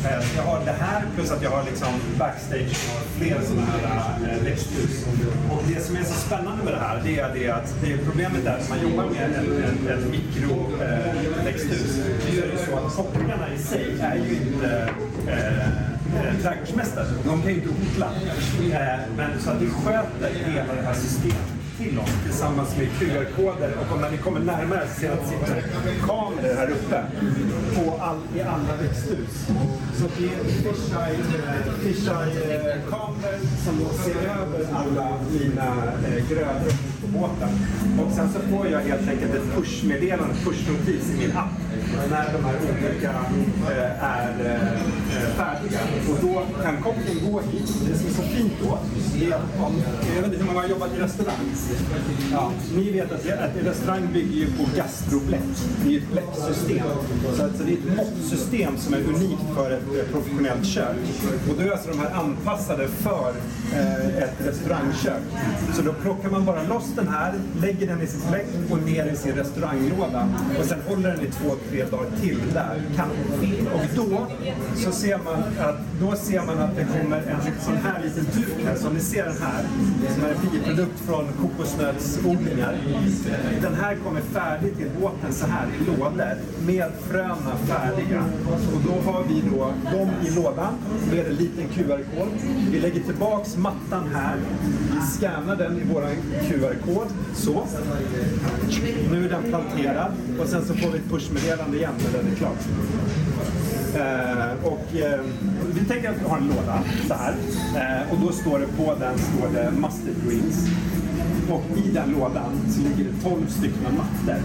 Eh, 0.05 0.35
jag 0.37 0.43
har 0.43 0.65
det 0.65 0.71
här 0.71 1.03
plus 1.15 1.31
att 1.31 1.43
jag 1.43 1.49
har 1.49 1.63
liksom 1.63 1.93
backstage 2.19 2.89
och 2.93 3.01
flera 3.17 3.41
sådana 3.41 3.65
här 3.65 4.15
eh, 4.31 4.43
växthus. 4.43 5.05
Och 5.51 5.63
det 5.67 5.81
som 5.81 5.95
är 5.95 6.03
så 6.03 6.13
spännande 6.13 6.63
med 6.63 6.73
det 6.73 6.79
här 6.79 7.01
det 7.03 7.19
är 7.19 7.33
det 7.33 7.49
att 7.49 7.75
det 7.81 7.97
problemet 7.97 8.45
är 8.45 8.57
att 8.57 8.69
man 8.69 8.81
jobbar 8.81 9.05
med 9.05 9.23
en, 9.23 9.63
en, 9.63 9.87
en 9.87 10.11
mikroväxthus. 10.11 11.99
Eh, 11.99 12.33
så 12.33 12.41
är 12.43 12.47
det 12.51 12.57
så 12.65 12.77
att 12.77 12.95
kopplingarna 12.95 13.53
i 13.53 13.57
sig 13.57 13.99
är 14.01 14.15
ju 14.15 14.35
inte 14.35 14.89
äh, 15.27 15.59
eh, 15.59 16.41
trädgårdsmästare. 16.41 17.05
De 17.25 17.41
kan 17.41 17.51
ju 17.51 17.57
inte 17.57 17.69
odla. 17.69 18.09
Eh, 18.71 18.99
men 19.17 19.41
så 19.41 19.49
att 19.49 19.59
det 19.59 19.69
sköter 19.69 20.29
hela 20.45 20.73
det 20.73 20.81
här 20.81 20.93
systemet 20.93 21.60
till 21.83 21.99
oss 21.99 22.13
tillsammans 22.23 22.77
med 22.77 22.87
QR-koder 22.99 23.73
och 23.81 23.95
om 23.95 24.01
när 24.01 24.11
ni 24.11 24.17
kommer 24.17 24.39
närmare 24.39 24.87
så 24.87 24.99
ser 24.99 25.07
ni 25.07 25.13
att 25.13 25.19
det 25.21 25.27
sitter 25.29 25.63
kameror 26.07 26.55
här 26.55 26.69
uppe 26.69 27.03
på 27.75 28.03
all, 28.03 28.19
i 28.35 28.41
alla 28.41 28.75
växthus. 28.81 29.47
Så 29.99 30.05
det 30.17 30.25
är 30.25 30.43
fisheye-kameror 31.83 33.15
eh, 33.23 33.33
eh, 33.33 33.39
som 33.65 33.79
då 33.79 33.89
ser 34.03 34.15
över 34.15 34.67
alla 34.73 35.07
mina 35.31 35.67
eh, 36.07 36.29
grödor 36.29 36.73
på 37.01 37.07
båten. 37.07 37.49
Och 37.99 38.11
sen 38.11 38.29
så 38.33 38.39
får 38.39 38.67
jag 38.67 38.79
helt 38.79 39.09
enkelt 39.09 39.33
ett 39.33 39.55
push-meddelande, 39.55 40.35
push-notis 40.45 41.13
i 41.13 41.17
min 41.17 41.37
app 41.37 41.61
när 42.09 42.33
de 42.33 42.43
här 42.45 42.55
olika 42.61 43.09
eh, 43.71 44.03
är 44.03 44.45
eh, 44.45 44.73
eh 45.17 45.29
färdiga. 45.37 45.79
Och 46.09 46.17
då 46.21 46.63
kan 46.63 46.81
kocken 46.81 47.31
gå 47.31 47.39
hit. 47.39 47.73
Det 47.87 47.97
som 47.97 48.07
är 48.07 48.11
så 48.11 48.21
fint 48.21 48.53
då, 48.63 48.79
det 49.19 49.25
är 49.25 49.35
att 49.35 49.65
om, 49.65 49.73
jag 50.15 50.21
vet 50.21 50.25
inte 50.25 50.37
hur 50.37 50.45
många 50.45 50.59
har 50.61 50.67
jobbat 50.67 50.93
i 50.93 50.99
restaurang? 50.99 51.55
Ja, 52.31 52.51
ni 52.75 52.91
vet 52.91 53.11
att, 53.11 53.19
att 53.19 53.57
en 53.59 53.65
restaurang 53.65 54.07
bygger 54.13 54.35
ju 54.35 54.45
på 54.45 54.63
gastrobläck. 54.77 55.41
Det 55.83 55.87
är 55.87 55.91
ju 55.91 55.97
ett 55.97 56.11
bläcksystem. 56.11 56.85
Så 57.37 57.43
alltså 57.43 57.63
det 57.63 57.71
är 57.71 57.77
ett 57.77 57.97
måttsystem 57.97 58.77
som 58.77 58.93
är 58.93 58.97
unikt 58.97 59.41
för 59.55 59.71
ett 59.71 60.11
professionellt 60.11 60.65
kök. 60.65 60.95
Och 61.49 61.55
då 61.57 61.67
är 61.67 61.71
alltså 61.71 61.89
de 61.89 61.99
här 61.99 62.11
anpassade 62.13 62.87
för 62.87 63.33
eh, 63.73 64.23
ett 64.23 64.35
restaurangkök. 64.45 65.21
Så 65.73 65.81
då 65.81 65.93
plockar 65.93 66.29
man 66.29 66.45
bara 66.45 66.63
loss 66.63 66.85
den 66.95 67.07
här, 67.07 67.33
lägger 67.61 67.87
den 67.87 68.01
i 68.01 68.07
sitt 68.07 68.29
bläck 68.29 68.47
och 68.71 68.77
ner 68.77 69.05
i 69.05 69.15
sin 69.15 69.35
restauranglåda. 69.35 70.29
Och 70.59 70.65
sen 70.65 70.79
håller 70.87 71.09
den 71.09 71.21
i 71.21 71.31
två, 71.31 71.55
tre 71.69 71.83
dagar 71.83 72.09
till 72.21 72.39
där. 72.53 72.81
Kan. 72.95 73.09
Och 73.73 73.81
då 73.95 74.27
så 74.75 74.91
ser 74.91 75.17
man 75.17 75.43
att, 75.59 75.79
då 76.01 76.15
ser 76.15 76.45
man 76.45 76.59
att 76.59 76.75
det 76.75 76.85
kommer 76.99 77.17
en 77.17 77.61
sån 77.61 77.77
här 77.77 78.03
liten 78.03 78.25
duk 78.35 78.65
här. 78.65 78.75
Som 78.75 78.93
ni 78.93 78.99
ser 78.99 79.25
den 79.25 79.37
här, 79.41 79.63
som 80.15 80.25
är 80.25 80.29
en 80.29 80.51
biprodukt 80.51 80.99
från 80.99 81.25
kokosnötsodlingar. 81.57 82.77
Den 83.61 83.75
här 83.75 83.95
kommer 83.95 84.21
färdig 84.21 84.77
till 84.77 84.89
båten 85.01 85.33
så 85.33 85.45
här 85.45 85.67
i 85.67 85.85
lådor 85.85 86.35
med 86.65 86.91
fröna 87.09 87.57
färdiga. 87.67 88.25
Och 88.73 88.81
då 88.85 89.11
har 89.11 89.23
vi 89.23 89.43
då 89.51 89.73
dem 89.97 90.09
i 90.27 90.29
lådan 90.29 90.73
med 91.11 91.27
en 91.27 91.35
liten 91.35 91.67
QR-kod. 91.67 92.27
Vi 92.71 92.79
lägger 92.79 93.01
tillbaks 93.01 93.57
mattan 93.57 94.09
här. 94.13 94.35
Vi 94.91 95.17
scannar 95.17 95.55
den 95.55 95.77
i 95.77 95.83
vår 95.93 96.07
QR-kod. 96.49 97.07
Så. 97.33 97.67
Nu 99.11 99.25
är 99.25 99.29
den 99.29 99.43
planterad 99.43 100.11
och 100.39 100.47
sen 100.47 100.65
så 100.65 100.73
får 100.73 100.91
vi 100.91 100.97
ett 100.97 101.09
pushmeddelande 101.09 101.77
igen 101.77 101.93
när 101.97 102.19
den 102.19 102.31
är 102.31 102.35
klar. 102.35 102.53
Eh, 103.95 104.65
och 104.65 104.95
eh, 104.95 105.19
vi 105.73 105.85
tänker 105.85 106.09
att 106.09 106.21
vi 106.21 106.29
har 106.29 106.37
en 106.37 106.47
låda 106.47 106.83
så 107.07 107.13
här. 107.13 107.35
Eh, 107.75 108.11
och 108.13 108.19
då 108.19 108.31
står 108.31 108.59
det 108.59 108.67
på 108.67 108.95
den 108.99 109.17
står 109.17 109.49
det 109.53 109.71
mustard 109.71 110.15
greens. 110.27 110.67
Och 111.51 111.63
i 111.77 111.91
den 111.91 112.11
lådan 112.11 112.51
så 112.69 112.81
ligger 112.81 113.11
det 113.11 113.29
12 113.29 113.47
stycken 113.47 113.97
mattor. 113.97 114.41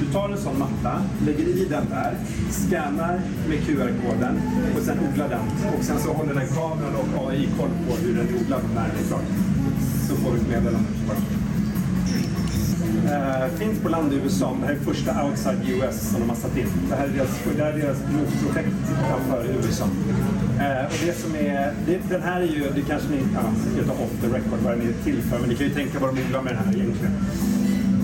Du 0.00 0.12
tar 0.12 0.28
en 0.28 0.38
sån 0.38 0.58
matta, 0.58 1.02
lägger 1.26 1.48
i 1.48 1.66
den 1.70 1.86
där, 1.90 2.16
scannar 2.50 3.20
med 3.48 3.58
QR-koden 3.66 4.40
och 4.76 4.82
sen 4.82 4.98
odlar 5.12 5.28
den. 5.28 5.72
Och 5.78 5.84
sen 5.84 5.98
så 5.98 6.12
håller 6.12 6.34
den 6.34 6.48
kameran 6.48 6.94
och 6.96 7.30
AI 7.30 7.48
koll 7.58 7.70
på 7.88 7.96
hur 7.96 8.14
den 8.16 8.28
är 8.28 8.40
odlad 8.40 8.62
när 8.74 8.88
den. 8.88 9.24
Så 10.08 10.16
får 10.16 10.32
du 10.32 10.36
ett 10.36 10.48
meddelande. 10.48 10.88
Uh, 13.04 13.46
finns 13.58 13.82
på 13.82 13.88
land 13.88 14.12
i 14.12 14.16
USA, 14.16 14.56
det 14.60 14.66
här 14.66 14.74
är 14.74 14.78
första 14.78 15.24
outside 15.24 15.68
US 15.68 16.10
som 16.10 16.20
de 16.20 16.28
har 16.28 16.36
satt 16.36 16.56
in. 16.56 16.68
Det 16.88 16.96
här 16.96 17.04
är 17.04 17.08
deras, 17.08 17.40
det 17.56 17.62
här 17.62 17.72
är 17.72 17.78
deras 17.78 17.98
pilotprojekt 17.98 18.76
framför 19.08 19.44
USA. 19.44 19.84
Uh, 19.84 20.84
och 20.86 20.98
det 21.06 21.12
som 21.12 21.34
är, 21.34 21.72
det, 21.86 21.98
den 22.08 22.22
här 22.22 22.40
är 22.40 22.46
ju, 22.46 22.70
det 22.74 22.82
kanske 22.82 23.08
ni, 23.08 23.18
ja, 23.34 23.42
jag 23.76 23.86
tar 23.86 24.04
off 24.04 24.20
the 24.20 24.26
record 24.26 24.58
vad 24.64 24.72
den 24.72 24.88
är 24.88 25.04
till 25.04 25.22
för, 25.22 25.38
men 25.38 25.48
ni 25.48 25.54
kan 25.54 25.66
ju 25.66 25.74
tänka 25.74 25.98
vad 25.98 26.14
de 26.14 26.22
odlar 26.22 26.42
med 26.42 26.52
den 26.52 26.64
här 26.64 26.74
egentligen. 26.74 27.14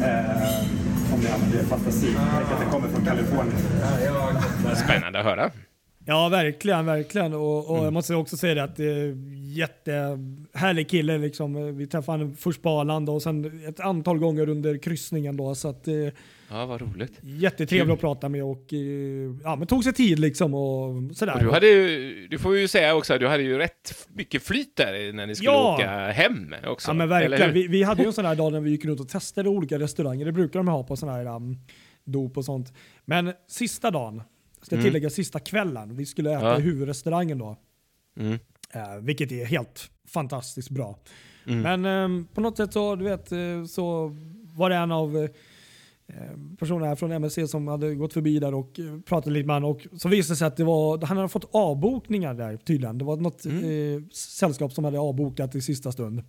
Uh, 0.03 0.79
om 1.15 1.21
ni 1.21 1.29
använder 1.31 1.63
fantasi. 1.65 2.17
Tänk 2.37 2.53
att 2.53 2.61
den 2.61 2.71
kommer 2.71 2.89
från 2.89 3.05
Kalifornien. 3.05 3.57
Spännande 4.77 5.19
att 5.19 5.25
höra. 5.25 5.51
Ja, 6.11 6.29
verkligen, 6.29 6.87
verkligen. 6.87 7.35
Och, 7.35 7.71
och 7.71 7.85
jag 7.87 7.93
måste 7.93 8.15
också 8.15 8.37
säga 8.37 8.55
det 8.55 8.63
att 8.63 8.77
det 8.77 8.85
är 8.85 9.15
jättehärlig 9.43 10.89
kille. 10.89 11.19
Liksom. 11.19 11.77
Vi 11.77 11.87
träffade 11.87 12.19
honom 12.19 12.37
först 12.37 12.63
på 12.63 12.69
Arlanda 12.69 13.13
och 13.13 13.23
sen 13.23 13.63
ett 13.69 13.81
antal 13.81 14.19
gånger 14.19 14.49
under 14.49 14.79
kryssningen. 14.79 15.37
Då, 15.37 15.55
så 15.55 15.69
att, 15.69 15.89
eh, 15.89 15.95
Ja, 16.51 16.67
vad 16.67 16.81
roligt. 16.81 17.13
jättetrevlig 17.23 17.95
att 17.95 18.01
prata 18.01 18.29
med 18.29 18.45
och 18.45 18.73
eh, 18.73 18.79
ja, 19.45 19.57
men 19.57 19.67
tog 19.67 19.85
sig 19.85 19.93
tid 19.93 20.19
liksom 20.19 20.55
och 20.55 21.17
sådär. 21.17 21.35
Och 21.35 21.41
du 21.45 21.51
hade 21.51 21.67
ju, 21.69 22.27
du 22.31 22.39
får 22.39 22.57
ju 22.57 22.69
säga 22.69 22.95
också, 22.95 23.19
du 23.19 23.27
hade 23.29 23.43
ju 23.43 23.59
rätt 23.59 24.09
mycket 24.09 24.43
flyt 24.43 24.77
där 24.77 25.13
när 25.13 25.27
ni 25.27 25.35
skulle 25.35 25.51
Ja. 25.51 25.75
åka 25.75 26.11
hem 26.11 26.55
också. 26.67 26.91
Ja 26.91 26.95
men 26.95 27.09
verkligen. 27.09 27.53
Vi, 27.53 27.67
vi 27.69 27.83
hade 27.83 28.03
ju 28.03 28.07
en 28.07 28.13
sån 28.13 28.25
här 28.25 28.35
dag 28.35 28.53
när 28.53 28.61
vi 28.61 28.71
gick 28.71 28.85
runt 28.85 29.01
och 29.01 29.09
testade 29.09 29.49
olika 29.49 29.79
restauranger. 29.79 30.25
Det 30.27 30.33
brukar 30.33 30.59
de 30.59 30.69
ha 30.69 30.83
på 30.85 30.97
sån 30.97 31.09
här 31.09 31.27
um, 31.27 31.59
dop 32.05 32.37
och 32.37 32.45
sånt. 32.45 32.73
Men 33.05 33.33
sista 33.49 33.91
dagen, 33.91 34.23
ska 34.63 34.77
jag 34.77 34.85
tillägga 34.85 35.11
sista 35.11 35.39
kvällen, 35.41 35.97
vi 35.97 36.07
skulle 36.07 36.31
äta 36.31 36.41
Mm. 36.41 36.53
Ja. 36.53 36.59
i 36.59 36.63
huvudrestaurangen 36.63 37.39
då. 37.39 37.57
Mm. 38.19 38.39
Eh, 38.73 38.97
vilket 39.03 39.33
är 39.33 39.45
helt 39.45 39.91
fantastiskt 40.07 40.71
bra. 40.71 40.99
Men 41.45 41.85
ehm, 41.85 42.27
på 42.35 42.41
något 42.41 42.57
sätt 42.57 42.73
så, 42.73 42.97
du 42.97 43.05
vet, 43.05 43.33
eh, 43.33 43.65
så 43.69 44.17
var 44.57 44.71
det 44.71 44.77
en 44.77 44.93
av 44.93 45.17
eh, 45.17 45.31
personerna 46.59 46.87
här 46.87 46.95
från 46.97 47.13
MSC 47.13 47.39
som 47.49 47.69
hade 47.69 47.95
gått 47.95 48.13
förbi 48.13 48.39
där 48.39 48.55
och 48.55 48.79
eh, 48.81 49.01
pratat 49.01 49.33
lite 49.33 49.47
med 49.47 49.57
honom. 49.57 49.71
Och 49.71 49.87
så 50.01 50.09
visade 50.09 50.33
det 50.35 50.37
sig 50.37 50.47
att 50.47 50.57
det 50.57 50.65
var, 50.65 51.07
han 51.07 51.17
hade 51.17 51.29
fått 51.29 51.49
avbokningar 51.53 52.35
där 52.35 52.57
tydligen. 52.57 52.99
Det 52.99 53.05
var 53.05 53.17
något 53.17 53.47
eh, 53.47 53.53
sällskap 54.13 54.73
som 54.73 54.85
hade 54.85 54.99
avbokat 54.99 55.55
i 55.55 55.61
sista 55.61 55.93
stund. 55.93 56.23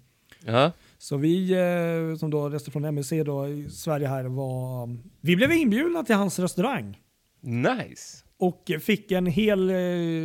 Ja. 0.45 0.71
Så 0.97 1.17
vi 1.17 1.51
eh, 1.51 2.17
som 2.17 2.29
då 2.29 2.49
reste 2.49 2.71
från 2.71 2.85
MSC 2.85 3.11
då 3.25 3.47
i 3.47 3.69
Sverige 3.69 4.07
här 4.07 4.23
var, 4.23 4.97
vi 5.21 5.35
blev 5.35 5.51
inbjudna 5.51 6.03
till 6.03 6.15
hans 6.15 6.39
restaurang. 6.39 6.97
Nice. 7.41 8.25
Och 8.37 8.71
fick 8.81 9.11
en 9.11 9.25
hel, 9.25 9.69
eh, 9.69 9.75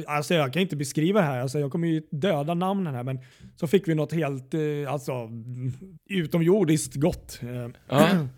alltså 0.07 0.35
jag 0.35 0.53
kan 0.53 0.63
inte 0.63 0.77
beskriva 0.77 1.21
det 1.21 1.27
här, 1.27 1.41
alltså 1.41 1.59
jag 1.59 1.73
kommer 1.73 1.89
ju 1.89 2.03
döda 2.11 2.55
namnen 2.55 2.95
här, 2.95 3.03
men 3.03 3.19
så 3.57 3.67
fick 3.67 3.89
vi 3.89 3.95
något 3.95 4.13
helt, 4.13 4.55
eh, 4.55 4.61
alltså 4.93 5.13
utomjordiskt 6.09 6.95
gott 6.95 7.41
eh, 7.43 7.69
Ja. 7.89 8.09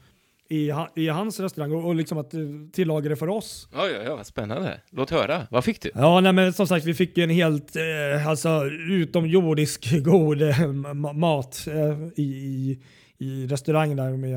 i, 0.49 0.73
i 0.97 1.09
hans 1.09 1.41
restaurang 1.41 1.73
och, 1.73 1.85
och 1.85 1.95
liksom 1.95 2.19
att 2.19 2.35
tillaga 2.73 3.09
det 3.09 3.17
för 3.17 3.29
oss. 3.29 3.69
Oj, 3.73 3.97
oj, 4.01 4.09
vad 4.09 4.27
spännande. 4.27 4.81
Låt 4.91 5.11
höra. 5.11 5.47
Vad 5.51 5.65
fick 5.65 5.81
du? 5.83 5.91
Ja, 5.95 6.21
nej, 6.21 6.33
men 6.33 6.53
som 6.53 6.67
sagt, 6.67 6.87
vi 6.87 6.95
fick 6.95 7.17
ju 7.19 7.25
en 7.25 7.31
helt 7.31 7.77
eh, 7.77 8.27
alltså, 8.29 8.65
utomjordisk 8.91 9.93
god 10.05 10.43
eh, 10.43 10.59
ma- 10.59 11.13
mat 11.13 11.67
eh, 11.67 12.09
i, 12.17 12.23
i, 12.23 12.79
i 13.19 13.47
restaurangen 13.47 13.97
där 13.97 14.17
med 14.17 14.37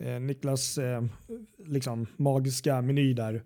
eh, 0.00 0.20
Niklas 0.20 0.78
liksom, 1.66 2.06
magiska 2.16 2.82
meny 2.82 3.14
där. 3.14 3.42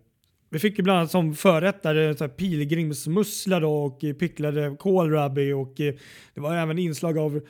Vi 0.50 0.58
fick 0.58 0.78
ju 0.78 0.84
bland 0.84 0.98
annat 0.98 1.10
som 1.10 1.34
förrätt 1.34 1.82
där, 1.82 2.14
så 2.14 2.24
här 2.24 2.28
pilgrimsmussla 2.28 3.60
då, 3.60 3.84
och 3.84 4.04
eh, 4.04 4.14
picklade 4.14 4.76
kålrabbi 4.78 5.52
och 5.52 5.80
eh, 5.80 5.94
det 6.34 6.40
var 6.40 6.56
även 6.56 6.78
inslag 6.78 7.18
av 7.18 7.40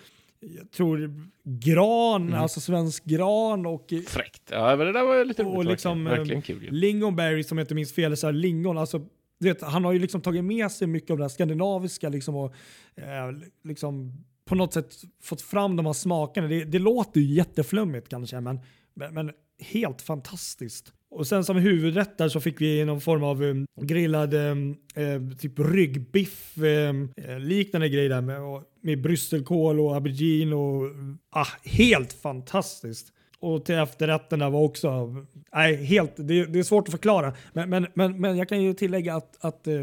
jag 0.40 0.70
tror 0.70 1.24
gran, 1.44 2.34
alltså 2.34 2.60
svensk 2.60 3.04
gran 3.04 3.66
och 3.66 3.92
eh, 3.92 4.00
Fräckt. 4.00 4.42
Ja, 4.50 4.76
men 4.76 4.86
det 4.86 4.92
där 4.92 5.04
var 5.04 5.16
ju 5.16 5.24
lite 5.24 5.42
roligt. 5.42 5.56
och 5.56 5.64
liksom 5.64 6.04
verkligen. 6.04 6.42
kul. 6.42 6.68
lingonberry 6.70 7.42
som 7.44 7.58
jag 7.58 7.64
inte 7.64 7.74
minns 7.74 7.92
fel, 7.92 8.16
så 8.16 8.26
här 8.26 8.32
lingon, 8.32 8.78
alltså 8.78 9.06
vet, 9.38 9.62
han 9.62 9.84
har 9.84 9.92
ju 9.92 9.98
liksom 9.98 10.20
tagit 10.20 10.44
med 10.44 10.70
sig 10.70 10.88
mycket 10.88 11.10
av 11.10 11.16
det 11.16 11.24
här 11.24 11.28
skandinaviska 11.28 12.08
liksom 12.08 12.36
och 12.36 12.54
eh, 12.94 13.32
liksom 13.64 14.24
på 14.44 14.54
något 14.54 14.72
sätt 14.72 14.94
fått 15.22 15.42
fram 15.42 15.76
de 15.76 15.86
här 15.86 15.92
smakerna. 15.92 16.48
Det, 16.48 16.64
det 16.64 16.78
låter 16.78 17.20
ju 17.20 17.34
jätteflummigt 17.34 18.08
kanske, 18.08 18.40
men, 18.40 18.60
men, 18.94 19.14
men 19.14 19.30
helt 19.58 20.02
fantastiskt. 20.02 20.92
Och 21.14 21.26
sen 21.26 21.44
som 21.44 21.56
huvudrätt 21.56 22.18
där 22.18 22.28
så 22.28 22.40
fick 22.40 22.60
vi 22.60 22.84
någon 22.84 23.00
form 23.00 23.24
av 23.24 23.42
um, 23.42 23.66
grillad 23.80 24.34
um, 24.34 24.76
uh, 24.98 25.36
typ 25.36 25.52
ryggbiff, 25.58 26.58
um, 26.58 27.12
uh, 27.28 27.38
liknande 27.38 27.88
grej 27.88 28.08
där 28.08 28.20
med, 28.20 28.40
och, 28.40 28.62
med 28.80 29.02
brysselkål 29.02 29.80
och 29.80 29.94
aubergine 29.94 30.52
och 30.52 30.90
ah, 31.30 31.46
helt 31.64 32.12
fantastiskt. 32.12 33.12
Och 33.38 33.64
till 33.64 33.74
efterrätterna 33.74 34.50
var 34.50 34.60
också, 34.60 35.16
nej 35.54 35.84
helt, 35.84 36.12
det, 36.16 36.44
det 36.46 36.58
är 36.58 36.62
svårt 36.62 36.88
att 36.88 36.92
förklara. 36.92 37.34
Men, 37.52 37.70
men, 37.70 37.86
men, 37.94 38.20
men 38.20 38.36
jag 38.36 38.48
kan 38.48 38.62
ju 38.62 38.74
tillägga 38.74 39.14
att, 39.14 39.44
att 39.44 39.68
uh, 39.68 39.82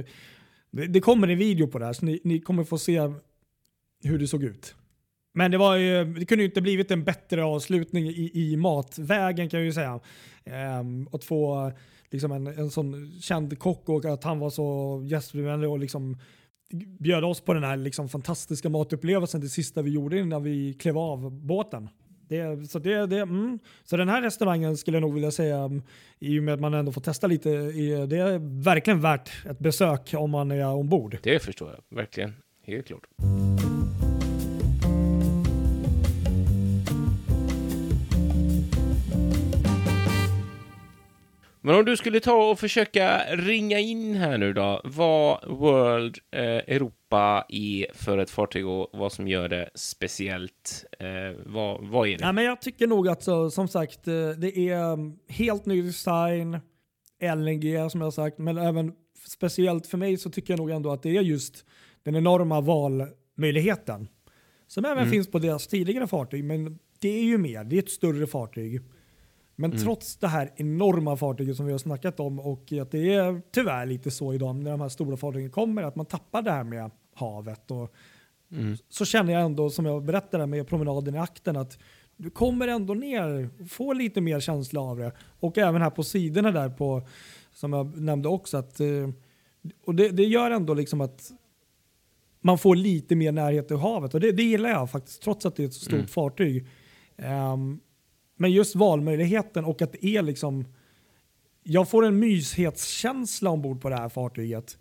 det, 0.71 0.87
det 0.87 0.99
kommer 0.99 1.27
en 1.27 1.37
video 1.37 1.67
på 1.67 1.79
det 1.79 1.85
här 1.85 1.93
så 1.93 2.05
ni, 2.05 2.19
ni 2.23 2.39
kommer 2.39 2.63
få 2.63 2.77
se 2.77 2.99
hur 4.03 4.19
det 4.19 4.27
såg 4.27 4.43
ut. 4.43 4.75
Men 5.33 5.51
det, 5.51 5.57
var 5.57 5.75
ju, 5.75 6.05
det 6.05 6.25
kunde 6.25 6.43
ju 6.43 6.49
inte 6.49 6.61
blivit 6.61 6.91
en 6.91 7.03
bättre 7.03 7.43
avslutning 7.43 8.07
i, 8.07 8.31
i 8.33 8.57
matvägen 8.57 9.49
kan 9.49 9.59
jag 9.59 9.65
ju 9.65 9.73
säga. 9.73 9.99
Ehm, 10.45 11.07
att 11.11 11.23
få 11.23 11.71
liksom 12.09 12.31
en, 12.31 12.47
en 12.47 12.69
sån 12.69 13.11
känd 13.21 13.59
kock 13.59 13.89
och 13.89 14.05
att 14.05 14.23
han 14.23 14.39
var 14.39 14.49
så 14.49 15.01
gästvänlig 15.05 15.69
och 15.69 15.79
liksom 15.79 16.17
bjöd 16.99 17.23
oss 17.23 17.41
på 17.41 17.53
den 17.53 17.63
här 17.63 17.77
liksom 17.77 18.09
fantastiska 18.09 18.69
matupplevelsen 18.69 19.41
det 19.41 19.49
sista 19.49 19.81
vi 19.81 19.91
gjorde 19.91 20.19
innan 20.19 20.43
vi 20.43 20.73
klev 20.73 20.97
av 20.97 21.31
båten. 21.31 21.89
Det, 22.27 22.69
så, 22.69 22.79
det, 22.79 23.05
det, 23.05 23.19
mm. 23.19 23.59
så 23.83 23.97
den 23.97 24.09
här 24.09 24.21
restaurangen 24.21 24.77
skulle 24.77 24.97
jag 24.97 25.01
nog 25.01 25.13
vilja 25.13 25.31
säga, 25.31 25.69
i 26.19 26.39
och 26.39 26.43
med 26.43 26.53
att 26.53 26.59
man 26.59 26.73
ändå 26.73 26.91
får 26.91 27.01
testa 27.01 27.27
lite, 27.27 27.49
det 28.05 28.17
är 28.17 28.63
verkligen 28.63 29.01
värt 29.01 29.31
ett 29.49 29.59
besök 29.59 30.13
om 30.17 30.31
man 30.31 30.51
är 30.51 30.65
ombord. 30.65 31.17
Det 31.23 31.39
förstår 31.39 31.69
jag. 31.69 31.97
Verkligen. 31.97 32.33
Helt 32.65 32.87
klart. 32.87 33.07
Men 41.63 41.75
om 41.75 41.85
du 41.85 41.97
skulle 41.97 42.19
ta 42.19 42.49
och 42.51 42.59
försöka 42.59 43.21
ringa 43.35 43.79
in 43.79 44.15
här 44.15 44.37
nu 44.37 44.53
då, 44.53 44.81
vad 44.83 45.47
World 45.47 46.17
eh, 46.31 46.41
Europa 46.43 47.45
är 47.49 47.85
för 47.93 48.17
ett 48.17 48.29
fartyg 48.29 48.67
och 48.67 48.89
vad 48.93 49.11
som 49.11 49.27
gör 49.27 49.49
det 49.49 49.69
speciellt. 49.75 50.85
Eh, 50.99 51.07
vad, 51.45 51.87
vad 51.87 52.07
är 52.07 52.17
det? 52.17 52.23
Ja, 52.23 52.31
men 52.31 52.43
jag 52.43 52.61
tycker 52.61 52.87
nog 52.87 53.07
att 53.07 53.23
så, 53.23 53.51
som 53.51 53.67
sagt, 53.67 54.07
eh, 54.07 54.29
det 54.29 54.57
är 54.57 54.91
um, 54.91 55.19
helt 55.27 55.65
ny 55.65 55.81
design, 55.81 56.57
LNG 57.35 57.89
som 57.89 58.01
jag 58.01 58.05
har 58.07 58.11
sagt, 58.11 58.37
men 58.37 58.57
även 58.57 58.93
speciellt 59.27 59.87
för 59.87 59.97
mig 59.97 60.17
så 60.17 60.29
tycker 60.29 60.53
jag 60.53 60.57
nog 60.59 60.69
ändå 60.69 60.91
att 60.91 61.03
det 61.03 61.17
är 61.17 61.21
just 61.21 61.65
den 62.03 62.15
enorma 62.15 62.61
valmöjligheten. 62.61 64.07
Som 64.67 64.85
även 64.85 64.97
Mm. 64.97 65.09
finns 65.11 65.31
på 65.31 65.39
deras 65.39 65.67
tidigare 65.67 66.07
fartyg, 66.07 66.43
men 66.43 66.79
det 66.99 67.09
är 67.19 67.23
ju 67.23 67.37
mer, 67.37 67.63
det 67.63 67.75
är 67.75 67.79
ett 67.79 67.89
större 67.91 68.27
fartyg. 68.27 68.81
Men 69.61 69.71
Mm. 69.71 69.83
trots 69.83 70.17
det 70.17 70.27
här 70.27 70.51
enorma 70.55 71.17
fartyget 71.17 71.55
som 71.55 71.65
vi 71.65 71.71
har 71.71 71.79
snackat 71.79 72.19
om 72.19 72.39
och 72.39 72.73
att 72.81 72.91
det 72.91 73.13
är 73.13 73.41
tyvärr 73.51 73.85
lite 73.85 74.11
så 74.11 74.33
idag 74.33 74.55
när 74.55 74.71
de 74.71 74.81
här 74.81 74.89
stora 74.89 75.17
fartygen 75.17 75.49
kommer, 75.51 75.83
att 75.83 75.95
man 75.95 76.05
tappar 76.05 76.41
det 76.41 76.51
här 76.51 76.63
med 76.63 76.91
havet. 77.13 77.71
Och 77.71 77.93
Mm. 78.53 78.77
Så 78.89 79.05
känner 79.05 79.33
jag 79.33 79.41
ändå, 79.41 79.69
som 79.69 79.85
jag 79.85 80.03
berättade 80.03 80.45
med 80.47 80.67
promenaden 80.67 81.15
i 81.15 81.17
akten, 81.17 81.57
att 81.57 81.77
du 82.17 82.29
kommer 82.29 82.67
ändå 82.67 82.93
ner, 82.93 83.49
får 83.67 83.95
lite 83.95 84.21
mer 84.21 84.39
känsla 84.39 84.81
av 84.81 84.97
det. 84.97 85.11
Och 85.39 85.57
även 85.57 85.81
här 85.81 85.89
på 85.89 86.03
sidorna 86.03 86.51
där 86.51 86.69
på, 86.69 87.01
som 87.53 87.73
jag 87.73 87.97
nämnde 88.01 88.29
också, 88.29 88.57
att 88.57 88.79
eh, 88.79 89.09
och 89.85 89.95
det, 89.95 90.09
det 90.09 90.23
gör 90.23 90.51
ändå 90.51 90.73
liksom 90.73 91.01
att 91.01 91.31
man 92.41 92.57
får 92.57 92.75
lite 92.75 93.15
mer 93.15 93.31
närhet 93.31 93.67
till 93.67 93.77
havet 93.77 94.13
och 94.13 94.19
det, 94.19 94.31
det 94.31 94.43
gillar 94.43 94.69
jag 94.69 94.91
faktiskt 94.91 95.21
trots 95.21 95.45
att 95.45 95.55
det 95.55 95.63
är 95.63 95.67
ett 95.67 95.73
så 95.73 95.79
stort 95.85 95.93
Mm. 95.93 96.07
fartyg. 96.07 96.67
Ehm, 97.17 97.79
men 98.41 98.51
just 98.51 98.75
valmöjligheten 98.75 99.65
och 99.65 99.81
att 99.81 99.91
det 99.91 100.05
är 100.05 100.21
liksom 100.21 100.65
jag 101.63 101.89
får 101.89 102.05
en 102.05 102.19
myshetskänsla 102.19 103.49
ombord 103.49 103.81
på 103.81 103.89
det 103.89 103.95
här 103.95 104.09
fartyget. 104.09 104.77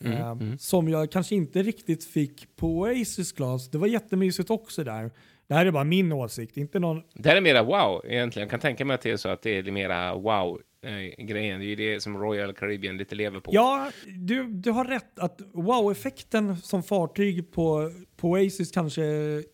Mm, 0.00 0.12
Ehm, 0.12 0.40
mm. 0.40 0.58
Som 0.58 0.88
jag 0.88 1.12
kanske 1.12 1.34
inte 1.34 1.62
riktigt 1.62 2.04
fick 2.04 2.56
på 2.56 2.78
Oasis 2.78 3.32
Class. 3.32 3.70
Det 3.70 3.78
var 3.78 3.86
jättemysigt 3.86 4.50
också 4.50 4.84
där. 4.84 5.10
Det 5.46 5.54
här 5.54 5.66
är 5.66 5.70
bara 5.70 5.84
min 5.84 6.12
åsikt, 6.12 6.56
inte 6.56 6.78
någon... 6.78 7.02
Det 7.14 7.28
här 7.28 7.36
är 7.36 7.40
mera 7.40 7.62
wow 7.62 8.02
egentligen. 8.04 8.44
Jag 8.44 8.50
kan 8.50 8.60
tänka 8.60 8.84
mig 8.84 8.94
att 8.94 9.00
det 9.00 9.10
är 9.10 9.16
så 9.16 9.28
att 9.28 9.42
det 9.42 9.58
är 9.58 9.62
mera 9.62 10.14
wow-grejen. 10.14 11.60
det 11.60 11.66
är 11.66 11.68
ju 11.68 11.76
det 11.76 12.00
som 12.02 12.18
Royal 12.18 12.52
Caribbean 12.52 12.96
lite 12.96 13.14
lever 13.14 13.40
på. 13.40 13.50
Ja, 13.54 13.90
du, 14.06 14.46
du 14.48 14.70
har 14.70 14.84
rätt 14.84 15.18
att 15.18 15.40
wow-effekten 15.52 16.56
som 16.56 16.82
fartyg 16.82 17.52
på, 17.52 17.92
på 18.20 18.28
Oasis 18.30 18.70
kanske 18.70 19.02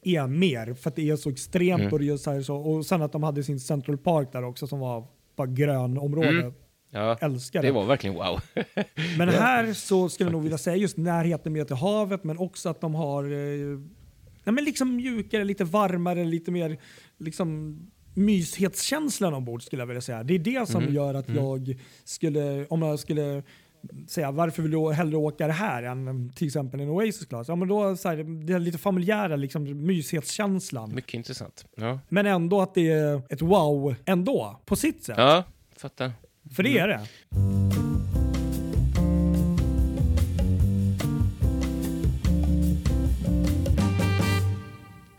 är 0.02 0.26
mer 0.26 0.74
för 0.74 0.90
att 0.90 0.96
det 0.96 1.10
är 1.10 1.16
så 1.16 1.30
extremt 1.30 1.80
Mm. 1.80 1.92
och 1.92 1.98
det 1.98 2.08
är 2.08 2.16
så 2.16 2.42
så. 2.42 2.56
Och 2.56 2.86
sen 2.86 3.02
att 3.02 3.12
de 3.12 3.22
hade 3.22 3.42
sin 3.44 3.60
Central 3.60 3.98
Park 3.98 4.32
där 4.32 4.44
också 4.44 4.66
som 4.66 4.78
var 4.80 5.06
bara 5.36 5.46
grön 5.46 5.98
område. 5.98 6.28
Mm. 6.28 6.52
Ja, 6.90 7.16
Älskar 7.20 7.62
det 7.62 7.70
var 7.70 7.84
verkligen 7.86 8.16
wow. 8.16 8.40
Men 9.18 9.28
här 9.28 9.72
så 9.72 10.08
skulle 10.08 10.26
jag 10.26 10.32
nog 10.32 10.42
vilja 10.42 10.58
säga 10.58 10.76
just 10.76 10.96
närheten 10.96 11.52
med 11.52 11.66
till 11.66 11.76
havet 11.76 12.24
men 12.24 12.38
också 12.38 12.68
att 12.68 12.80
de 12.80 12.94
har 12.94 13.24
eh, 13.24 13.78
ja, 14.44 14.52
men 14.52 14.64
liksom 14.64 14.96
mjukare, 14.96 15.44
lite 15.44 15.64
varmare, 15.64 16.24
lite 16.24 16.50
mer 16.50 16.78
liksom 17.18 17.78
myshetskänslan 18.14 19.34
ombord 19.34 19.62
skulle 19.62 19.82
jag 19.82 19.86
vilja 19.86 20.00
säga. 20.00 20.22
Det 20.22 20.34
är 20.34 20.38
det 20.38 20.68
som 20.68 20.82
Mm, 20.82 20.94
gör 20.94 21.14
att 21.14 21.28
jag 21.28 21.76
skulle, 22.04 22.66
om 22.66 22.82
jag 22.82 22.98
skulle 22.98 23.42
säga 24.08 24.30
varför 24.30 24.62
vill 24.62 24.70
du 24.72 24.92
hellre 24.92 25.16
åka 25.16 25.46
det 25.46 25.52
här 25.52 25.82
än 25.82 26.32
till 26.32 26.46
exempel 26.46 26.80
en 26.80 26.88
Oasis 26.88 27.26
Class? 27.26 27.48
Ja 27.48 27.56
men 27.56 27.68
då 27.68 27.96
så 27.96 28.08
här, 28.08 28.16
det 28.46 28.52
är 28.52 28.58
lite 28.58 28.78
familjära 28.78 29.36
liksom 29.36 29.86
myshetskänslan. 29.86 30.94
Mycket 30.94 31.14
intressant. 31.14 31.64
Ja, 31.76 31.98
Men 32.08 32.26
ändå 32.26 32.60
att 32.60 32.74
det 32.74 32.90
är 32.90 33.22
ett 33.28 33.42
wow 33.42 33.94
ändå, 34.04 34.60
på 34.64 34.76
sitt 34.76 35.04
sätt. 35.04 35.18
ja 35.18 35.44
fattar. 35.76 36.12
För 36.56 36.62
det 36.62 36.78
är 36.78 36.88
det. 36.88 37.00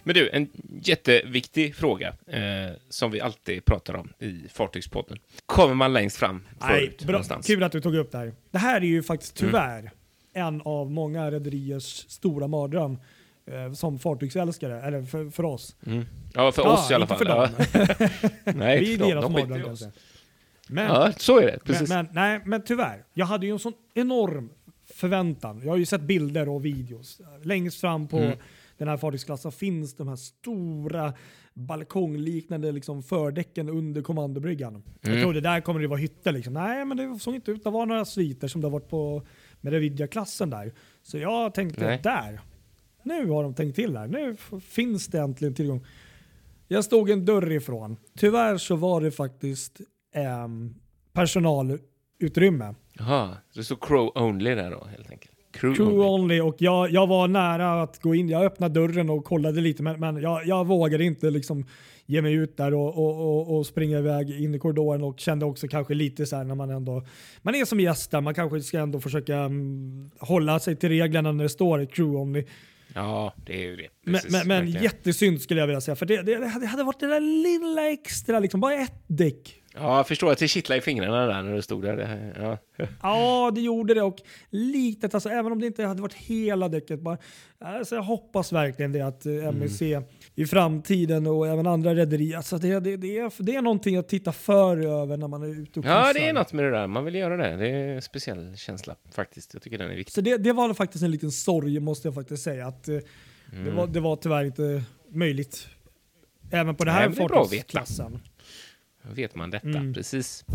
Men 0.08 0.14
du, 0.16 0.30
en 0.30 0.50
jätteviktig 0.82 1.76
fråga 1.76 2.08
eh, 2.28 2.42
som 2.90 3.12
vi 3.12 3.22
alltid 3.22 3.66
pratar 3.66 3.94
om 3.96 4.10
i 4.20 4.42
Fartygspodden. 4.54 5.18
Kommer 5.46 5.74
man 5.76 5.94
längst 5.94 6.18
fram 6.18 6.44
Nej, 6.60 6.80
förut 6.80 7.04
bra, 7.04 7.12
någonstans? 7.12 7.48
kul 7.48 7.64
att 7.64 7.72
du 7.72 7.82
tog 7.82 7.96
upp 7.96 8.12
det 8.12 8.18
här. 8.18 8.34
Det 8.52 8.58
här 8.58 8.82
är 8.82 8.86
ju 8.86 9.04
faktiskt 9.04 9.42
Mm. 9.42 9.52
tyvärr 9.52 9.92
en 10.34 10.62
av 10.66 10.92
många 10.92 11.32
rederiers 11.32 11.84
stora 12.10 12.48
mardröm 12.48 12.98
eh, 13.46 13.74
som 13.74 14.00
fartygsälskare, 14.00 14.82
eller 14.82 15.02
för, 15.04 15.30
för 15.30 15.46
oss. 15.46 15.76
Mm. 15.86 16.06
Ja, 16.34 16.52
för 16.52 16.62
Ja, 16.64 16.74
oss 16.74 16.92
i 16.92 16.94
alla 16.94 17.08
fall. 17.08 17.18
för 17.18 17.26
dem. 17.26 17.50
Ja. 17.74 18.10
Nej, 18.56 18.80
Vi 18.80 18.94
är 18.94 18.98
deras 18.98 19.24
De 19.24 19.32
mardröm 19.34 19.62
oss. 19.72 19.80
kanske. 19.82 20.00
Men, 20.68 20.86
Ja, 20.86 21.12
så 21.18 21.40
är 21.40 21.46
det. 21.46 21.60
Precis. 21.64 21.90
men, 21.90 22.06
men, 22.06 22.16
nej, 22.16 22.42
men 22.46 22.62
tyvärr, 22.64 23.04
jag 23.14 23.26
hade 23.26 23.46
ju 23.46 23.52
en 23.52 23.60
sån 23.60 23.74
enorm 23.94 24.50
förväntan. 24.94 25.62
Jag 25.64 25.70
har 25.72 25.78
ju 25.78 25.86
sett 25.86 26.02
bilder 26.02 26.50
och 26.50 26.66
videos. 26.66 27.22
Längst 27.44 27.82
fram 27.82 28.08
på 28.08 28.18
Mm. 28.18 28.38
Den 28.78 28.88
här 28.88 28.98
fartygsklassen 28.98 29.52
finns 29.52 29.96
de 29.96 30.08
här 30.08 30.16
stora 30.16 31.14
balkongliknande 31.54 32.72
liksom 32.72 33.04
fördäcken 33.04 33.70
under 33.70 34.02
kommandobryggan. 34.02 34.84
Jag 35.02 35.12
Mm. 35.12 35.24
trodde 35.24 35.42
där 35.42 35.62
kommer 35.62 35.80
det 35.80 35.88
vara 35.88 36.00
hytter. 36.00 36.32
Liksom. 36.32 36.54
Nej, 36.54 36.86
men 36.86 36.98
det 36.98 37.20
såg 37.20 37.36
inte 37.36 37.52
ut 37.52 37.68
att 37.68 37.74
vara 37.74 37.86
några 37.86 38.06
sviter 38.06 38.48
som 38.48 38.62
det 38.62 38.66
har 38.68 38.72
varit 38.72 38.90
på 38.90 39.24
med 39.62 39.74
Revidia-klassen 39.74 40.50
där. 40.50 40.74
Så 41.04 41.18
jag 41.18 41.54
tänkte 41.54 41.86
Nej. 41.86 42.00
där, 42.04 42.42
nu 43.04 43.30
har 43.30 43.44
de 43.44 43.54
tänkt 43.54 43.76
till 43.76 43.98
här. 43.98 44.08
Nu 44.08 44.36
finns 44.62 45.08
det 45.08 45.20
äntligen 45.20 45.54
tillgång. 45.54 45.86
Jag 46.68 46.86
stod 46.86 47.10
en 47.10 47.26
dörr 47.26 47.52
ifrån. 47.52 47.98
Tyvärr 48.18 48.58
så 48.58 48.76
var 48.76 49.02
det 49.02 49.12
faktiskt 49.12 49.82
ehm, 50.16 50.76
personalutrymme. 51.14 52.76
Jaha, 52.94 53.38
det 53.54 53.64
står 53.64 53.76
Crow 53.82 54.12
Only 54.16 54.56
där 54.56 54.72
då, 54.72 54.86
helt 54.86 55.12
enkelt. 55.12 55.37
Crew, 55.58 55.76
Crew 55.76 56.06
only. 56.06 56.24
only 56.24 56.42
och 56.42 56.56
jag, 56.58 56.92
jag 56.92 57.08
var 57.08 57.28
nära 57.28 57.82
att 57.82 58.02
gå 58.02 58.16
in. 58.16 58.30
Jag 58.30 58.44
öppnade 58.46 58.80
dörren 58.80 59.10
och 59.10 59.24
kollade 59.26 59.62
lite 59.62 59.84
men, 59.84 60.00
men 60.00 60.22
jag, 60.22 60.46
jag 60.46 60.68
vågade 60.68 61.04
inte 61.04 61.30
liksom 61.30 61.66
ge 62.06 62.22
mig 62.22 62.34
ut 62.34 62.58
där 62.58 62.74
och, 62.74 62.98
och, 62.98 63.20
och, 63.20 63.58
och 63.58 63.66
springa 63.66 63.98
iväg 63.98 64.30
in 64.30 64.56
i 64.56 64.60
korridoren 64.60 65.04
och 65.04 65.20
kände 65.20 65.46
också 65.46 65.68
kanske 65.68 65.94
lite 65.94 66.26
så 66.26 66.36
här 66.36 66.44
när 66.44 66.56
man 66.56 66.70
ändå 66.70 67.06
man 67.42 67.56
är 67.56 67.66
som 67.66 67.80
gäst 67.80 68.12
där, 68.12 68.22
man 68.22 68.34
kanske 68.34 68.62
ska 68.62 68.80
ändå 68.80 69.00
försöka 69.00 69.36
mm, 69.38 70.12
hålla 70.20 70.60
sig 70.60 70.76
till 70.76 70.90
reglerna 70.90 71.32
när 71.32 71.44
det 71.44 71.50
står 71.50 71.86
crew 71.86 72.22
only. 72.22 72.46
Ja, 72.94 73.34
det 73.46 73.54
är 73.54 73.70
ju 73.70 73.76
det. 73.76 73.88
Men, 74.04 74.14
Precis, 74.14 74.32
men, 74.32 74.48
men 74.48 74.58
verkligen. 74.58 74.84
jättesynd 74.84 75.42
skulle 75.42 75.60
jag 75.60 75.68
vilja 75.68 75.82
säga 75.82 75.96
för 75.96 76.06
det, 76.06 76.22
det, 76.22 76.60
det 76.60 76.68
hade 76.68 76.84
varit 76.84 77.00
det 77.00 77.08
där 77.08 77.20
lilla 77.20 77.90
extra, 77.90 78.40
liksom, 78.40 78.60
bara 78.60 78.74
ett 78.74 79.04
däck. 79.08 79.64
Ja, 79.80 79.98
jag 79.98 80.08
förstår 80.08 80.32
att 80.32 80.38
det 80.38 80.48
kittlade 80.48 80.80
i 80.80 80.82
fingrarna 80.82 81.26
där 81.26 81.42
när 81.44 81.56
du 81.56 81.62
stod 81.62 81.82
där. 81.84 82.34
Ja. 82.40 82.58
Ja, 83.02 83.52
det 83.56 83.62
gjorde 83.62 83.94
det 83.94 84.02
och 84.02 84.18
litet, 84.50 85.14
alltså, 85.14 85.30
även 85.30 85.52
om 85.52 85.60
det 85.62 85.68
inte 85.68 85.84
hade 85.86 86.02
varit 86.02 86.14
hela 86.14 86.70
däcket. 86.70 87.00
Bara, 87.00 87.18
alltså, 87.60 87.96
jag 87.96 88.04
hoppas 88.04 88.54
verkligen 88.54 88.92
det 88.92 89.02
att 89.02 89.26
eh, 89.26 89.34
MSC 89.48 89.82
i 90.36 90.46
framtiden 90.46 91.28
och 91.28 91.48
även 91.48 91.68
andra 91.68 91.96
rederier, 91.96 92.38
alltså, 92.38 92.58
det, 92.58 92.80
det, 92.80 92.98
det, 92.98 93.18
är, 93.18 93.44
det 93.44 93.56
är 93.56 93.62
någonting 93.62 93.96
att 93.98 94.10
titta 94.10 94.32
för 94.32 94.78
över 95.02 95.18
när 95.18 95.28
man 95.28 95.44
är 95.44 95.62
ute 95.62 95.80
och 95.80 95.86
ja, 95.86 96.04
kryssar. 96.04 96.14
det 96.14 96.28
är 96.30 96.34
något 96.34 96.54
med 96.54 96.66
det 96.66 96.72
där. 96.72 96.88
Man 96.88 97.06
vill 97.06 97.16
göra 97.16 97.38
det. 97.38 97.56
Det 97.58 97.70
är 97.70 97.88
en 97.96 98.02
speciell 98.02 98.58
känsla 98.58 98.96
faktiskt. 99.12 99.54
Jag 99.54 99.64
tycker 99.64 99.78
den 99.78 99.92
är 99.92 99.96
viktig. 99.96 100.14
Så 100.14 100.22
det, 100.22 100.38
det 100.38 100.54
var 100.54 100.74
faktiskt 100.74 101.04
en 101.04 101.12
liten 101.12 101.32
sorg 101.32 101.80
måste 101.80 102.08
jag 102.08 102.16
faktiskt 102.16 102.44
säga. 102.44 102.68
Att, 102.68 102.88
eh, 102.88 102.98
Mm. 103.52 103.66
det, 103.66 103.72
var, 103.72 103.88
det 103.88 104.00
var 104.00 104.16
tyvärr 104.16 104.44
inte 104.44 104.84
möjligt. 105.10 105.68
Även 106.52 106.76
på 106.76 106.84
det 106.84 106.92
Nej, 106.92 107.02
här 107.02 107.28
fartygsklassen. 107.28 108.20
Vet 109.16 109.36
man 109.36 109.50
detta, 109.52 109.68
Mm. 109.68 109.94
precis. 109.94 110.46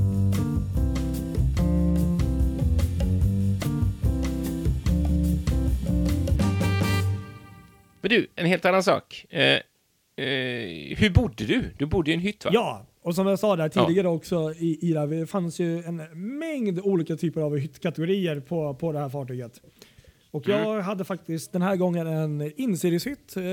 Men 8.01 8.09
du, 8.11 8.27
en 8.37 8.47
helt 8.47 8.65
annan 8.65 8.83
sak. 8.83 9.27
Eh, 9.31 9.43
eh, 9.43 9.61
hur 10.99 11.11
bodde 11.11 11.45
du? 11.45 11.63
Du 11.79 11.87
bodde 11.87 12.11
i 12.11 12.15
en 12.15 12.21
hytt, 12.21 12.45
va? 12.45 12.51
Ja, 12.55 12.87
och 13.03 13.15
som 13.15 13.27
jag 13.27 13.39
sa 13.39 13.57
där 13.57 13.69
tidigare 13.69 14.09
också 14.09 14.53
i, 14.59 14.79
i 14.91 14.93
det 14.93 15.27
fanns 15.27 15.59
ju 15.61 15.79
en 15.85 15.97
mängd 16.39 16.81
olika 16.81 17.17
typer 17.17 17.41
av 17.41 17.57
hyttkategorier 17.59 18.41
på, 18.41 18.75
på 18.75 18.93
det 18.93 18.99
här 18.99 19.09
fartyget. 19.09 19.61
Och 20.31 20.49
jag 20.49 20.73
Mm. 20.73 20.85
hade 20.85 21.05
faktiskt 21.05 21.53
den 21.53 21.63
här 21.63 21.77
gången 21.77 22.07
en 22.07 22.53
insideshytt, 22.61 23.37
eh, 23.37 23.45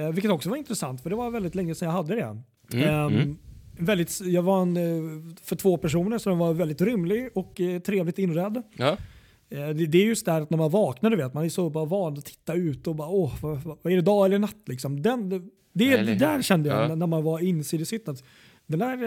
eh, 0.00 0.08
vilket 0.12 0.30
också 0.30 0.50
var 0.50 0.56
intressant 0.56 1.02
för 1.02 1.10
det 1.10 1.16
var 1.16 1.30
väldigt 1.30 1.54
länge 1.54 1.74
sedan 1.74 1.86
jag 1.88 1.92
hade 1.96 2.14
det. 2.14 2.22
Mm, 2.72 2.88
Ehm, 2.88 3.14
mm. 3.14 3.36
Väldigt, 3.78 4.20
jag 4.20 4.42
var 4.42 4.62
en, 4.62 4.76
eh, 4.76 5.34
för 5.42 5.56
två 5.56 5.76
personer 5.76 6.18
så 6.18 6.30
den 6.30 6.38
var 6.38 6.54
väldigt 6.54 6.80
rymlig 6.80 7.28
och 7.34 7.60
eh, 7.60 7.80
trevligt 7.80 8.18
inredd. 8.18 8.62
Ja. 8.76 8.96
Eh, 9.50 9.68
Det, 9.68 9.86
det 9.86 9.98
är 9.98 10.04
just 10.06 10.26
där 10.26 10.40
att 10.40 10.50
när 10.50 10.58
man 10.58 10.70
vaknar, 10.70 11.10
du 11.10 11.16
vet, 11.16 11.34
man 11.34 11.44
är 11.44 11.48
så 11.48 11.70
bara 11.70 11.84
van 11.84 12.18
att 12.18 12.24
titta 12.24 12.54
ut 12.54 12.86
och 12.86 12.94
bara 12.94 13.08
åh, 13.08 13.34
vad, 13.42 13.62
vad 13.82 13.92
är 13.92 13.96
det 13.96 14.02
dag 14.02 14.26
eller 14.26 14.38
natt 14.38 14.62
liksom? 14.66 15.02
Den, 15.02 15.28
det, 15.28 15.40
det, 15.72 15.96
det 16.02 16.14
där 16.14 16.42
kände 16.42 16.68
jag 16.68 16.90
Ja. 16.90 16.94
när- 16.94 17.06
man 17.06 17.24
var 17.24 17.40
insidesytt 17.40 18.08
att 18.08 18.24
den 18.66 18.78
där 18.78 18.98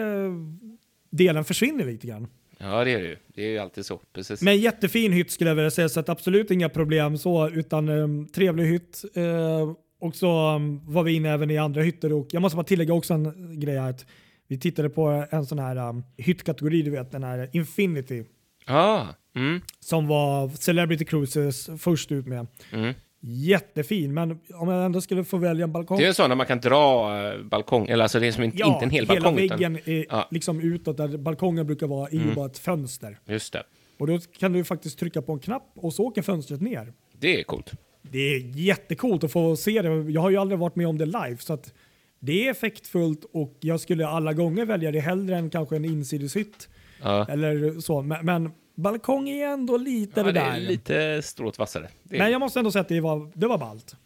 delen 1.10 1.44
försvinner 1.44 1.84
lite 1.84 2.06
grann. 2.06 2.26
ja, 2.58 2.84
det 2.84 2.90
är 2.90 2.98
det 2.98 3.08
ju. 3.08 3.16
Det 3.34 3.42
är 3.44 3.48
ju 3.50 3.58
alltid 3.58 3.86
så. 3.86 4.00
Precis. 4.12 4.42
Men 4.42 4.58
jättefin 4.60 5.12
hytt 5.12 5.30
skulle 5.30 5.50
jag 5.50 5.54
vilja 5.54 5.70
säga, 5.70 5.88
så 5.88 6.00
att 6.00 6.08
absolut 6.08 6.50
inga 6.50 6.68
problem 6.68 7.18
så, 7.18 7.48
utan 7.48 7.88
um, 7.88 8.26
trevlig 8.28 8.64
hytt. 8.64 9.04
Eh, 9.14 9.72
och 10.00 10.16
så 10.16 10.54
um, 10.56 10.80
var 10.92 11.02
vi 11.02 11.12
inne 11.12 11.30
även 11.30 11.50
i 11.50 11.58
andra 11.58 11.82
hytter 11.82 12.12
och 12.12 12.28
jag 12.30 12.42
måste 12.42 12.56
bara 12.56 12.64
tillägga 12.64 12.94
också 12.94 13.14
en 13.14 13.60
grej 13.60 13.78
här. 13.78 13.90
Att 13.90 14.06
Vi 14.50 14.58
tittade 14.58 14.90
på 14.90 15.24
en 15.30 15.46
sån 15.46 15.58
här 15.58 15.76
um, 15.88 16.04
hyttkategori, 16.16 16.82
du 16.82 16.90
vet 16.90 17.10
den 17.12 17.22
här 17.24 17.48
Infinity 17.52 18.24
Ja, 18.66 19.08
mm, 19.36 19.60
som 19.80 20.06
var 20.06 20.48
Celebrity 20.48 21.04
Cruises 21.04 21.70
först 21.78 22.12
ut 22.12 22.26
med. 22.26 22.46
mm. 22.72 22.94
Jättefin, 23.22 24.14
men 24.14 24.38
om 24.54 24.68
jag 24.68 24.84
ändå 24.84 25.00
skulle 25.00 25.24
få 25.24 25.36
välja 25.36 25.64
en 25.64 25.72
balkong. 25.72 25.98
Det 25.98 26.04
är 26.04 26.08
en 26.08 26.14
sån 26.14 26.28
där 26.30 26.36
man 26.36 26.46
kan 26.46 26.60
dra 26.60 27.16
eh, 27.32 27.42
balkong, 27.42 27.88
eller 27.88 28.02
alltså 28.02 28.20
det 28.20 28.26
är 28.26 28.32
som 28.32 28.44
inte, 28.44 28.62
inte 28.62 28.84
en 28.84 28.90
hel 28.90 29.08
hela 29.08 29.20
balkong. 29.20 29.36
väggen 29.36 29.78
är 29.84 30.06
Ja. 30.08 30.28
liksom 30.30 30.60
utåt 30.60 30.96
där 30.96 31.16
balkongen 31.18 31.66
brukar 31.66 31.86
vara, 31.86 32.08
är 32.08 32.12
ju 32.14 32.22
Mm. 32.22 32.34
bara 32.34 32.46
ett 32.46 32.58
fönster. 32.58 33.10
Utan, 33.22 33.32
just 33.34 33.52
det. 33.52 33.62
Och 33.98 34.06
då 34.06 34.18
kan 34.38 34.52
du 34.52 34.64
faktiskt 34.64 34.98
trycka 34.98 35.22
på 35.22 35.32
en 35.32 35.38
knapp 35.38 35.72
och 35.74 35.92
så 35.94 36.04
åker 36.04 36.22
fönstret 36.22 36.60
ner. 36.60 36.92
Det 37.18 37.40
är 37.40 37.44
coolt. 37.44 37.72
Det 38.02 38.18
är 38.18 38.38
jättecoolt 38.58 39.24
att 39.24 39.32
få 39.32 39.56
se 39.56 39.82
det. 39.82 40.10
Jag 40.12 40.20
har 40.20 40.30
ju 40.30 40.36
aldrig 40.36 40.58
varit 40.58 40.76
med 40.76 40.86
om 40.86 40.98
det 40.98 41.06
live 41.06 41.36
så 41.38 41.52
att 41.52 41.74
det 42.20 42.46
är 42.46 42.50
effektfullt 42.50 43.24
och 43.32 43.56
jag 43.60 43.80
skulle 43.80 44.06
alla 44.06 44.32
gånger 44.32 44.64
välja 44.64 44.90
det 44.92 45.00
hellre 45.00 45.36
än 45.36 45.50
kanske 45.50 45.76
en 45.76 45.84
insideshytt 45.84 46.68
Ja. 47.02 47.26
eller 47.28 47.80
så. 47.80 48.02
Men, 48.02 48.24
men 48.26 48.50
balkong 48.74 49.28
är 49.28 49.46
ändå 49.46 49.76
lite 49.76 50.20
Ja, 50.20 50.24
det 50.26 50.32
det 50.32 50.40
där. 50.40 50.56
är 50.56 50.60
lite 50.60 51.22
strået 51.22 51.58
vassare. 51.58 51.88
Det 52.02 52.14
är, 52.16 52.18
Men 52.18 52.32
jag 52.32 52.38
måste 52.40 52.58
ändå 52.60 52.70
säga 52.72 52.80
att 52.80 52.88
det 52.88 53.00
var, 53.00 53.30
det 53.34 53.46
var 53.46 53.58
ballt. 53.58 53.96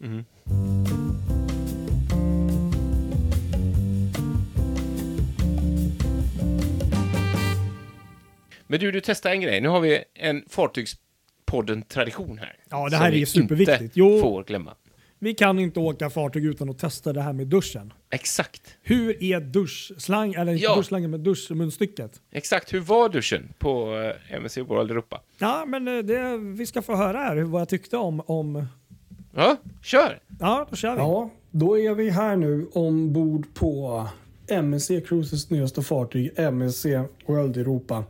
Men 8.67 8.79
du, 8.79 8.91
du 8.91 9.01
testar 9.01 9.31
en 9.31 9.41
grej. 9.41 9.61
Nu 9.61 9.67
har 9.69 9.79
vi 9.79 10.03
en 10.13 10.43
Fartygspodden-tradition 10.49 12.37
här. 12.37 12.55
Ja, 12.69 12.89
det 12.89 12.95
här 12.97 13.11
är 13.11 13.15
ju 13.15 13.25
superviktigt. 13.25 13.81
inte 13.81 13.99
Jo. 13.99 14.19
får 14.21 14.43
glömma. 14.43 14.73
Vi 15.25 15.33
kan 15.33 15.59
inte 15.59 15.79
åka 15.79 16.09
fartyg 16.09 16.45
utan 16.45 16.69
att 16.69 16.79
testa 16.79 17.13
det 17.13 17.21
här 17.21 17.33
med 17.33 17.47
duschen. 17.47 17.93
Exakt. 18.09 18.61
Hur 18.81 19.23
är 19.23 19.39
duschslang, 19.39 20.33
eller 20.33 20.51
inte 20.51 20.63
Ja. 20.63 20.75
duschslangen, 20.75 21.11
men 21.11 21.23
duschmunstycket? 21.23 22.21
Exakt. 22.31 22.73
Hur 22.73 22.79
var 22.79 23.09
duschen 23.09 23.53
på 23.59 23.97
eh, 24.29 24.35
MSC 24.37 24.57
World 24.57 24.91
Europa? 24.91 25.21
Ja, 25.37 25.65
men 25.67 25.87
eh, 25.87 25.97
det, 26.03 26.37
vi 26.37 26.65
ska 26.65 26.81
få 26.81 26.95
höra 26.95 27.17
här 27.17 27.35
vad 27.41 27.61
jag 27.61 27.69
tyckte 27.69 27.97
om, 27.97 28.21
om... 28.25 28.65
Ja, 29.35 29.57
kör! 29.83 30.19
Ja, 30.39 30.67
då 30.69 30.75
kör 30.75 30.91
vi. 30.93 30.97
Ja, 30.97 31.29
då 31.51 31.79
är 31.79 31.93
vi 31.93 32.09
här 32.09 32.35
nu 32.35 32.67
ombord 32.73 33.53
på 33.53 34.07
MSC 34.47 34.87
Cruises 35.07 35.49
nyaste 35.49 35.81
fartyg, 35.81 36.31
MSC 36.39 36.85
World 37.25 37.57
Europa. 37.57 38.03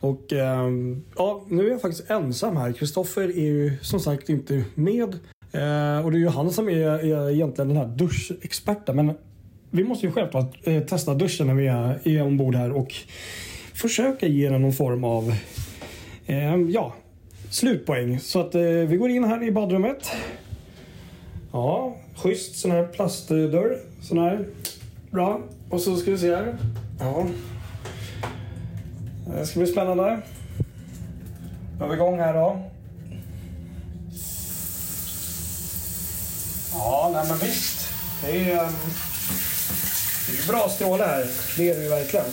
Och 0.00 0.32
ehm, 0.32 1.02
ja, 1.16 1.44
nu 1.48 1.66
är 1.66 1.70
jag 1.70 1.80
faktiskt 1.80 2.10
ensam 2.10 2.56
här. 2.56 2.72
Kristoffer 2.72 3.28
är 3.28 3.46
ju 3.46 3.78
som 3.82 4.00
sagt 4.00 4.28
inte 4.28 4.64
med. 4.74 5.18
Eh, 5.52 6.04
och 6.04 6.12
det 6.12 6.16
är 6.16 6.20
ju 6.20 6.28
han 6.28 6.50
som 6.50 6.68
är, 6.68 6.88
är 6.88 7.30
egentligen 7.30 7.68
den 7.68 7.76
här 7.76 7.86
duschexperten. 7.86 8.96
Men 8.96 9.14
vi 9.70 9.84
måste 9.84 10.06
ju 10.06 10.12
självklart 10.12 10.56
eh, 10.64 10.82
testa 10.82 11.14
duschen 11.14 11.46
när 11.46 11.54
vi 11.54 11.66
är, 11.66 12.08
är 12.08 12.22
ombord 12.22 12.54
här 12.54 12.72
och 12.72 12.94
försöka 13.74 14.26
ge 14.26 14.48
den 14.48 14.62
någon 14.62 14.72
form 14.72 15.04
av 15.04 15.34
eh, 16.26 16.56
ja, 16.56 16.94
slutpoäng. 17.50 18.20
Så 18.20 18.40
att 18.40 18.54
eh, 18.54 18.62
vi 18.62 18.96
går 18.96 19.10
in 19.10 19.24
här 19.24 19.42
i 19.42 19.52
badrummet. 19.52 20.10
Ja, 21.52 21.96
schysst 22.14 22.56
sån 22.56 22.70
här 22.70 22.84
plastdörr. 22.84 23.78
Sån 24.00 24.18
här. 24.18 24.46
Bra. 25.10 25.40
Och 25.70 25.80
så 25.80 25.96
ska 25.96 26.10
vi 26.10 26.18
se 26.18 26.34
här. 26.34 26.56
Ja. 27.00 27.26
Det 29.26 29.46
ska 29.46 29.60
bli 29.60 29.68
spännande. 29.68 30.18
Då 31.78 31.84
är 31.84 31.88
vi 31.88 31.94
igång 31.94 32.18
här 32.18 32.34
då. 32.34 32.71
Ja, 36.72 37.10
nej 37.14 37.24
men 37.28 37.38
visst. 37.38 37.88
Det 38.24 38.30
är, 38.30 38.64
ehm, 38.64 38.72
det 40.26 40.32
är 40.32 40.36
ju 40.40 40.46
bra 40.46 40.68
stråle 40.68 41.04
här. 41.04 41.26
Det 41.56 41.70
är 41.70 41.74
det 41.74 41.82
ju 41.82 41.88
verkligen. 41.88 42.26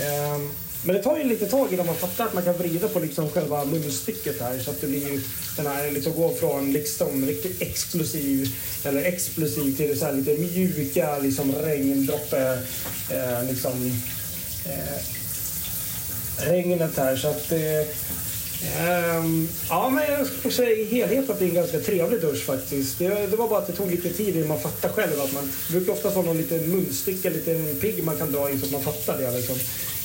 Ehm, 0.00 0.50
Men 0.86 0.96
det 0.96 1.02
tar 1.02 1.18
ju 1.18 1.24
lite 1.24 1.46
tag 1.46 1.72
innan 1.72 1.86
man 1.86 1.94
fattar 1.96 2.24
att 2.26 2.34
man 2.34 2.42
kan 2.42 2.58
vrida 2.58 2.88
på 2.88 2.98
liksom 2.98 3.30
själva 3.30 3.64
munstycket 3.64 4.40
här 4.40 4.58
så 4.58 4.70
att 4.70 4.80
det 4.80 4.86
blir 4.86 5.20
den 5.56 5.66
här 5.66 5.90
liksom 5.90 6.12
går 6.12 6.34
från 6.34 6.72
liksom 6.72 7.26
riktigt 7.26 7.62
exklusiv 7.62 8.56
eller 8.84 9.04
explosiv 9.04 9.76
till 9.76 9.88
det 9.88 9.96
så 9.96 10.04
här 10.04 10.12
lite 10.12 10.38
mjuka 10.38 11.18
liksom 11.18 11.52
regndroppe 11.52 12.58
eh, 13.10 13.44
liksom 13.50 14.00
eh, 14.66 15.00
regnet 16.46 16.96
här 16.96 17.16
så 17.16 17.28
att 17.28 17.52
eh, 17.52 17.86
ehm, 18.78 19.48
ja 19.68 19.88
men 19.88 20.12
jag 20.12 20.26
skulle 20.26 20.54
säga 20.54 20.70
i 20.70 20.84
helhet 20.84 21.30
att 21.30 21.38
det 21.38 21.44
är 21.44 21.48
en 21.48 21.54
ganska 21.54 21.78
trevlig 21.78 22.20
dusch 22.20 22.44
faktiskt. 22.44 22.98
Det, 22.98 23.08
det 23.08 23.36
var 23.36 23.48
bara 23.48 23.58
att 23.58 23.66
det 23.66 23.72
tog 23.72 23.90
lite 23.90 24.08
tid 24.08 24.36
innan 24.36 24.48
man 24.48 24.60
fattar 24.60 24.88
själv 24.88 25.20
att 25.20 25.32
man 25.32 25.52
det 25.68 25.72
brukar 25.72 25.92
ofta 25.92 26.10
vara 26.10 26.26
någon 26.26 26.36
liten 26.36 26.70
munsticka, 26.70 27.28
en 27.28 27.34
liten 27.34 27.76
pigg 27.80 28.04
man 28.04 28.16
kan 28.16 28.32
dra 28.32 28.50
in 28.50 28.60
så 28.60 28.66
att 28.66 28.72
man 28.72 28.82
fattar 28.82 29.18
det 29.18 29.30
liksom. 29.30 29.56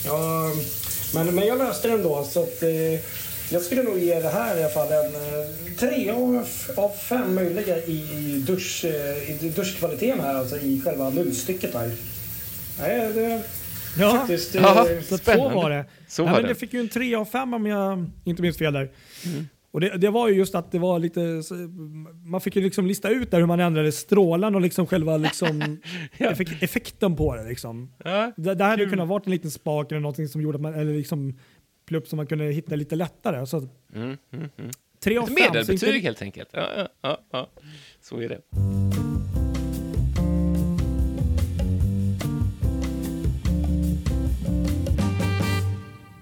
Ja, 0.06 0.52
men, 1.14 1.36
men 1.36 1.48
jag 1.48 1.58
löste 1.58 1.88
den 1.88 2.04
då 2.04 2.28
så 2.32 2.44
att 2.44 2.64
eh, 2.64 3.00
jag 3.52 3.62
skulle 3.62 3.84
nog 3.84 4.00
ge 4.00 4.20
det 4.20 4.30
här 4.30 4.58
i 4.58 4.64
alla 4.64 4.74
fall 4.74 4.92
en 4.92 5.16
eh, 5.16 5.48
tre 5.80 6.10
av, 6.10 6.48
av 6.76 6.90
fem 6.90 7.36
möjliga 7.36 7.78
i, 7.78 8.44
dusch, 8.48 8.86
eh, 8.86 9.46
i 9.46 9.52
duschkvaliteten 9.56 10.20
här, 10.20 10.36
alltså 10.36 10.58
i 10.58 10.82
själva 10.86 11.10
munstycket 11.10 11.74
här. 11.74 11.92
Nej, 12.80 13.14
det 13.14 13.42
Ja, 13.98 14.12
faktiskt... 14.18 14.56
Ja. 14.56 14.86
så 14.86 14.92
att 15.00 15.06
så 15.06 15.18
Spännande. 15.18 15.56
var 15.56 15.70
det. 15.70 15.86
Så 16.08 16.22
ja, 16.22 16.26
var 16.26 16.32
men 16.34 16.42
det. 16.42 16.48
det 16.48 16.56
fick 16.56 16.74
ju 16.74 16.80
en 16.80 16.90
3 16.90 17.16
av 17.16 17.26
5 17.26 17.54
om 17.54 17.66
jag 17.66 18.06
inte 18.24 18.42
minns 18.42 18.58
fel 18.58 18.74
där. 18.74 18.92
Och 19.72 19.82
det, 19.82 19.98
det 19.98 20.10
var 20.10 20.28
ju 20.30 20.36
just 20.36 20.56
att 20.56 20.72
det 20.72 20.80
var 20.80 21.00
lite, 21.00 21.42
man 22.26 22.42
fick 22.42 22.56
ju 22.56 22.62
liksom 22.62 22.86
lista 22.88 23.10
ut 23.10 23.32
där 23.32 23.40
hur 23.40 23.46
man 23.46 23.60
ändrade 23.60 23.92
strålen 23.92 24.56
och 24.56 24.62
liksom 24.62 24.88
själva 24.88 25.18
liksom 25.18 25.60
Ja. 26.18 26.32
effek- 26.32 26.58
effekten 26.64 27.16
på 27.16 27.36
det. 27.36 27.44
Liksom. 27.44 27.92
Ja, 28.04 28.32
Det, 28.38 28.56
det 28.56 28.64
hade 28.64 28.84
Kul. 28.84 28.90
kunnat 28.90 29.08
varit 29.08 29.26
en 29.26 29.32
liten 29.32 29.52
spak 29.52 29.92
eller 29.92 30.02
någonting 30.02 30.28
som 30.28 30.42
gjorde 30.42 30.56
att 30.56 30.62
man, 30.62 30.74
eller 30.74 30.94
liksom 30.94 31.38
plupp 31.88 32.08
som 32.08 32.18
man 32.18 32.28
kunde 32.28 32.44
hitta 32.46 32.76
lite 32.76 32.96
lättare. 32.96 33.46
Så 33.46 33.58
mm, 33.58 33.68
mm, 33.94 34.18
mm. 34.58 34.72
3 35.04 35.18
av 35.18 35.24
Ett 35.24 35.30
5. 35.30 35.36
så 35.38 35.44
medelbetyg 35.54 35.90
inte- 35.90 36.00
helt 36.00 36.22
enkelt. 36.22 36.50
Ja, 36.54 36.68
ja, 36.78 36.88
ja, 37.02 37.20
ja. 37.32 37.50
Så 38.02 38.18
är 38.22 38.30
det. 38.30 38.42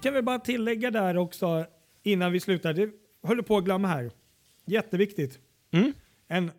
Kan 0.08 0.14
vi 0.14 0.22
bara 0.22 0.38
tillägga 0.38 0.90
där 0.90 1.16
också 1.16 1.66
innan 2.02 2.32
vi 2.32 2.40
slutar. 2.40 2.72
Det 2.72 2.90
håller 3.22 3.42
på 3.42 3.56
att 3.56 3.64
glömma 3.64 3.88
här. 3.88 4.10
Jätteviktigt. 4.66 5.38
Mm. 5.72 5.92
En 6.28 6.50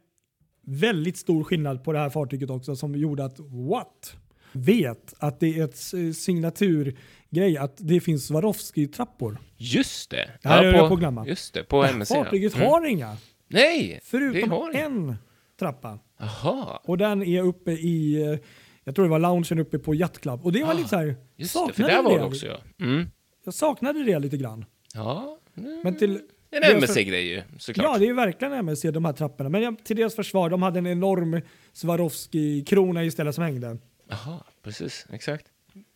väldigt 0.62 1.18
stor 1.18 1.44
skillnad 1.44 1.84
på 1.84 1.94
det 1.94 2.00
här 2.00 2.10
fartyget 2.10 2.50
också 2.50 2.76
som 2.76 2.96
gjorde 2.96 3.26
att 3.26 3.40
what? 3.40 4.16
Vet 4.52 5.14
att 5.20 5.40
det 5.40 5.60
är 5.60 5.64
ett 5.64 5.78
signaturgrej 6.18 7.58
att 7.58 7.74
det 7.78 8.00
finns 8.00 8.28
Swarovski-trappor. 8.32 9.38
Just 9.58 10.10
det. 10.12 10.30
Det 10.42 10.50
här 10.50 10.64
är 10.64 10.74
jag 10.74 10.88
på 10.88 10.94
att 10.94 11.00
glömma. 11.00 11.28
Just 11.28 11.54
det, 11.54 11.64
på 11.64 11.84
MSC. 11.84 12.12
ja. 12.14 12.24
fartyget 12.24 12.56
Mm. 12.56 12.68
har 12.68 12.86
inga, 12.86 13.18
Nej, 13.48 14.00
förutom 14.04 14.72
en 14.74 15.16
trappa. 15.60 16.00
Jaha, 16.20 16.80
Och 16.84 16.98
den 16.98 17.24
är 17.24 17.42
uppe 17.44 17.72
i, 17.72 18.22
eh, 18.22 18.40
jag 18.84 18.96
tror 18.96 19.06
det 19.06 19.12
var 19.12 19.20
loungen 19.20 19.60
uppe 19.60 19.80
på 19.80 19.96
Yacht 19.96 20.20
Club. 20.20 20.46
Och 20.46 20.52
det 20.52 20.64
var 20.64 20.70
Ah, 20.70 20.74
lite 20.74 20.90
så 20.90 20.96
här, 20.98 21.16
just 21.36 21.54
det. 21.68 21.74
För 21.74 21.84
där 21.84 22.04
var 22.04 22.20
det 22.20 22.26
också, 22.26 22.46
ja. 22.48 22.58
Mm. 22.86 23.08
Jag 23.44 23.54
saknade 23.54 24.04
det 24.04 24.20
lite 24.20 24.38
grann. 24.38 24.66
Ja, 24.94 25.38
mm. 25.58 25.82
Men 25.84 25.98
till, 25.98 26.22
en 26.52 26.78
MSC-grej 26.78 27.28
ju, 27.28 27.42
såklart. 27.58 27.86
Ja, 27.86 27.98
det 27.98 28.08
är 28.08 28.14
verkligen 28.14 28.54
MSC, 28.54 28.82
de 28.92 29.06
här 29.06 29.14
trapporna. 29.14 29.50
Men 29.50 29.76
till 29.76 29.96
deras 29.96 30.16
försvar, 30.16 30.50
de 30.50 30.62
hade 30.62 30.80
en 30.80 30.88
enorm 30.88 31.42
Swarovski-krona 31.74 33.04
istället 33.06 33.36
som 33.36 33.44
hängde. 33.44 33.78
Jaha, 34.10 34.40
precis, 34.64 35.06
exakt. 35.14 35.46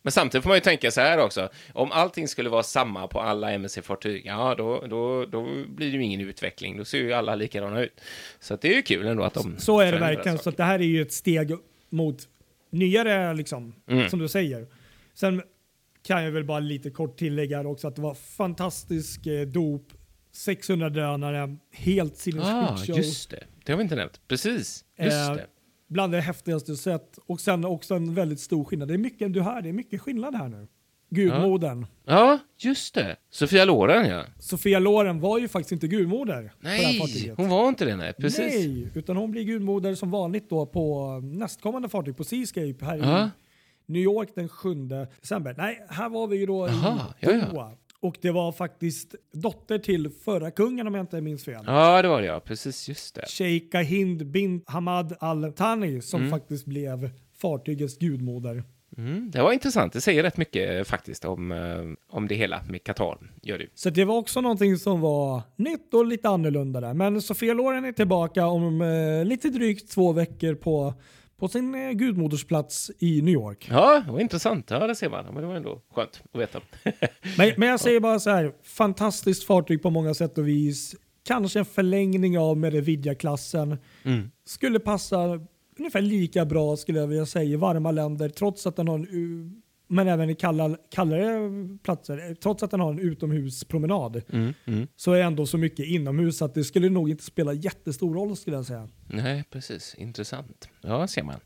Men 0.02 0.12
samtidigt 0.12 0.42
får 0.42 0.50
man 0.50 0.56
ju 0.56 0.60
tänka 0.60 0.90
så 0.90 1.00
här 1.00 1.18
också. 1.18 1.48
Om 1.72 1.92
allting 1.92 2.28
skulle 2.28 2.48
vara 2.50 2.62
samma 2.62 3.08
på 3.08 3.20
alla 3.20 3.50
MSC-fartyg, 3.50 4.22
ja, 4.26 4.54
då, 4.58 4.86
då, 4.86 5.24
då 5.26 5.42
blir 5.68 5.90
det 5.90 5.96
ju 5.96 6.02
ingen 6.04 6.20
utveckling. 6.20 6.76
Då 6.76 6.84
ser 6.84 6.98
ju 6.98 7.12
alla 7.12 7.34
likadana 7.34 7.80
ut. 7.80 8.00
Så 8.40 8.56
det 8.56 8.68
är 8.68 8.74
ju 8.76 8.82
kul 8.82 9.06
ändå 9.06 9.22
att 9.24 9.34
de 9.34 9.56
Så 9.58 9.80
är 9.80 9.92
det 9.92 9.98
verkligen. 9.98 10.38
Så 10.38 10.42
saker. 10.44 10.50
att 10.50 10.56
det 10.56 10.64
här 10.64 10.78
är 10.78 10.84
ju 10.84 11.02
ett 11.02 11.12
steg 11.12 11.52
mot 11.88 12.28
nyare, 12.70 13.34
liksom, 13.34 13.74
Mm. 13.88 14.08
som 14.10 14.18
du 14.18 14.28
säger. 14.28 14.66
Sen 15.14 15.42
kan 16.06 16.24
jag 16.24 16.30
väl 16.30 16.44
bara 16.44 16.60
lite 16.60 16.90
kort 16.90 17.18
tillägga 17.18 17.56
här 17.56 17.66
också 17.66 17.88
att 17.88 17.96
det 17.96 18.02
var 18.02 18.14
fantastisk 18.14 19.26
eh, 19.26 19.46
dop, 19.46 19.82
600 20.32 20.90
drönare, 20.90 21.56
helt 21.72 22.12
Ah, 22.12 22.16
sinnessjukt 22.16 22.86
show. 22.86 22.96
just 22.96 23.30
det. 23.30 23.44
Det 23.64 23.72
har 23.72 23.76
vi 23.76 23.82
inte 23.82 23.96
nämnt. 23.96 24.20
Precis, 24.28 24.84
just 24.98 25.12
Eh, 25.30 25.34
det. 25.34 25.46
Bland 25.88 26.12
det 26.12 26.20
häftigaste 26.20 26.70
jag 26.70 26.78
sett. 26.78 27.18
Och 27.26 27.40
sen 27.40 27.64
också 27.64 27.94
en 27.94 28.14
väldigt 28.14 28.40
stor 28.40 28.64
skillnad. 28.64 28.88
Det 28.88 28.94
är 28.94 28.98
mycket, 28.98 29.32
du 29.32 29.40
hör, 29.40 29.62
det 29.62 29.68
är 29.68 29.72
mycket 29.72 30.00
skillnad 30.00 30.34
här 30.34 30.48
nu. 30.48 30.66
Gudmodern. 31.10 31.86
Ja, 32.06 32.38
just 32.58 32.94
det. 32.94 33.16
Sofia 33.30 33.64
Loren, 33.64 34.08
ja. 34.08 34.24
Sofia 34.38 34.78
Loren 34.78 35.20
var 35.20 35.38
ju 35.38 35.48
faktiskt 35.48 35.72
inte 35.72 35.88
gudmoder 35.88 36.34
här 36.34 36.52
Nej, 36.60 37.32
hon 37.36 37.48
var 37.48 37.68
inte 37.68 37.84
det, 37.84 37.96
nej. 37.96 38.12
Precis. 38.12 38.38
Nej, 38.54 38.88
utan 38.94 39.16
hon 39.16 39.30
blir 39.30 39.44
gudmoder 39.44 39.94
som 39.94 40.10
vanligt 40.10 40.50
då 40.50 40.66
på 40.66 41.10
nästkommande 41.20 41.88
fartyg 41.88 42.16
på 42.16 42.24
Seascape 42.24 42.74
här 42.84 42.96
Ja. 42.96 43.30
New 43.86 44.02
York 44.02 44.28
den 44.34 44.48
7 44.48 44.74
december. 45.20 45.54
Nej, 45.58 45.86
här 45.88 46.08
var 46.08 46.26
vi 46.26 46.36
ju 46.36 46.46
då 46.46 46.66
Aha, 46.66 47.14
i 47.20 47.26
ja, 47.26 47.32
ja. 47.32 47.46
Doha. 47.52 47.70
Och 48.00 48.16
det 48.22 48.30
var 48.30 48.52
faktiskt 48.52 49.14
dotter 49.32 49.78
till 49.78 50.10
förra 50.24 50.50
kungen 50.50 50.86
om 50.86 50.94
jag 50.94 51.02
inte 51.02 51.20
minns 51.20 51.44
fel. 51.44 51.64
Ja, 51.66 52.02
det 52.02 52.08
var 52.08 52.20
det, 52.20 52.26
ja. 52.26 52.40
Precis, 52.40 52.88
just 52.88 53.14
det. 53.14 53.26
Sheikha 53.28 53.78
Hind 53.78 54.26
bin 54.26 54.62
Hamad 54.66 55.16
Al 55.20 55.52
Thani 55.52 56.00
som 56.02 56.20
Mm. 56.20 56.30
faktiskt 56.30 56.66
blev 56.66 57.10
fartygets 57.38 57.98
gudmoder. 57.98 58.64
Mm, 58.96 59.30
det 59.30 59.42
var 59.42 59.52
intressant. 59.52 59.92
Det 59.92 60.00
säger 60.00 60.22
rätt 60.22 60.36
mycket 60.36 60.70
eh, 60.78 60.84
faktiskt 60.84 61.24
om, 61.24 61.52
eh, 61.52 62.16
om 62.16 62.28
det 62.28 62.34
hela 62.34 62.62
med 62.68 62.84
Qatar. 62.84 63.18
Gör 63.42 63.58
det. 63.58 63.66
Så 63.74 63.90
det 63.90 64.04
var 64.04 64.16
också 64.16 64.40
någonting 64.40 64.76
som 64.76 65.00
var 65.00 65.42
nytt 65.56 65.94
och 65.94 66.06
lite 66.06 66.28
annorlunda 66.28 66.80
där. 66.80 66.94
Men 66.94 67.22
Sofia 67.22 67.54
Loren 67.54 67.84
är 67.84 67.92
tillbaka 67.92 68.46
om 68.46 68.80
eh, 68.82 69.24
lite 69.24 69.48
drygt 69.48 69.90
två 69.90 70.12
veckor 70.12 70.54
på, 70.54 70.94
på 71.44 71.48
sin 71.48 71.74
eh, 71.74 71.90
gudmodersplats 71.90 72.90
i 72.98 73.22
New 73.22 73.34
York. 73.34 73.68
Ja, 73.70 74.02
det 74.06 74.12
var 74.12 74.20
intressant. 74.20 74.70
Ja, 74.70 74.86
det 74.86 74.94
ser 74.94 75.10
man. 75.10 75.24
Men 75.24 75.34
det 75.34 75.46
var 75.46 75.54
ändå 75.54 75.82
skönt 75.94 76.22
att 76.32 76.40
veta. 76.40 76.60
Men, 77.38 77.52
men 77.56 77.68
jag 77.68 77.80
säger 77.80 78.00
bara 78.00 78.20
så 78.20 78.30
här, 78.30 78.52
fantastiskt 78.62 79.44
fartyg 79.44 79.82
på 79.82 79.90
många 79.90 80.14
sätt 80.14 80.38
och 80.38 80.48
vis. 80.48 80.94
Kanske 81.24 81.58
en 81.58 81.64
förlängning 81.64 82.38
av 82.38 82.56
Merividia-klassen. 82.56 83.78
Mm. 84.02 84.30
Skulle 84.44 84.78
passa 84.78 85.40
ungefär 85.78 86.00
lika 86.00 86.44
bra 86.44 86.76
skulle 86.76 86.98
jag 86.98 87.06
vilja 87.06 87.26
säga 87.26 87.44
i 87.44 87.56
varma 87.56 87.90
länder 87.90 88.28
trots 88.28 88.66
att 88.66 88.76
den 88.76 88.88
har 88.88 88.94
en 88.94 89.08
men 89.88 90.08
även 90.08 90.30
i 90.30 90.34
kalla, 90.34 90.76
kallare 90.90 91.50
platser. 91.82 92.34
Trots 92.34 92.62
att 92.62 92.70
den 92.70 92.80
har 92.80 92.92
en 92.92 92.98
utomhuspromenad 92.98 94.22
Mm, 94.32 94.54
mm. 94.64 94.86
så 94.96 95.12
är 95.12 95.22
ändå 95.22 95.46
så 95.46 95.58
mycket 95.58 95.86
inomhus 95.86 96.42
att 96.42 96.54
det 96.54 96.64
skulle 96.64 96.88
nog 96.90 97.10
inte 97.10 97.24
spela 97.24 97.52
jättestor 97.52 98.14
roll 98.14 98.36
skulle 98.36 98.56
jag 98.56 98.66
säga. 98.66 98.88
Nej, 99.08 99.44
precis. 99.50 99.94
Intressant. 99.98 100.68
Ja, 100.80 101.06
ser 101.06 101.22
man. 101.22 101.40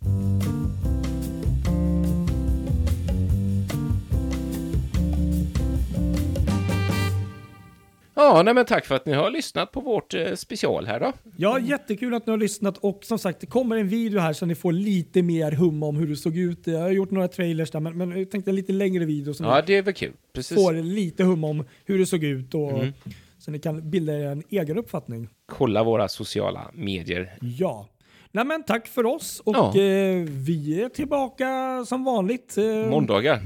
Ja, 8.20 8.42
nej 8.44 8.54
men 8.54 8.64
tack 8.66 8.86
för 8.86 8.94
att 8.94 9.06
ni 9.06 9.12
har 9.12 9.30
lyssnat 9.30 9.72
på 9.72 9.80
vårt 9.80 10.14
eh, 10.14 10.34
special 10.34 10.86
här 10.86 11.00
då. 11.00 11.12
Ja, 11.36 11.58
jättekul 11.58 12.14
att 12.14 12.26
ni 12.26 12.30
har 12.30 12.38
lyssnat 12.38 12.78
och 12.78 13.04
som 13.04 13.18
sagt 13.18 13.40
det 13.40 13.46
kommer 13.46 13.76
en 13.76 13.88
video 13.88 14.20
här 14.20 14.32
så 14.32 14.46
ni 14.46 14.54
får 14.54 14.72
lite 14.72 15.22
mer 15.22 15.52
hum 15.52 15.82
om 15.82 15.96
hur 15.96 16.06
det 16.06 16.16
såg 16.16 16.36
ut. 16.36 16.66
Jag 16.66 16.80
har 16.80 16.90
gjort 16.90 17.10
några 17.10 17.28
trailers 17.28 17.70
där 17.70 17.80
men, 17.80 17.98
men 17.98 18.18
jag 18.18 18.30
tänkte 18.30 18.50
en 18.50 18.54
lite 18.56 18.72
längre 18.72 19.04
video 19.04 19.34
så 19.34 19.44
Ja, 19.44 19.56
ni 19.56 19.62
det 19.66 19.76
är 19.76 19.82
väl 19.82 19.94
kul. 19.94 20.12
Precis. 20.32 20.56
får 20.56 20.72
lite 20.72 21.24
hum 21.24 21.44
om 21.44 21.64
hur 21.84 21.98
det 21.98 22.06
såg 22.06 22.24
ut 22.24 22.54
och 22.54 22.70
Mm. 22.72 22.92
så 23.38 23.50
ni 23.50 23.58
kan 23.58 23.90
bilda 23.90 24.12
er 24.12 24.26
en 24.26 24.42
egen 24.50 24.78
uppfattning. 24.78 25.28
Kolla 25.46 25.84
våra 25.84 26.08
sociala 26.08 26.70
medier. 26.74 27.36
Ja. 27.40 27.88
Nej 28.32 28.44
men 28.44 28.62
tack 28.62 28.86
för 28.86 29.06
oss 29.06 29.42
och 29.44 29.56
Ja. 29.56 29.68
eh, 29.68 30.24
vi 30.28 30.82
är 30.82 30.88
tillbaka 30.88 31.46
som 31.86 32.04
vanligt. 32.04 32.58
Eh, 32.58 32.90
Måndagar. 32.90 33.40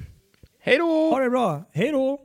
Hej 0.60 0.78
då! 0.78 0.84
Ha 1.10 1.20
det 1.20 1.30
bra. 1.30 1.64
Hej 1.72 1.90
då! 1.92 2.18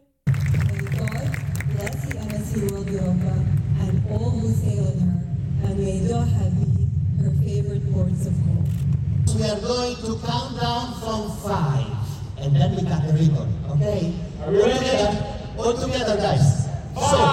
World 2.61 2.89
Europa 2.89 3.33
and 3.81 4.03
all 4.09 4.31
who 4.31 4.51
sail 4.53 4.87
in 4.93 4.99
her, 4.99 5.23
and 5.65 5.77
may 5.79 5.99
Doha 5.99 6.45
be 6.57 6.87
her 7.23 7.31
favorite 7.43 7.93
ports 7.93 8.25
of 8.25 8.33
call. 8.33 8.65
We 9.37 9.43
are 9.43 9.59
going 9.61 9.95
to 9.97 10.17
count 10.25 10.59
down 10.59 10.93
from 10.99 11.29
five, 11.37 11.91
and 12.39 12.55
then 12.55 12.75
we 12.75 12.81
cut 12.83 13.05
the 13.05 13.13
ribbon. 13.13 13.49
Okay? 13.71 14.13
Are 14.43 14.51
we 14.51 14.61
ready? 14.63 15.17
All 15.57 15.73
together, 15.73 16.17
guys. 16.17 16.65
Five, 16.95 17.09
four, 17.09 17.26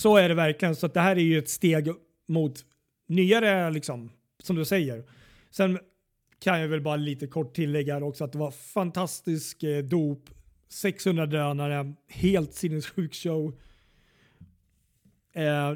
Så 0.00 0.16
är 0.16 0.28
det 0.28 0.34
verkligen. 0.34 0.76
Så 0.76 0.86
att 0.86 0.94
det 0.94 1.00
här 1.00 1.16
är 1.16 1.20
ju 1.20 1.38
ett 1.38 1.48
steg 1.48 1.88
mot 2.28 2.64
nyare, 3.06 3.70
liksom, 3.70 4.10
som 4.42 4.56
du 4.56 4.64
säger. 4.64 5.04
Sen 5.50 5.78
kan 6.38 6.60
jag 6.60 6.68
väl 6.68 6.80
bara 6.80 6.96
lite 6.96 7.26
kort 7.26 7.54
tillägga 7.54 8.04
också 8.04 8.24
att 8.24 8.32
det 8.32 8.38
var 8.38 8.50
fantastisk 8.50 9.62
eh, 9.62 9.84
dop, 9.84 10.30
600 10.68 11.26
drönare, 11.26 11.94
helt 12.08 12.54
sinnessjuk 12.54 13.14
show. 13.14 13.58
Eh, 15.32 15.74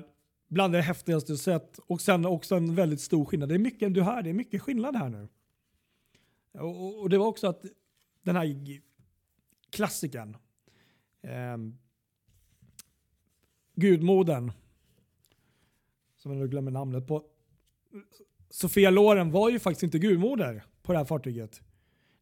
bland 0.48 0.72
det 0.72 0.82
häftigaste 0.82 1.32
jag 1.32 1.38
sett 1.38 1.78
och 1.78 2.00
sen 2.00 2.26
också 2.26 2.54
en 2.56 2.74
väldigt 2.74 3.00
stor 3.00 3.24
skillnad. 3.24 3.48
Det 3.48 3.54
är 3.54 3.58
mycket, 3.58 3.94
du 3.94 4.02
hör, 4.02 4.22
det 4.22 4.30
är 4.30 4.34
mycket 4.34 4.62
skillnad 4.62 4.96
här 4.96 5.08
nu. 5.08 5.28
Och, 6.60 7.00
och- 7.02 7.10
det 7.10 7.18
var 7.18 7.26
också 7.26 7.46
att 7.46 7.62
den 8.22 8.36
här 8.36 8.54
klassikern, 9.70 10.36
eh, 11.22 11.56
gudmodern, 13.74 14.52
som 16.16 16.32
jag 16.32 16.40
nu 16.40 16.48
glömmer 16.48 16.70
namnet 16.70 17.06
på, 17.06 17.24
Sofia 18.50 18.90
Loren 18.90 19.30
var 19.30 19.50
ju 19.50 19.58
faktiskt 19.58 19.82
inte 19.82 19.98
gudmoder 19.98 20.64
på 20.82 20.92
det 20.92 20.98
här 20.98 21.04
fartyget. 21.04 21.62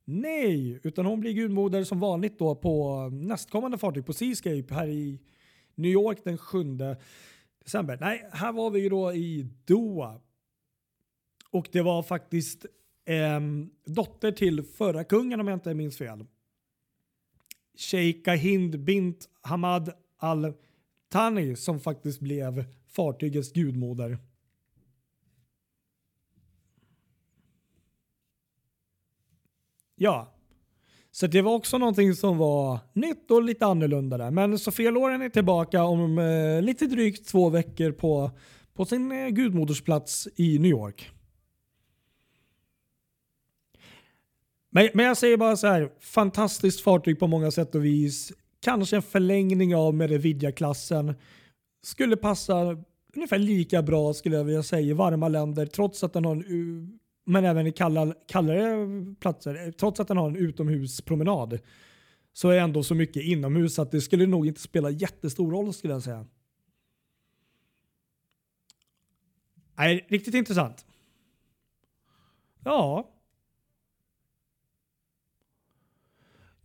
Nej, 0.05 0.81
utan 0.83 1.07
hon 1.07 1.21
blir 1.21 1.33
gudmoder 1.33 1.85
som 1.85 2.01
vanligt 2.01 2.39
då 2.39 2.55
på 2.55 3.09
nästkommande 3.09 3.79
fartyg 3.79 4.07
på 4.07 4.13
Seascape 4.13 4.75
här 4.75 4.89
i 4.89 5.21
New 5.75 5.91
York 5.91 6.19
den 6.25 6.39
7 6.39 6.65
december. 7.65 7.99
Nej, 8.01 8.29
här 8.33 8.53
var 8.53 8.71
vi 8.71 8.81
ju 8.81 8.89
då 8.89 9.13
i 9.13 9.47
Doha. 9.65 10.21
Och 11.51 11.69
det 11.73 11.83
var 11.83 12.03
faktiskt 12.03 12.67
eh, 13.05 13.41
dotter 13.85 14.33
till 14.33 14.63
förra 14.63 15.05
kungen 15.05 15.41
om 15.41 15.49
jag 15.49 15.57
inte 15.57 15.75
minns 15.75 15.99
fel. 15.99 16.25
Sheikha 17.79 18.33
Hind 18.33 18.81
bint 18.81 19.29
Hamad 19.41 19.93
Al 20.17 20.53
Tani 21.13 21.57
som 21.57 21.81
faktiskt 21.81 22.21
blev 22.21 22.65
fartygets 22.89 23.53
gudmoder. 23.53 24.19
Ja, 29.97 30.35
så 31.11 31.27
det 31.27 31.43
var 31.43 31.55
också 31.55 31.79
någonting 31.79 32.15
som 32.15 32.39
var 32.39 32.79
nytt 32.93 33.31
och 33.31 33.43
lite 33.43 33.67
annorlunda 33.67 34.19
där. 34.19 34.31
Men 34.31 34.59
Sofia 34.59 34.91
Loren 34.91 35.23
är 35.23 35.29
tillbaka 35.29 35.85
om 35.85 36.19
eh, 36.19 36.63
lite 36.63 36.87
drygt 36.87 37.29
två 37.29 37.51
veckor 37.51 37.93
på, 37.93 38.31
på 38.75 38.85
sin 38.85 39.13
eh, 39.13 39.29
gudmodersplats 39.29 40.29
i 40.37 40.59
New 40.59 40.71
York. 40.71 41.11
Men, 44.71 44.89
men 44.95 45.07
jag 45.07 45.17
säger 45.17 45.37
bara 45.37 45.57
så 45.57 45.67
här, 45.67 45.93
fantastiskt 46.01 46.81
fartyg 46.81 47.19
på 47.19 47.27
många 47.27 47.51
sätt 47.51 47.75
och 47.75 47.85
vis. 47.85 48.33
Kanske 48.63 48.97
en 48.97 49.03
förlängning 49.03 49.77
av 49.77 49.95
Merevidia-klassen. 49.95 51.15
Skulle 51.83 52.17
passa 52.17 52.85
ungefär 53.15 53.39
lika 53.39 53.83
bra 53.83 54.15
skulle 54.15 54.37
jag 54.37 54.45
vilja 54.45 54.63
säga 54.63 54.81
i 54.81 54.93
varma 54.93 55.29
länder 55.29 55.67
trots 55.67 56.05
att 56.05 56.13
den 56.13 56.25
har 56.25 56.33
en, 56.33 56.99
men 57.25 57.45
även 57.45 57.67
i 57.67 57.73
kalla, 57.73 58.15
kallare 58.27 58.87
platser. 59.21 59.67
Eh, 59.67 59.73
trots 59.73 60.01
att 60.01 60.09
den 60.09 60.17
har 60.17 60.29
en 60.31 60.37
utomhuspromenad 60.37 61.59
så 62.33 62.49
är 62.49 62.59
ändå 62.59 62.83
så 62.83 62.95
mycket 62.95 63.23
inomhus 63.23 63.79
att 63.79 63.91
det 63.91 64.01
skulle 64.01 64.27
nog 64.27 64.47
inte 64.47 64.61
spela 64.61 64.91
jättestor 64.91 65.51
roll 65.51 65.73
skulle 65.73 65.93
jag 65.93 66.03
säga. 66.03 66.27
Nej, 69.75 70.07
riktigt 70.09 70.35
intressant. 70.35 70.87
Ja. 72.65 73.09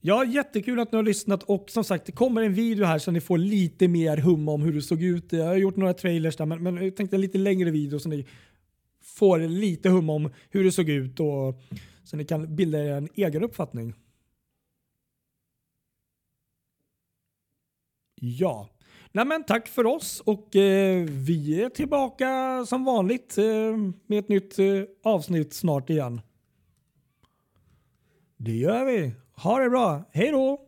Ja, 0.08 0.26
jättekul 0.26 0.80
att 0.80 0.92
ni 0.92 0.96
har 0.96 1.04
lyssnat 1.04 1.44
och 1.44 1.70
som 1.70 1.84
sagt 1.84 2.06
det 2.06 2.12
kommer 2.12 2.42
en 2.42 2.54
video 2.54 2.86
här 2.86 3.00
så 3.00 3.12
ni 3.12 3.22
får 3.22 3.38
lite 3.38 3.88
mer 3.88 4.18
hum 4.18 4.50
om 4.50 4.62
hur 4.62 4.74
det 4.74 4.82
såg 4.82 5.04
ut. 5.04 5.34
Jag 5.34 5.46
har 5.46 5.56
gjort 5.56 5.76
några 5.76 5.94
trailers 5.94 6.36
där 6.36 6.46
men, 6.46 6.64
men 6.64 6.84
jag 6.84 6.96
tänkte 6.96 7.16
en 7.16 7.22
lite 7.22 7.38
längre 7.38 7.72
video 7.72 8.00
så 8.00 8.10
ni 8.10 8.28
får 9.04 9.40
lite 9.40 9.90
hum 9.90 10.10
om 10.10 10.30
hur 10.50 10.64
det 10.64 10.72
såg 10.72 10.90
ut 10.90 11.20
och 11.20 11.62
så 12.04 12.18
ni 12.18 12.26
kan 12.26 12.56
bilda 12.56 12.80
er 12.80 12.92
en 12.92 13.10
egen 13.14 13.44
uppfattning. 13.44 13.94
Ja, 18.16 18.70
Nej, 19.12 19.26
men 19.26 19.44
tack 19.44 19.68
för 19.68 19.86
oss 19.86 20.20
och 20.26 20.56
eh, 20.56 21.04
vi 21.04 21.64
är 21.64 21.70
tillbaka 21.70 22.64
som 22.66 22.86
vanligt 22.86 23.38
eh, 23.38 23.78
med 24.08 24.20
ett 24.20 24.30
nytt 24.30 24.60
eh, 24.60 24.66
avsnitt 25.04 25.54
snart 25.54 25.90
igen. 25.90 26.22
Det 28.38 28.56
gör 28.56 28.86
vi. 28.86 29.14
Ha 29.40 29.60
det 29.60 29.70
bra. 29.70 30.04
Hej 30.12 30.32
då! 30.32 30.67